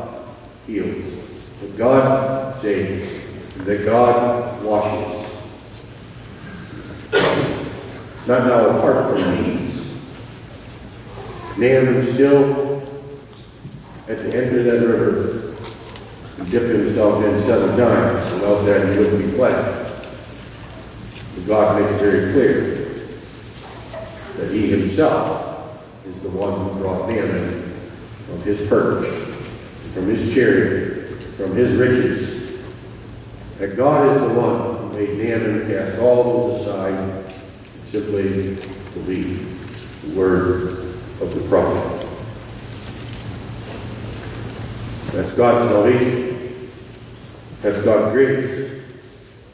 heals, 0.69 1.49
that 1.61 1.77
God 1.77 2.61
saves, 2.61 3.07
that 3.65 3.85
God 3.85 4.63
washes. 4.63 5.19
not 8.27 8.45
now 8.45 8.77
apart 8.77 9.09
from 9.09 9.43
these. 9.43 9.91
Naaman 11.57 12.03
still 12.13 12.83
at 14.07 14.19
the 14.19 14.33
end 14.33 14.55
of 14.55 14.65
that 14.65 14.85
river 14.85 15.55
he 16.37 16.51
dipped 16.51 16.69
himself 16.69 17.23
in 17.23 17.41
seven 17.43 17.75
times. 17.75 18.31
and 18.31 18.41
Without 18.41 18.65
that 18.65 18.91
he 18.91 18.97
wouldn't 18.99 19.31
be 19.31 19.35
cleansed. 19.35 19.93
But 21.35 21.47
God 21.47 21.81
makes 21.81 21.91
it 21.93 21.99
very 21.99 22.31
clear 22.31 22.79
that 24.37 24.53
he 24.53 24.67
himself 24.67 25.81
is 26.05 26.21
the 26.21 26.29
one 26.29 26.53
who 26.53 26.79
brought 26.79 27.09
Naaman 27.09 27.63
from 28.27 28.41
his 28.43 28.67
perch, 28.69 29.07
from 29.99 30.07
his 30.07 30.33
chariot, 30.33 31.09
from 31.35 31.53
his 31.57 31.73
riches. 31.73 32.57
That 33.57 33.75
God 33.75 34.15
is 34.15 34.21
the 34.21 34.29
one 34.29 34.77
who 34.77 34.97
made 34.97 35.17
Naaman 35.17 35.67
cast 35.67 35.99
all 35.99 36.23
those 36.23 36.61
aside 36.61 37.33
simply 37.91 38.55
believe 38.93 40.05
the 40.05 40.17
word 40.17 40.69
of 41.21 41.35
the 41.35 41.41
prophet. 41.49 42.07
That's 45.11 45.33
God's 45.33 45.69
salvation. 45.69 46.69
That's 47.61 47.83
God's 47.83 48.13
grace. 48.13 48.83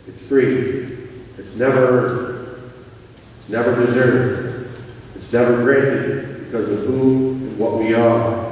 It's 0.07 0.21
free. 0.27 0.95
It's 1.39 1.55
never, 1.55 2.59
it's 3.39 3.49
never 3.49 3.83
deserved. 3.83 4.79
It's 5.15 5.33
never 5.33 5.63
granted 5.63 6.45
because 6.45 6.69
of 6.69 6.85
who 6.85 7.31
and 7.31 7.57
what 7.57 7.79
we 7.79 7.95
are. 7.95 8.44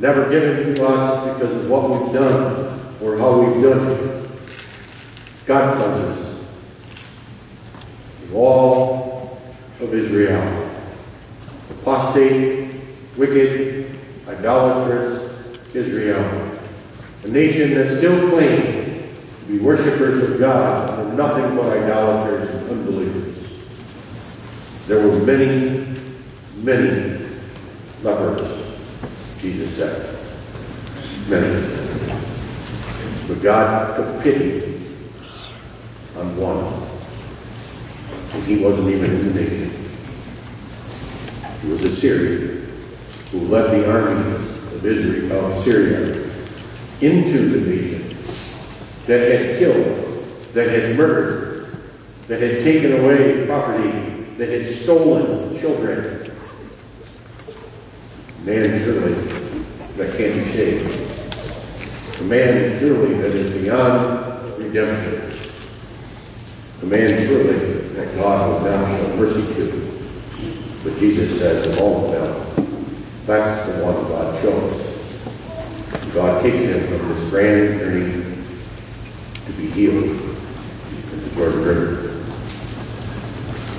Never 0.00 0.30
given 0.30 0.74
to 0.74 0.86
us 0.86 1.34
because 1.34 1.56
of 1.56 1.68
what 1.68 1.90
we've 1.90 2.12
done 2.12 2.80
or 3.02 3.18
how 3.18 3.40
we've 3.40 3.62
done 3.62 3.90
it. 3.90 4.30
God 5.46 5.76
cleanses 5.76 6.28
all 8.32 9.40
of 9.80 9.94
Israel. 9.94 10.70
Apostate, 11.70 12.80
wicked, 13.16 13.98
idolatrous 14.28 15.36
Israel. 15.74 16.58
A 17.24 17.28
nation 17.28 17.74
that 17.74 17.96
still 17.98 18.30
claimed 18.30 19.08
to 19.40 19.46
be 19.46 19.58
worshippers 19.58 20.30
of 20.30 20.38
God 20.38 20.98
and 21.00 21.16
nothing 21.16 21.56
but 21.56 21.76
idolaters 21.76 22.48
and 22.50 22.70
unbelievers. 22.70 23.48
There 24.86 25.06
were 25.06 25.18
many, 25.24 25.86
many 26.56 27.18
lepers, 28.02 28.57
Jesus 29.40 29.76
said. 29.76 30.18
Many. 31.28 31.78
But 33.28 33.42
God 33.42 33.96
took 33.96 34.22
pity 34.22 34.80
on 36.16 36.36
one. 36.36 36.88
And 38.34 38.44
he 38.44 38.62
wasn't 38.62 38.88
even 38.88 39.10
in 39.10 39.32
the 39.32 39.40
nation. 39.40 39.70
He 41.62 41.68
was 41.68 41.84
a 41.84 41.94
Syrian 41.94 42.66
who 43.30 43.40
led 43.40 43.70
the 43.70 43.90
army 43.90 44.36
of 44.36 44.84
Israel, 44.84 45.52
of 45.52 45.64
Syria, 45.64 46.14
into 47.00 47.48
the 47.48 47.60
nation 47.70 48.16
that 49.04 49.30
had 49.30 49.58
killed, 49.58 50.24
that 50.54 50.68
had 50.68 50.96
murdered, 50.96 51.78
that 52.26 52.40
had 52.40 52.64
taken 52.64 53.04
away 53.04 53.46
property, 53.46 53.90
that 54.36 54.48
had 54.48 54.68
stolen 54.68 55.58
children. 55.60 56.17
Man, 58.48 58.82
surely, 58.82 59.12
that 59.98 60.16
can't 60.16 60.32
be 60.32 60.44
saved. 60.46 62.18
A 62.18 62.24
man, 62.24 62.80
surely, 62.80 63.12
that 63.16 63.34
is 63.34 63.52
beyond 63.62 64.58
redemption. 64.58 65.38
A 66.80 66.86
man, 66.86 67.26
surely, 67.26 67.58
that 67.92 68.14
God 68.14 68.48
will 68.48 68.70
now 68.70 68.96
show 68.96 69.16
mercy 69.16 69.54
to. 69.54 70.82
But 70.82 70.98
Jesus 70.98 71.38
says, 71.38 71.66
of 71.66 71.78
all 71.78 72.06
of 72.06 72.12
them, 72.12 72.64
that's 73.26 73.66
the 73.66 73.84
one 73.84 73.96
God 74.08 74.40
chose. 74.40 76.14
God 76.14 76.42
takes 76.42 76.56
him 76.56 76.86
from 76.86 77.06
this 77.06 77.28
grand 77.28 77.78
journey 77.80 78.34
to 79.44 79.52
be 79.58 79.70
healed 79.72 80.04
in 80.04 81.22
the 81.22 81.34
Jordan 81.34 81.64
River. 81.64 82.24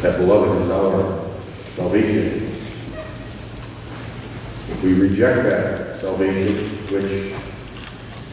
That, 0.04 0.20
beloved, 0.20 0.62
is 0.62 0.70
our 0.70 1.28
salvation. 1.74 2.49
We 4.84 4.94
reject 4.94 5.44
that 5.44 6.00
salvation, 6.00 6.56
which 6.88 7.36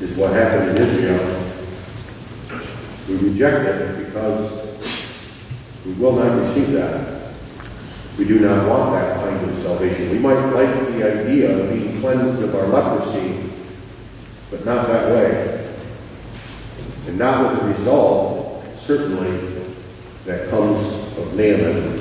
is 0.01 0.17
what 0.17 0.33
happened 0.33 0.79
in 0.79 0.87
Israel, 0.87 1.43
we 3.09 3.17
reject 3.17 3.67
it 3.67 4.07
because 4.07 4.67
we 5.85 5.93
will 5.95 6.13
not 6.13 6.41
receive 6.41 6.71
that. 6.73 7.33
We 8.19 8.27
do 8.27 8.41
not 8.41 8.69
want 8.69 8.93
that 8.93 9.17
kind 9.17 9.51
of 9.51 9.63
salvation. 9.63 10.11
We 10.11 10.19
might 10.19 10.41
like 10.51 10.75
the 10.93 11.21
idea 11.21 11.59
of 11.59 11.69
being 11.71 12.01
cleansed 12.01 12.43
of 12.43 12.55
our 12.55 12.69
leprosy, 12.69 13.51
but 14.51 14.65
not 14.65 14.87
that 14.87 15.11
way. 15.13 15.69
And 17.09 17.19
not 17.19 17.43
with 17.53 17.61
the 17.61 17.79
result, 17.79 18.65
certainly, 18.79 19.65
that 20.25 20.49
comes 20.51 20.81
of 21.19 21.37
Naaman. 21.37 21.96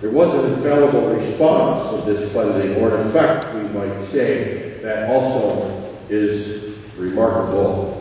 There 0.00 0.10
was 0.10 0.34
an 0.34 0.54
infallible 0.54 1.14
response 1.14 1.90
to 1.90 2.10
this 2.10 2.32
cleansing, 2.32 2.76
or 2.76 2.96
an 2.96 3.08
effect, 3.08 3.54
we 3.54 3.62
might 3.68 4.02
say, 4.02 4.78
that 4.80 5.10
also 5.10 5.94
is 6.08 6.78
remarkable. 6.96 7.96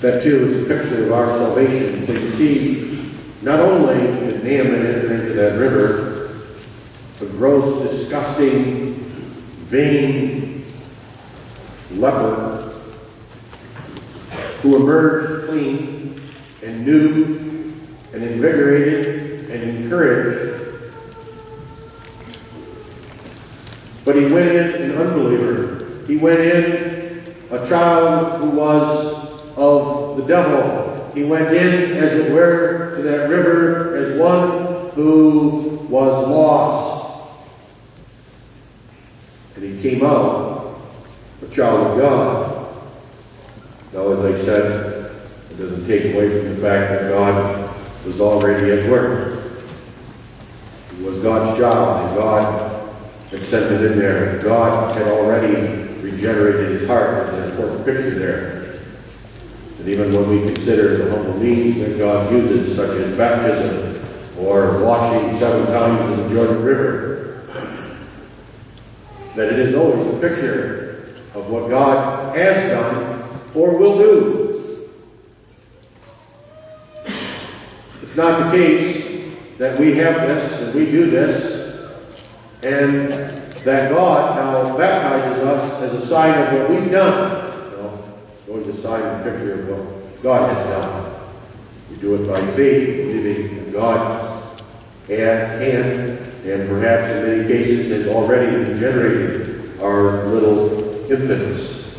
That 0.00 0.22
too 0.22 0.46
is 0.46 0.64
a 0.64 0.74
picture 0.74 1.04
of 1.04 1.12
our 1.12 1.26
salvation. 1.36 2.06
So 2.06 2.12
you 2.12 2.30
see, 2.30 3.12
not 3.42 3.60
only 3.60 3.96
did 3.96 4.42
Naaman 4.42 4.86
enter 4.86 5.12
into 5.12 5.34
that 5.34 5.58
river, 5.58 6.30
a 7.20 7.26
gross, 7.26 7.90
disgusting, 7.90 8.94
vain 9.68 10.64
leper 11.92 12.72
who 14.62 14.76
emerged 14.76 15.48
clean 15.48 16.20
and 16.64 16.86
new 16.86 17.74
and 18.14 18.24
invigorated 18.24 19.17
encouraged. 19.88 20.82
But 24.04 24.16
he 24.16 24.24
went 24.24 24.48
in 24.48 24.90
an 24.90 24.98
unbeliever. 24.98 26.04
He 26.06 26.16
went 26.18 26.40
in 26.40 27.22
a 27.50 27.66
child 27.66 28.40
who 28.40 28.50
was 28.50 29.28
of 29.56 30.16
the 30.18 30.24
devil. 30.24 31.10
He 31.14 31.24
went 31.24 31.54
in, 31.54 31.96
as 31.96 32.12
it 32.14 32.32
were, 32.32 32.96
to 32.96 33.02
that 33.02 33.28
river 33.30 33.96
as 33.96 34.18
one 34.18 34.90
who 34.90 35.86
was 35.88 36.28
lost. 36.28 37.30
And 39.56 39.64
he 39.64 39.82
came 39.82 40.04
out 40.04 40.80
a 41.42 41.54
child 41.54 41.86
of 41.88 41.98
God. 41.98 42.76
Now, 43.94 44.12
as 44.12 44.20
I 44.20 44.44
said, 44.44 45.12
it 45.50 45.56
doesn't 45.56 45.86
take 45.86 46.14
away 46.14 46.38
from 46.38 46.54
the 46.54 46.60
fact 46.60 46.90
that 46.90 47.10
God 47.10 47.74
was 48.04 48.20
already 48.20 48.70
at 48.70 48.90
work. 48.90 49.37
God's 51.22 51.58
job, 51.58 52.06
and 52.06 52.16
God 52.16 52.90
had 53.30 53.42
sent 53.42 53.72
it 53.72 53.92
in 53.92 53.98
there. 53.98 54.38
God 54.42 54.96
had 54.96 55.08
already 55.08 55.54
regenerated 56.00 56.80
his 56.80 56.88
heart. 56.88 57.30
There's 57.30 57.44
an 57.46 57.50
important 57.50 57.84
picture 57.84 58.18
there. 58.18 58.58
And 59.78 59.88
even 59.88 60.12
when 60.12 60.28
we 60.28 60.46
consider 60.46 61.04
the 61.04 61.10
humble 61.10 61.38
means 61.38 61.78
that 61.78 61.98
God 61.98 62.32
uses, 62.32 62.74
such 62.74 62.90
as 62.98 63.16
baptism 63.16 64.02
or 64.38 64.84
washing 64.84 65.38
seven 65.38 65.66
times 65.66 66.12
in 66.12 66.28
the 66.28 66.34
Jordan 66.34 66.62
River, 66.62 67.44
that 69.34 69.52
it 69.52 69.58
is 69.58 69.74
always 69.74 70.06
a 70.06 70.18
picture 70.18 71.14
of 71.34 71.48
what 71.48 71.68
God 71.68 72.36
has 72.36 72.70
done 72.70 73.24
or 73.54 73.76
will 73.76 73.98
do. 73.98 74.88
It's 78.02 78.16
not 78.16 78.50
the 78.50 78.56
case 78.56 79.36
that 79.58 79.78
we 79.78 79.94
have 79.96 80.26
this 80.26 80.57
and 80.68 80.74
we 80.74 80.90
do 80.90 81.10
this, 81.10 81.86
and 82.62 83.10
that 83.64 83.90
God 83.90 84.36
now 84.36 84.76
baptizes 84.76 85.42
us 85.44 85.82
as 85.82 86.02
a 86.02 86.06
sign 86.06 86.38
of 86.38 86.60
what 86.60 86.70
we've 86.70 86.90
done. 86.90 87.46
It's 88.38 88.48
always 88.48 88.66
a 88.68 88.82
sign 88.82 89.02
and 89.02 89.24
picture 89.24 89.60
of 89.60 89.68
what 89.68 90.22
God 90.22 90.54
has 90.54 90.66
done. 90.66 91.14
We 91.90 91.96
do 91.96 92.14
it 92.14 92.28
by 92.28 92.40
faith, 92.52 93.06
believing 93.06 93.58
in 93.58 93.72
God 93.72 94.60
and 95.08 95.58
can, 95.58 96.18
and 96.44 96.68
perhaps 96.68 97.10
in 97.10 97.22
many 97.24 97.48
cases 97.48 97.90
has 97.90 98.08
already 98.08 98.56
regenerated 98.56 99.80
our 99.80 100.26
little 100.26 101.10
infants. 101.10 101.96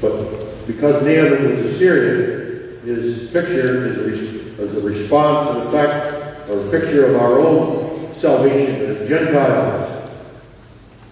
But 0.00 0.66
because 0.66 1.02
Naaman 1.02 1.50
was 1.50 1.60
a 1.60 1.78
Syrian, 1.78 2.80
his 2.84 3.30
picture 3.30 3.86
is 3.86 3.98
a, 3.98 4.62
is 4.62 4.74
a 4.74 4.80
response 4.80 5.56
and 5.56 5.68
effect 5.68 6.14
or 6.50 6.66
a 6.66 6.70
picture 6.70 7.06
of 7.06 7.16
our 7.16 7.38
own 7.38 7.83
salvation 8.16 8.76
as 8.86 9.08
Gentiles, 9.08 10.10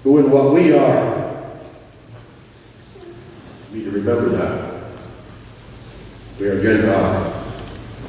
who 0.03 0.19
in 0.19 0.31
what 0.31 0.53
we 0.53 0.73
are. 0.73 1.37
We 3.71 3.79
need 3.79 3.85
to 3.85 3.91
remember 3.91 4.29
that. 4.31 4.83
We 6.39 6.47
are 6.47 6.63
Gentiles. 6.63 7.33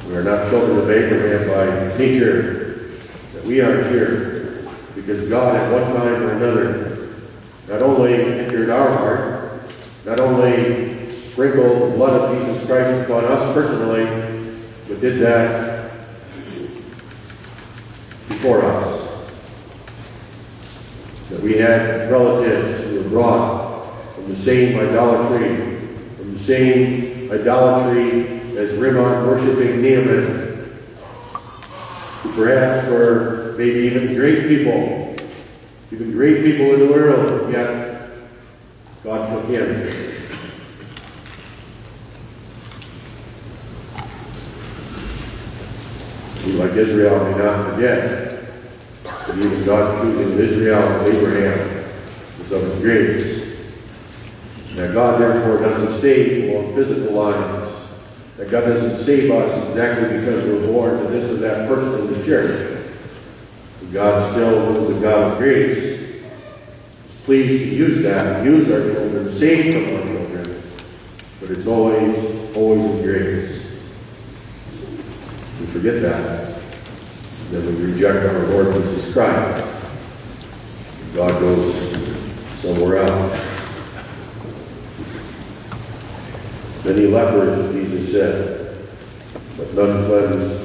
We 0.08 0.16
are 0.16 0.22
not 0.22 0.50
children 0.50 0.78
of 0.78 0.90
Abraham 0.90 1.48
by 1.48 1.98
nature. 1.98 2.90
That 3.34 3.44
we 3.44 3.60
are 3.60 3.88
here 3.88 4.34
because 4.94 5.28
God 5.28 5.56
at 5.56 5.72
one 5.72 5.94
time 5.94 6.22
or 6.22 6.32
another 6.32 7.14
not 7.68 7.82
only 7.82 8.14
entered 8.14 8.70
our 8.70 8.90
heart, 8.90 9.62
not 10.04 10.20
only 10.20 11.16
sprinkled 11.16 11.82
the 11.82 11.96
blood 11.96 12.20
of 12.20 12.38
Jesus 12.38 12.66
Christ 12.66 13.04
upon 13.04 13.24
us 13.24 13.54
personally, 13.54 14.04
but 14.88 15.00
did 15.00 15.20
that 15.20 15.63
before 18.44 18.62
us. 18.62 19.00
That 21.30 21.40
we 21.40 21.54
had 21.56 22.10
relatives 22.10 22.84
who 22.84 23.02
were 23.02 23.08
brought 23.08 23.86
from 24.14 24.28
the 24.28 24.36
same 24.36 24.78
idolatry, 24.78 25.78
from 26.18 26.34
the 26.34 26.40
same 26.40 27.32
idolatry 27.32 28.42
as 28.58 28.72
Rimmon 28.72 29.26
worshiping 29.26 29.80
Naaman, 29.80 30.76
perhaps 32.34 32.86
for 32.86 33.54
maybe 33.56 33.80
even 33.80 34.14
great 34.14 34.46
people, 34.46 35.16
even 35.90 36.12
great 36.12 36.44
people 36.44 36.74
in 36.74 36.80
the 36.80 36.86
world, 36.86 37.50
yet 37.50 38.10
God 39.02 39.26
took 39.32 39.48
him. 39.48 40.10
Like 46.58 46.72
Israel, 46.72 47.24
may 47.24 47.38
not 47.42 47.74
forget 47.74 48.23
that 49.26 49.38
even 49.38 49.64
God 49.64 50.02
choosing 50.02 50.38
Israel 50.38 50.82
and 50.82 51.14
Abraham 51.14 51.84
was 52.38 52.52
of 52.52 52.62
his 52.62 52.78
grace. 52.80 53.56
That 54.74 54.92
God 54.92 55.20
therefore 55.20 55.58
doesn't 55.66 56.00
save 56.00 56.50
along 56.50 56.74
physical 56.74 57.14
lines. 57.14 57.72
That 58.36 58.50
God 58.50 58.62
doesn't 58.62 59.02
save 59.04 59.30
us 59.30 59.68
exactly 59.68 60.18
because 60.18 60.44
we're 60.44 60.66
born 60.66 60.98
to 60.98 61.08
this 61.08 61.30
or 61.30 61.36
that 61.36 61.68
person 61.68 62.00
in 62.00 62.12
the 62.12 62.24
church. 62.26 62.90
But 63.80 63.92
God 63.92 64.32
still 64.32 64.90
is 64.90 64.98
a 64.98 65.00
God 65.00 65.32
of 65.32 65.38
grace. 65.38 66.22
He's 67.06 67.16
pleased 67.24 67.64
to 67.64 67.76
use 67.76 68.02
that, 68.02 68.44
use 68.44 68.70
our 68.70 68.92
children, 68.92 69.30
save 69.30 69.72
from 69.72 69.96
our 69.96 70.02
children. 70.02 70.62
But 71.40 71.50
it's 71.50 71.66
always, 71.66 72.56
always 72.56 72.84
in 72.84 73.02
grace. 73.02 73.62
We 75.60 75.66
forget 75.66 76.02
that. 76.02 76.62
Then 77.50 77.66
we 77.66 77.92
reject 77.92 78.26
our 78.26 78.46
Lord 78.48 78.74
Jesus 78.74 79.03
Christ. 79.14 79.64
God 81.14 81.30
goes 81.40 81.74
somewhere 82.60 83.06
else. 83.06 83.40
Many 86.84 87.06
lepers, 87.06 87.72
Jesus 87.72 88.12
said, 88.12 88.76
but 89.56 89.72
none 89.72 90.04
cleansed 90.04 90.64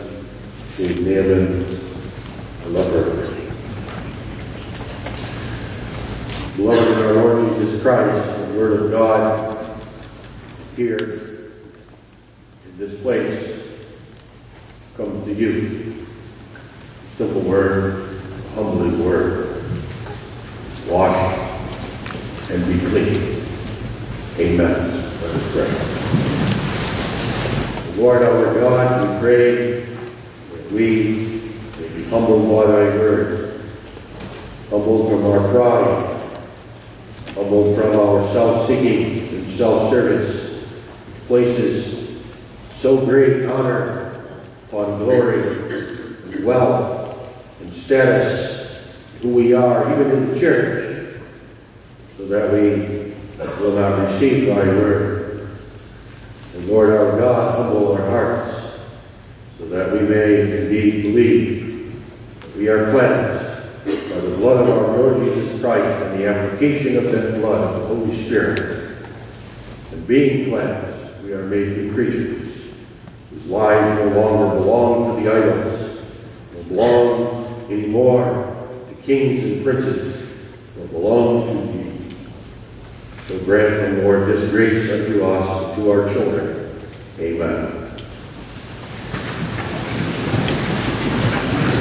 save 0.79 1.05
Naaman, 1.05 1.65
a 2.63 2.69
leper. 2.69 3.03
Beloved 6.55 6.87
in 6.87 7.03
our 7.03 7.13
Lord 7.13 7.57
Jesus 7.57 7.81
Christ, 7.81 8.25
the 8.37 8.57
Word 8.57 8.73
of 8.81 8.91
God 8.91 9.81
here 10.77 10.97
in 12.65 12.77
this 12.77 12.93
place 13.01 13.61
comes 14.95 15.25
to 15.25 15.33
you. 15.33 16.05
Simple 17.17 17.41
word, 17.41 18.21
humbling 18.55 19.03
word. 19.03 19.65
Wash 20.87 21.37
and 22.49 22.65
be 22.67 22.79
clean. 22.87 23.43
Amen. 24.37 24.75
Let 25.21 25.35
us 25.35 25.51
pray. 25.51 25.69
Lord 28.01 28.23
our 28.23 28.53
God, 29.21 29.68